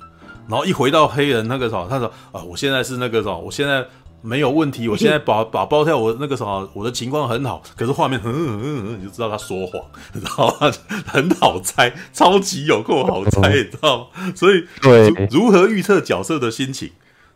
[0.48, 3.86] 然后一回到黑人那个时候，他说：“啊，我现在是那个什么，我现在
[4.22, 7.62] 没有问题， 我现在把把包跳，我那个什么，我的情况很好。
[7.76, 9.82] 可是画面，嗯嗯嗯，你就知道他说谎，
[10.14, 10.72] 你知道吗？
[11.06, 14.34] 很好猜，超级有够好猜，你知道吗？
[14.36, 16.92] 所以，对，如何预测角色的心情？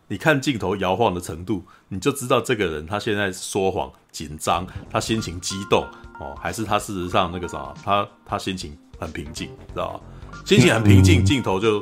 [0.08, 5.84] 你看镜头摇晃的程度，你就知道这个人他现在说谎、紧张，他心情激动
[6.18, 10.00] 哦，还是他事实上那个啥，他他心情很平静，知道吗？
[10.44, 11.80] 心情很平静，镜头就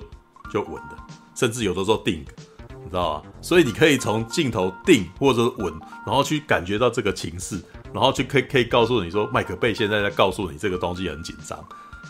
[0.52, 0.96] 就稳的。”
[1.38, 2.24] 甚至有的时候定，
[2.68, 3.30] 你知道吗？
[3.40, 5.72] 所以你可以从镜头定或者稳，
[6.04, 7.62] 然后去感觉到这个情势，
[7.92, 11.56] 然后就可以可以告诉你说，麦克贝现在在告诉你这个东西很紧张，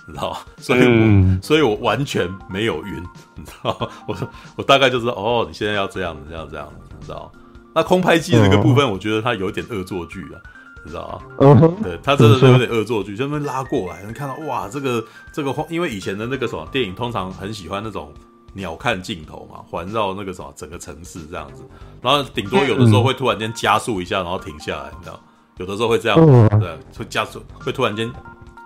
[0.06, 0.38] 你知道吗？
[0.56, 3.88] 所以我，嗯、所以我完全没有晕，你知道吗？
[4.08, 4.26] 我说
[4.56, 7.40] 我大概就知道，哦，你现在要这样子，这样这样，你知道吗？
[7.74, 10.40] 那空拍机这个部分，我觉得它有点恶作剧啊，
[10.84, 11.20] 你知道吗？
[11.40, 18.10] 嗯，对，它真的是有点恶作剧， 就那边拉过来，你看到哇，这个这个，因为以前的那个什么电影，通常很喜欢那种。
[18.58, 21.62] 鸟瞰镜头嘛，环绕那个什么整个城市这样子，
[22.02, 25.18] 然后顶多有的时候会突然间加速一下，然后停下来，你知道，
[25.56, 26.18] 有的时候会这样，
[26.60, 28.12] 对，会加速，会突然间，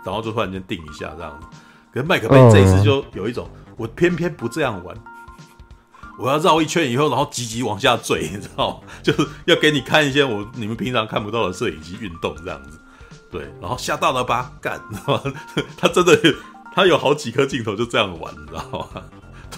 [0.05, 1.47] 然后就突然间定一下这样子。
[1.93, 3.47] 可是麦克贝这一次就有一种，
[3.77, 4.97] 我偏偏不这样玩，
[6.19, 8.89] 我要绕一圈以后，然后急急往下坠，你知道吗？
[9.05, 12.78] 就是要给你看一些我你们平常看不到的摄影机运动这样子，
[13.31, 14.52] 对，然后吓到了吧？
[14.60, 15.32] 干，你知道吗？
[15.77, 16.19] 他真的，
[16.74, 19.02] 他有好几颗镜头就这样玩，你知道吗？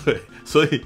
[0.04, 0.84] 对，所以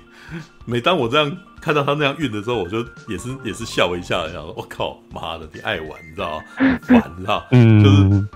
[0.64, 2.78] 每当我这样看到他那样运的时候，我就
[3.08, 6.44] 也是也是笑一下，然后我靠，妈的，你爱玩，你知道吗？
[6.90, 8.26] 玩，你知道， 嗯，就是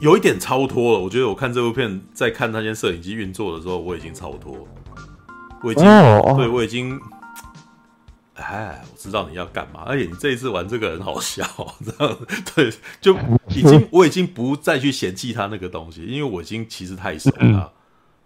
[0.00, 0.98] 有一点超脱了。
[0.98, 4.66] 我觉得我看这部片，在看那间摄影机运作的时候，我已经超脱，
[5.62, 6.98] 我已经，哦、对我已经，
[8.36, 9.82] 哎，我知道你要干嘛。
[9.84, 11.44] 而且你这一次玩这个很好笑，
[11.84, 12.16] 这样？
[12.54, 13.14] 对，就
[13.48, 17.70] 已经我已经不再去嫌弃他那个东西，因为我已经其实太熟了。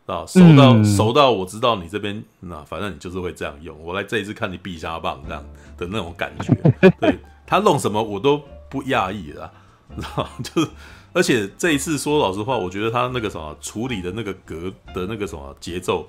[0.06, 3.74] 嗯啊，熟到、嗯、熟到我知道你这边，那反正你就是会这样用。
[3.82, 5.43] 我来这一次看你必杀棒这样
[5.78, 6.52] 的那种感觉，
[7.01, 9.51] 对他弄什么我都不讶异了，
[9.97, 10.68] 知 道就是，
[11.14, 16.06] 而且这一次说老实话，我觉得他那个什么处理的那个格的那个什么节奏，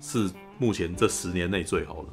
[0.00, 2.08] 是目前这十年内最好的。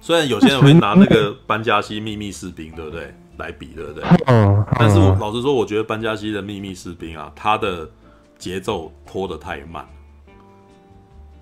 [0.00, 4.04] 虽然有些人会拿那个班加西秘密士兵，对不对，来比，对不对？
[4.78, 7.90] 但是我老实说，我觉得班加西的秘密士兵啊，他的。
[8.38, 9.86] 节奏拖得太慢，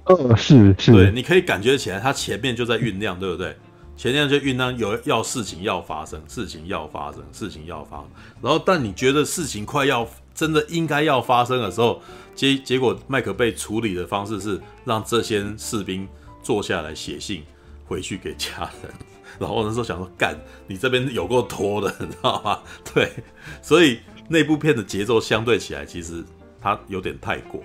[0.05, 3.57] 呃，是是，对，你可以感觉起来，他前面就在酝酿，对不对？
[3.97, 8.07] 前面就酝酿有要事情要发生，事情要发生，事情要发生。
[8.43, 12.03] 然后，但你觉得事情快要真的应该要发生的时候，
[12.35, 16.07] 结结果麦克被处理的方式是让这些士兵
[16.43, 17.43] 坐下来写信
[17.87, 18.93] 回去给家人。
[19.41, 22.61] 然后我那时候想说，干，你这边有够拖的，你知道吗？
[22.95, 23.11] 对，
[23.63, 26.23] 所以那部片的节奏相对起来，其实。
[26.67, 27.63] 他有点太过，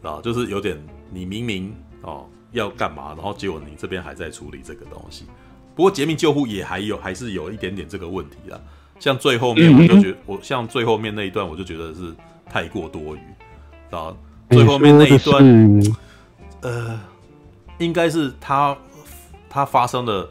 [0.00, 5.26] 啊，就是有点你明明哦要干嘛，然后结果你这边还在处理这个东西。
[5.74, 8.58] 不过绝命救护也还有还是有一点点这个问题啊。
[8.98, 12.14] 像最后面我就觉得，我像最后面那一段我就觉得是
[12.46, 13.20] 太过多余，
[13.94, 14.16] 啊，
[14.48, 15.44] 最后面那一段，
[16.62, 16.98] 呃，
[17.78, 18.74] 应该是他
[19.50, 20.26] 他发生了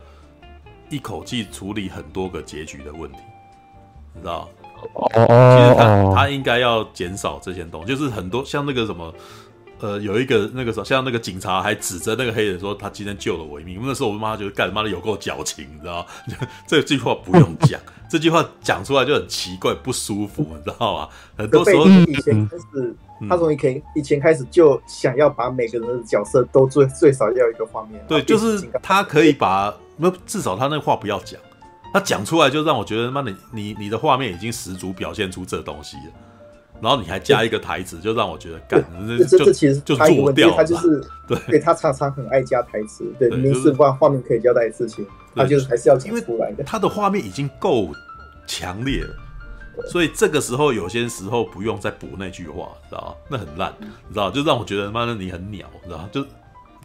[0.90, 3.20] 一口气处理很多个结局的问题，
[4.16, 4.50] 你知道？
[4.94, 9.14] 哦，其实他他应该要减少这些东西，就是很多像那个什么，
[9.80, 13.80] 呃，有一个那个时候，像那个警察还指着那个黑人说他今天救了我一命。
[13.84, 16.06] 那时候我妈觉得干妈的有够矫情，你知道吗？
[16.68, 17.80] 这句话不用讲，
[18.10, 21.10] 这句话讲出来就很奇怪不舒服，你知道吗？
[21.38, 22.96] 很多时候以前开始，
[23.30, 31.40] 他从以前以前开始就想要把每个人的角色都最最少要一个画面，对，就是他可以把那至少他那话不要讲。
[31.94, 36.14] 他讲出来就让我觉得，妈的，你你的画面已经十足表现出这东西了，
[36.82, 38.84] 然后你还加一个台词，就让我觉得，干，
[39.30, 45.06] 这这其实就做掉，他就是对，对他常常很爱加台词，对，明明是画画面可以交代的事情，
[45.36, 46.64] 他就是还是要讲出来的。
[46.64, 47.92] 他的画面已经够
[48.48, 49.16] 强烈了，
[49.88, 53.16] 所以这个时候有些时候不用再补那句话，知道吗？
[53.30, 56.10] 那很烂，你知道，就让我觉得，妈的，你很鸟，知道吗？
[56.12, 56.26] 就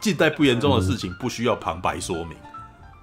[0.00, 2.36] 近代不严重的事情，不需要旁白说明。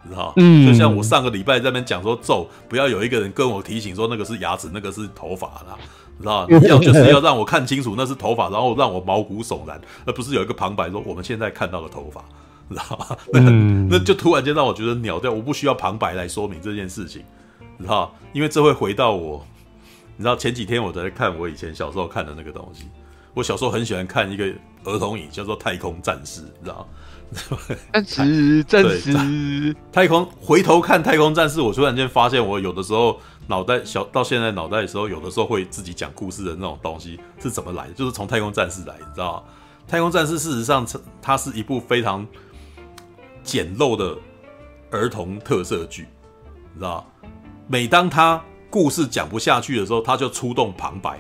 [0.10, 5.78] 知道，就像我上个礼拜在那边讲说，咒不要有一个人跟我提醒说那个是牙齿，那个是头发啦，
[6.20, 6.48] 知道？
[6.68, 12.24] 要就是要让我看清楚那是头发，然后让我毛骨悚然，而不是有一个旁白说我们现在看到的头发，
[12.70, 13.18] 知道吗？
[13.34, 13.40] 那
[13.98, 17.24] 那就突然间让我觉得鸟掉，我不需要旁白来说明这件事情，
[17.80, 18.14] 知道？
[18.32, 19.46] 因为这会回到我，
[20.18, 22.86] 你知道前几天我在看我以前小时候看的那个东西，
[23.34, 24.46] 我小时候很喜欢看一个
[24.84, 26.88] 儿童影叫做《太空战士》，你知道？
[28.06, 29.76] 真实真实。
[29.92, 37.94] 太空回头看太空战士，我突然间发现，我有的时候脑袋小到现在脑袋的时候，有的时候会自己讲故事的那种东西是怎么来的？
[37.94, 39.44] 就是从太空战士来，你知道吗？
[39.88, 40.86] 太空战士事实上，
[41.22, 42.26] 它是一部非常
[43.44, 44.18] 简陋的
[44.92, 46.08] 儿童特色剧，
[46.74, 47.30] 你知道吗？
[47.68, 51.20] 每当他故事讲不下去的时候，他就出动旁白，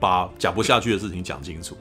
[0.00, 1.76] 把讲不下去的事情讲清楚，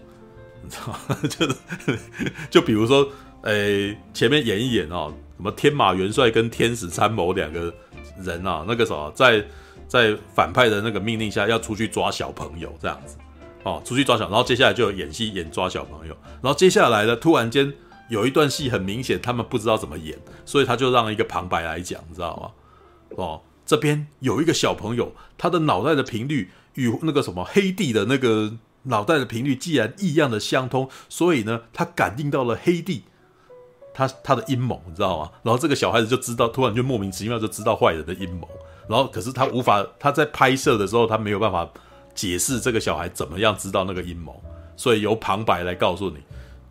[0.61, 1.18] 你知道吗？
[1.27, 1.56] 就是
[2.52, 3.07] 就比如说，
[3.46, 7.74] 诶、前面演一演哦，什么天马元帅跟天使参谋两个
[8.22, 9.44] 人啊，那个什么，在
[9.88, 13.18] 在反派的那个命令下要出去抓小朋友这样子。
[13.64, 17.74] 哦，出去抓小，然后接下来就演戏演抓小朋友，然后接下来呢，突然间
[18.10, 20.16] 有一段戏很明显他们不知道怎么演，
[20.46, 22.52] 所以他就让一个旁白来讲，你知道吗？
[23.18, 28.54] 哦，这边有一个小朋友，他的脑袋的频率与那个什么黑帝的那个
[28.84, 33.06] 脑袋的频率既然异样的相通，所以呢，他感应到了黑帝
[33.96, 35.32] 他他的阴谋，你知道吗？
[35.42, 38.48] 然后这个小孩子就知道，突然就莫名其妙就知道坏人的阴谋，
[38.88, 41.68] 然后可是他无法他在拍摄的时候他没有办法。
[42.16, 44.42] 解释这个小孩怎么样知道那个阴谋，
[44.78, 46.16] 所以由旁白来告诉你，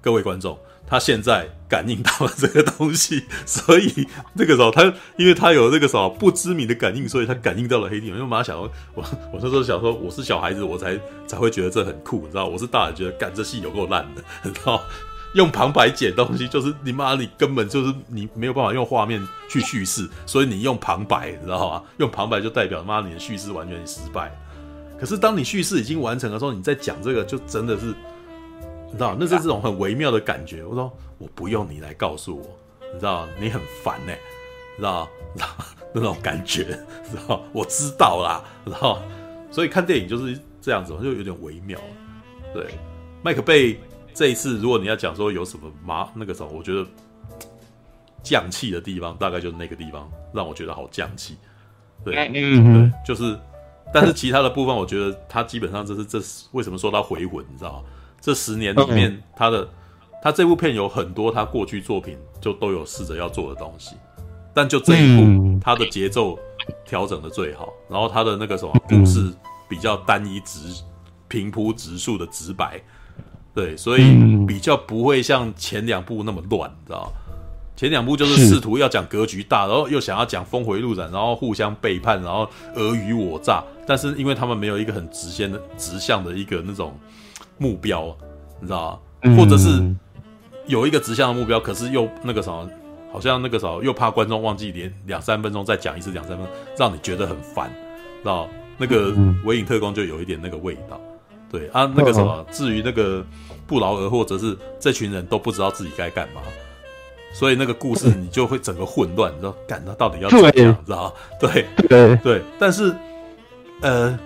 [0.00, 8.06] 各位观众，他现在感应到了这个东西，所以这个时候他因为他有那个什么不知名的感应，所以他感应到了黑帝。
[8.06, 12.46] 因为马上想说，我我那时候想说，我是小孩子，我才才会觉得这很酷，你知道？
[12.46, 14.80] 我是大人，觉得干这戏有够烂的，你知道？
[15.34, 21.82] 用旁白解东西，就是你妈，你根本就是你没有办法用画面去叙事，所以你用旁白，你知道吗？
[21.98, 24.32] 用旁白就代表妈你的叙事完全失败。
[24.98, 27.86] 可是，当你叙事已经完成的时候，你再讲这个，就真的是，
[28.86, 30.64] 你知道，那是这种很微妙的感觉。
[30.64, 32.56] 我说，我不用你来告诉我，
[32.92, 34.12] 你知道，你很烦呢，
[34.76, 35.48] 知道，知 道
[35.92, 36.64] 那种感觉，
[37.10, 39.02] 知道，我知道啦，知道。
[39.50, 41.78] 所以看电影就是这样子，就有点微妙。
[42.54, 42.66] 对，
[43.20, 43.80] 麦克贝
[44.14, 46.86] 这一次，如果你要讲说有什么麻那个什么，我觉得
[48.22, 51.36] 降气的地方，大概就是那个地方让我觉得好降气。
[52.04, 53.38] 对，对，就是。
[53.92, 57.82] 但是其他的部分，我觉得他基本上这是这是为什么说他回魂，你知道吗？
[58.20, 59.68] 这十年里面，他的
[60.20, 63.94] 他这部片有很多他过去作品就都有试着要做的东西，
[64.52, 66.36] 但就这一部，他的节奏
[66.84, 69.32] 调整的最好，然后他的那个什么故事
[69.68, 70.58] 比较单一直
[71.28, 72.82] 平铺直述的直白，
[73.54, 77.12] 对，所以比较不会像前两部那么乱，你知道？
[77.76, 83.62] 前两部就是试图要讲格局大，然后又想要讲峰回路转，然后互相背叛，然后尔虞我诈。
[83.86, 86.98] 但是因为他们没有一个很直线的直向的一个那种
[87.58, 88.16] 目标，
[88.60, 89.00] 你知道？
[89.36, 89.82] 或者是
[90.66, 92.68] 有一个直向的目标，可是又那个什么，
[93.12, 97.70] 好像那个什么又怕观众忘记连两三分钟再讲一次两三分钟，让你觉得很烦，
[98.22, 98.48] 知道？
[98.78, 99.12] 那个
[99.44, 101.00] 《微影特工》就有一点那个味道。
[101.58, 103.24] 对啊，那个什么，至于那个
[103.64, 106.40] 不劳而获，或者是这群人都不知道自己该干嘛。
[107.32, 111.14] 所以那个故事你就会整个混乱，你知道，干他到底要怎么样，你知道？
[111.38, 112.42] 对对对。
[112.58, 112.94] 但是，
[113.82, 114.18] 呃，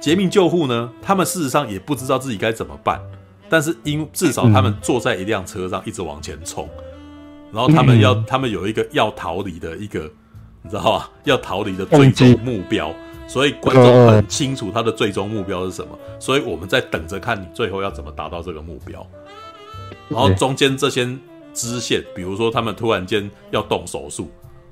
[0.00, 3.00] 劫命救护呢，他们事实上也不知道自己该怎么办。
[3.48, 6.68] 但是因至少他们坐在一辆车上一直往前冲，
[7.52, 10.10] 然后他们要他们有一个要逃离的一个，
[10.62, 11.10] 你知道吧？
[11.24, 12.92] 要逃离的最终目标。
[13.26, 15.98] 所以观众很清楚他的最终目标是什么。
[16.18, 19.06] 所以我们在等着看你最后要怎么达到这个目标。
[20.08, 21.08] 然后中间这些。
[21.56, 24.28] 支线，比如说他们突然间要动手术，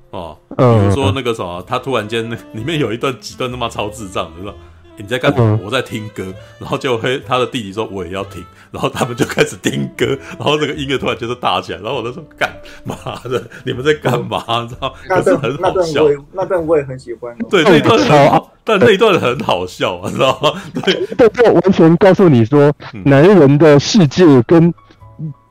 [0.09, 4.53] 哦，比如说那个什么，他突然间里面有一段几段他妈超智障的，说
[4.97, 5.59] 你在干什么？
[5.63, 6.23] 我在听歌，
[6.59, 10.05] 然后就会他的弟弟说我也要听，然后他们就开始听歌，
[10.37, 12.51] 然后这个音乐突然就是大起来，然后我就说干
[12.83, 12.95] 嘛
[13.25, 14.43] 的，你们在干嘛？
[14.61, 14.93] 你知道？
[15.07, 20.61] 可是很好笑，那段我也很喜欢，对，那一段很好，但那一段很好笑，你知道吗？
[20.85, 22.71] 对，这就完全告诉你说，
[23.05, 24.73] 男人的世界跟。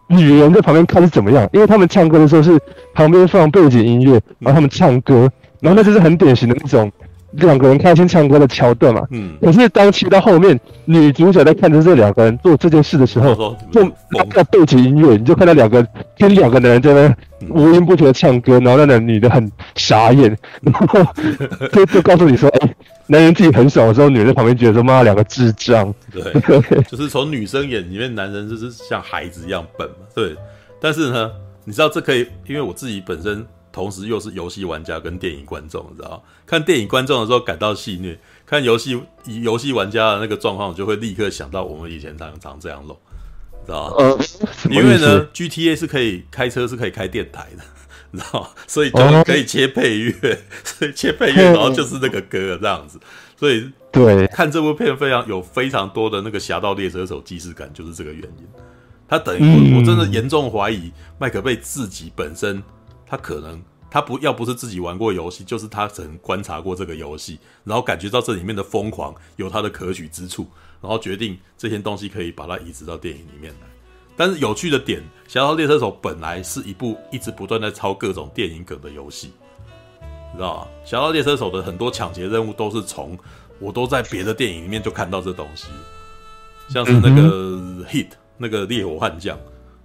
[0.08, 1.48] 女人在旁边看是怎么样？
[1.54, 2.60] 因为他们唱歌的时候是
[2.92, 5.26] 旁边放背景音乐，然后他们唱歌，
[5.58, 6.92] 然后那就是很典型的那种
[7.32, 9.06] 两个人开心唱歌的桥段嘛。
[9.10, 9.36] 嗯。
[9.40, 15.86] 可是当切到后面，女主角在看着这两个人做这件事的时候，就那个背景音乐，你就看到两个
[16.18, 17.14] 跟两个男人在那
[17.48, 21.04] 无音不绝的唱歌，然后那个女的很傻眼，然 后
[21.72, 22.76] 就就告诉你说，哎、欸。
[23.08, 26.22] 男人自己很爽的时候，女人在旁边觉得说：“妈，两个智障。”对，
[26.84, 30.06] 就是从女生眼里面，男人就是像孩子一样笨嘛。
[30.14, 30.34] 对，
[30.80, 31.30] 但是呢，
[31.64, 42.96] 你知道这可以，因为我自己本身同时又是游戏玩家跟电影观众，你知道看电影观众的时候感到戏虐，看游戏游戏玩家的那个状况，我就会立刻想到我们以前常常这样弄，
[43.66, 43.94] 知道吗？
[43.98, 44.18] 呃，
[44.70, 47.64] 因为呢，GTA 是可以开车，是可以开电台的。
[48.14, 53.00] 你知道，所以就可以切配乐，哦、所以切配乐，然后就是那个歌这样子。
[53.38, 58.46] 所以对看这部片非常有非常多的那个《侠盗猎车手》既视感，就是这个原因。
[59.08, 62.62] 他等于我我真的严重怀疑麦克贝自己本身，
[63.12, 70.46] 他可能他不要不是自己玩过游戏，就是他曾观察过这个游戏，然后感觉到这里面的疯狂有他的可取之处，
[70.80, 73.66] 然后决定这些东西可以把它移植到电影里面来。
[74.16, 79.30] 但是有趣的点，《侠盗猎车手》本来是一部一直不断在抄各种电影梗的游戏，
[80.00, 80.68] 你知道吗？
[80.90, 83.18] 《侠盗猎车手》的很多抢劫任务都是从
[83.58, 85.66] 我都在别的电影里面就看到这东西，
[86.66, 87.28] 像是那个
[87.84, 88.08] 《Hit》
[88.38, 89.38] 那个烈火悍将，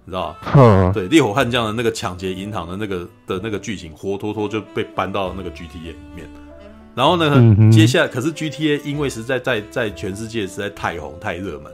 [0.08, 0.90] 你知道吗？
[0.94, 6.26] 对，烈火悍将的那个抢劫银行的那个的那个剧情，活脱脱就被搬到那个 GTA 里面。
[6.94, 11.70] 然后呢，接下来可是 GTA 因为实在在在全世界实在太红太热门，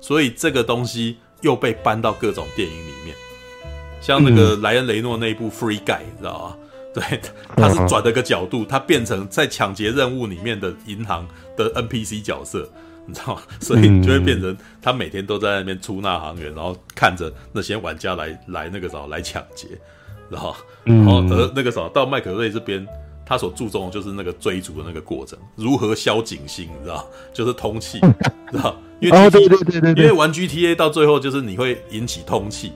[0.00, 1.16] 所以这个东西。
[1.40, 3.14] 又被搬到各种电影里面，
[4.00, 6.56] 像那个莱恩雷诺那一部《Free Guy》，你知道吗？
[6.92, 7.20] 对，
[7.54, 11.24] 他是转了个角度，他变成在抢劫任务里面的银行
[11.56, 12.68] 的 NPC 角色，
[13.08, 13.42] 你知道吗？
[13.58, 19.66] 所以就会变成他每天都在那边出纳行员，然后看着那些玩家来来那个啥来抢劫，
[20.28, 20.54] 然后
[20.84, 22.86] 然后而那个什么到麦克瑞这边，
[23.24, 27.98] 他所注重的就是那个追逐的那个过程，如何消警心，你知道， 就是通气，
[28.50, 28.76] 知道。
[29.00, 32.72] 因为 GTA, 对对对对，因为玩 GTA 到最后就是你会引起通气，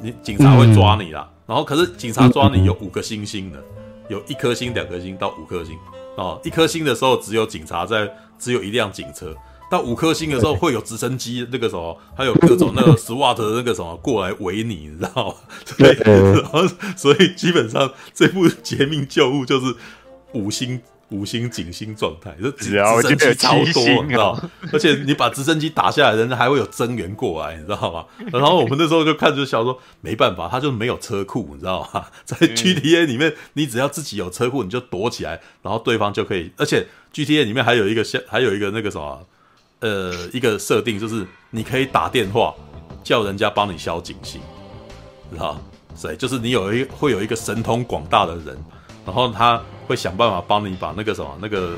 [0.00, 1.28] 你警察会抓你啦。
[1.44, 3.62] 然后可是警察抓你有五个星星的，
[4.08, 5.76] 有一颗星、两颗星到五颗星
[6.16, 6.40] 哦。
[6.44, 8.08] 一颗星的时候只有警察在，
[8.38, 9.34] 只有一辆警车。
[9.70, 15.34] 到五颗星的时候会有直升机，那个什么，还有各种那个 SWAT 的那个什么过来围你，你知道吗？
[15.78, 15.92] 对，
[16.40, 16.66] 然后
[16.96, 19.74] 所以基本上这部《绝命救护》就是
[20.32, 20.80] 五星。
[21.10, 24.36] 五星警星状态，就直升机超多，你知道？
[24.72, 28.04] 而且你把直升机打下来，人家还会有增援过来，你知道吗？
[28.32, 32.06] 然后我们那时候就看就想说，没办法，他就没有车库，你知道吗？
[32.24, 36.50] 在 GTA 里面，你只要自己有车库，你就躲起来，然后对方就可以。
[36.56, 36.84] 而且
[37.14, 39.24] GTA 里面还有一个像，还有一个那个什么，
[39.80, 42.54] 呃，一个设定就是你可以打电话
[43.02, 44.40] 叫人家帮你消警星，
[45.32, 45.58] 知道？
[45.94, 48.56] 所以就是你有一会有一个神通广大的人，
[49.04, 49.60] 然后他。
[49.88, 51.74] 会想办法帮你把那个什么那个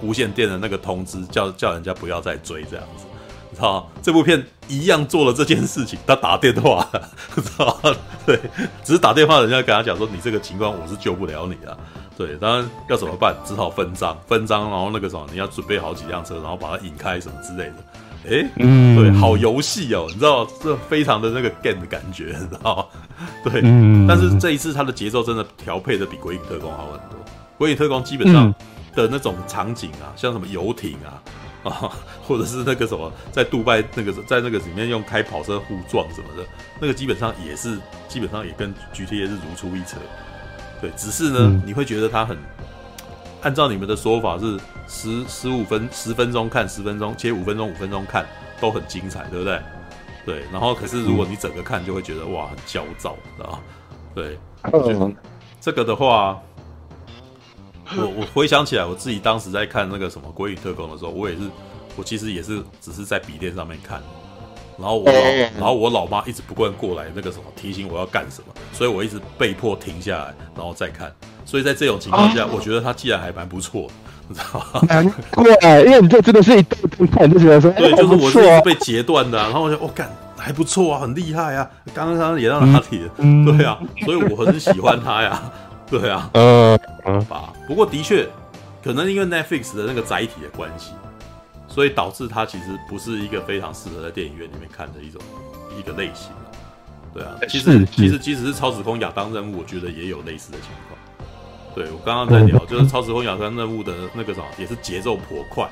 [0.00, 3.04] 无线电的那个通知叫叫人家不要再追这样子，
[3.50, 7.78] 你知道这部片一样做了这件事情，他打电话了， 知道
[8.24, 8.40] 对，
[8.82, 11.78] 只是打电话，人家跟他讲说，你这个情况我是救不了你的，
[12.20, 13.34] 对，当然要怎么办？
[13.46, 17.76] 只好分赃分赃，然后那个什么你要准备好几辆车，然后把它引开什么之类的。
[18.28, 22.86] 哎，嗯，对，好游戏哦，你知道这非常的那个 game 的感觉，你知道
[23.42, 27.18] 对，嗯，但是这一次它的节奏真的调配的比《鬼影特工》好很多。
[27.56, 28.54] 《鬼影特工》基本上
[28.94, 31.90] 的那种场景啊，嗯、像什么游艇啊，啊，
[32.22, 36.46] 或者是那个什么在杜拜那个在那个里面用开跑车互撞什么的，
[36.78, 37.78] 那个基本上也是
[38.08, 39.96] 基本上也跟 GTA 是如出一辙。
[40.80, 42.36] 对，只是呢，嗯、你会觉得它很
[43.42, 44.58] 按照你们的说法是
[44.88, 48.26] 十十五分十分钟看十分钟切五分钟五分钟看
[48.60, 49.60] 都很精彩，对不对？
[50.26, 53.58] 对，然后可是如果你整个看就会觉得哇很焦躁，知道吗？
[54.14, 54.38] 对，
[54.72, 55.16] 嗯、
[55.60, 56.40] 这个的话。
[57.96, 61.42] 我我回想起来，我自己当时在看那个什么《鬼影特工》的时候，我也是，
[61.96, 64.00] 我其实也是只是在笔电上面看，
[64.80, 71.12] 然后我老然后我老妈一直不断过来那个什么提醒我要干什么，所以我一直被迫停下来，然后再看。
[71.44, 73.86] 所以在这种情况下，我觉得他既然还蛮不错，
[74.28, 74.80] 你知道吗？
[74.88, 83.10] 难怪，因为你这真的是一顿顿看就觉得说，对，就是我是一直被截断的，然后我就我干还不错啊，很厉害啊，刚刚他演到哪里了？
[83.44, 85.42] 对啊，所以我很喜欢他呀。
[85.90, 87.52] 对啊，嗯嗯吧。
[87.66, 88.24] 不过的确，
[88.82, 90.92] 可能因为 Netflix 的那个载体的关系，
[91.70, 95.22] 所以导致它其实不是一个非常适合在电影院里面看的一种
[95.78, 96.30] 一个类型。
[97.14, 100.98] 对啊，其实其实即使是超时空亚当任务，我觉得也有类似的情况。
[101.74, 105.68] 对，我刚刚在聊，就是超时空亚当任务的那个什么，也是节奏颇快，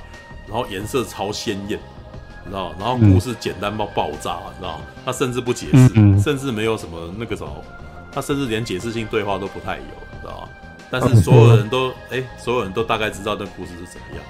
[0.47, 1.79] 然后颜色超鲜艳，
[2.45, 2.73] 你知道？
[2.79, 4.81] 然后故事简单到爆炸，你知道？
[5.05, 7.53] 它甚至不解释，甚至没有什么那个什么，
[8.13, 9.83] 它甚至连解释性对话都不太有。
[10.21, 10.49] 知道吗？
[10.91, 14.25] 但是所有人都哎、欸，所有人都大概知道那故事是怎么样，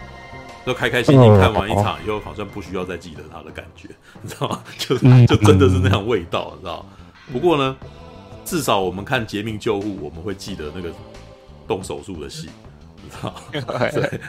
[0.69, 3.89] 都开开心心看完一场以后，好像不需要再记得他的感觉，
[4.21, 4.63] 你知道吗？
[4.79, 4.97] 就
[5.27, 6.87] 就真的是那样味道，你知道吗？
[7.33, 7.77] 不过呢，
[8.45, 10.93] 至少我们看《绝命救护》，我们会记得那个
[11.67, 12.51] 动手术的戏，
[13.03, 13.41] 你知道吗？
[13.91, 14.21] 对，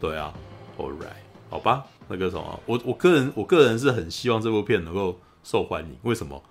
[0.00, 0.34] 对啊
[0.76, 6.42] ，All right，好吧，那个什么，我我个人我个人是很希望这部片能够受欢迎，为什么？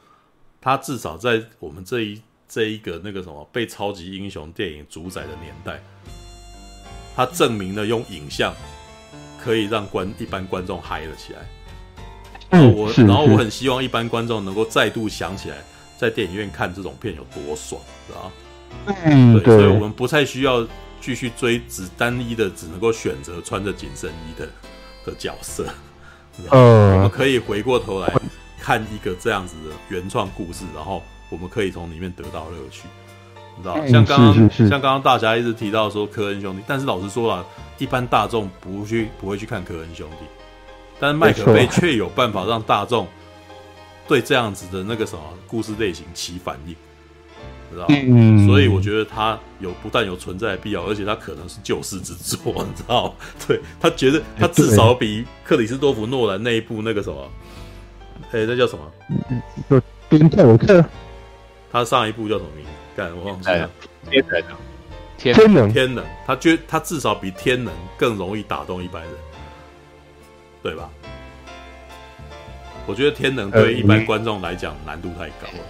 [0.61, 2.21] 他至少在我们这一。
[2.53, 5.81] 这一个那个什么被超级英雄电影主宰的年代，
[7.15, 8.53] 他证明了用影像
[9.41, 11.39] 可以让观一般观众嗨了起来。
[12.49, 15.57] 嗯，我然后我很希望一般观众能够再度想起来，
[15.97, 18.31] 在电影院看这种片有多爽，知道？
[19.05, 20.67] 嗯，对，所以我们不太需要
[20.99, 24.47] 继续追只单一的只能够选择穿着紧身衣的
[25.05, 25.65] 的角色。
[26.49, 28.13] 嗯，我们可以回过头来
[28.59, 32.83] 看一个这样子的原创故事，然后我们可以从里面得到乐趣，
[33.61, 33.87] 你知道？
[33.87, 37.45] 像刚刚像刚刚大侠一直提到说科恩兄弟，但是老实说了，
[37.77, 40.25] 一般大众不去不会去看科恩兄弟，
[40.99, 43.07] 但是麦可贝却有办法让大众
[44.07, 46.75] 对这样子的那个什么故事类型起反应。
[47.73, 53.15] 知道，嗯，所以我觉得他有不但有存在的必要，而且他可能是救世之作， 你知道？
[53.47, 57.31] 对，他觉得他至少比克里斯多弗诺兰那一部那个什么，
[58.31, 59.41] 哎、欸，那叫什么？
[59.69, 60.83] 就边泰我克。
[61.71, 62.71] 他上一部叫什么名字？
[62.95, 63.69] 干，我忘记了。
[64.09, 64.43] 天能，
[65.17, 66.03] 天能，天能。
[66.25, 69.11] 他觉他至少比天能更容易打动一般人，
[70.61, 70.89] 对吧？
[72.87, 75.63] 我觉得天能对一般观众来讲难度太高了，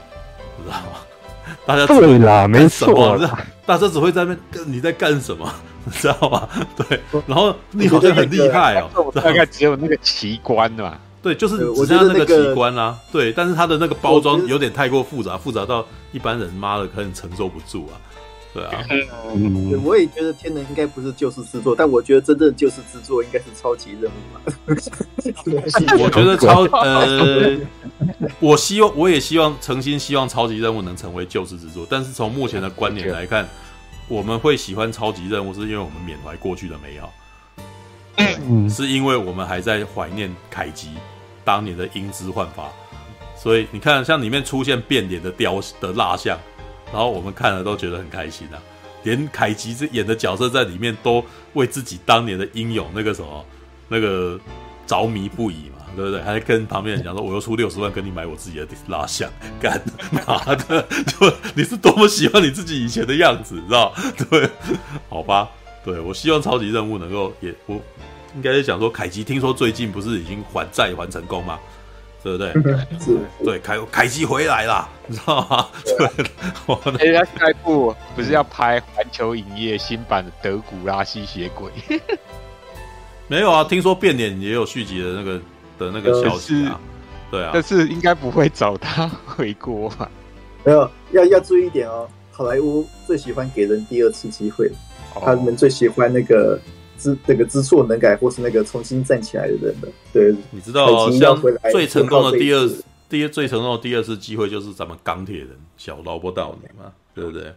[0.63, 0.97] 知道吗？
[1.65, 3.19] 大家对啦，没错，
[3.65, 5.53] 大家只会在那边跟你在干什么，
[5.83, 6.47] 你知道吗？
[6.77, 17.99] 对，然后你好像很厉害哦，大概只有那个奇观嘛，对，就是只剩下那个奇观啦，对，但是它的那个包装有点太过复杂，复杂到一般人妈的可能承受不住啊。
[18.53, 18.83] 对啊，
[19.33, 24.41] 嗯，我也觉得天能应该不是救世之作，但我觉得真正的救世之作应该是超级任务嘛。
[25.97, 27.57] 我觉得超呃，
[28.41, 33.47] 我希望我也希望诚心希望超级任务能成为救世之作，但是从目前的观念来看，
[34.09, 37.13] 我们会喜欢超级任务，是因为我们缅怀过去的美好，
[38.17, 40.89] 嗯，是因为我们还在怀念凯吉
[41.51, 42.63] 当年的英姿焕发，
[43.35, 46.39] 所以你看，像里面出现变脸的雕的蜡像。
[46.93, 48.55] 然后我们看了都觉得很开心啊，
[49.03, 51.21] 连凯吉这演的角色在里面都
[51.55, 53.45] 为自己当年的英勇那个什么
[53.89, 54.39] 那个
[54.87, 56.21] 着迷不已嘛，对不对？
[56.21, 59.29] 还跟旁边人讲说，我又出六十万跟你买我自己的蜡像，
[59.59, 63.93] 干嘛的，就你是多么喜欢你自己以前的样子，知道？
[64.29, 64.49] 对，
[65.09, 65.49] 好吧，
[65.83, 67.81] 对，我希望超级任务能够也我
[68.35, 71.59] 应该是讲说，凯基听说最近不是已经还债还成功吗？
[72.23, 72.53] 对不对？
[73.03, 75.67] 是，对，凯凯吉回来了，你知道吗？
[75.83, 76.25] 对，
[76.67, 81.71] 我人家下一部不是要拍环球影业新版的《德古拉吸血鬼》？
[83.27, 85.41] 没有啊，听说变脸也有续集的那个
[85.79, 86.79] 的那个消息啊。
[87.31, 90.07] 对啊，但是应该不会找他回国吧？
[90.63, 92.07] 没有，要要注意一点哦。
[92.31, 94.69] 好莱坞最喜欢给人第二次机会，
[95.15, 96.59] 哦、他们最喜欢那个。
[97.01, 101.35] 知那个知错能改，或是那个重新站起来的人的，对，你知道、哦，像
[101.71, 102.69] 最成功的第二，
[103.09, 107.53] 第一最成功的第二次机会就是咱们钢铁人小劳勃道尼嘛，对不对？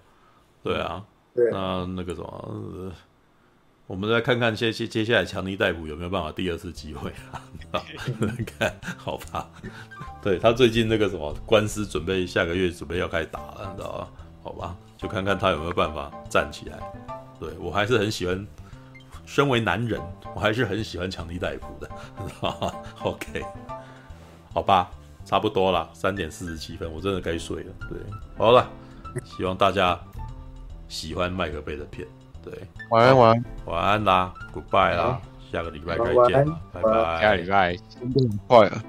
[0.62, 1.04] 对啊，
[1.34, 2.92] 对，那那个什么，
[3.86, 7.44] 我们再看看接接接下来强尼逮捕有没有办法第二次机会啊？
[8.58, 9.50] 看好吧，
[10.22, 14.10] 对他最近那个什么官司准备下个月准备要开始打了，你知道吧？
[14.42, 16.78] 好吧，就看看他有没有办法站起来。
[17.38, 18.46] 对我还是很喜欢。
[19.26, 20.00] 身为男人，
[20.34, 21.88] 我还是很喜欢强尼戴夫的。
[23.02, 23.44] OK，
[24.52, 24.90] 好吧，
[25.24, 27.72] 差不多了，三点四十七分，我真的该睡了。
[27.88, 27.98] 对，
[28.36, 28.68] 好了，
[29.24, 29.98] 希望大家
[30.88, 32.06] 喜欢麦克贝的片。
[32.42, 32.52] 对，
[32.90, 35.20] 晚安，晚安，晚安啦，Goodbye 啦，
[35.50, 38.82] 下个礼拜再见，拜拜，下个礼拜，真的很快啊。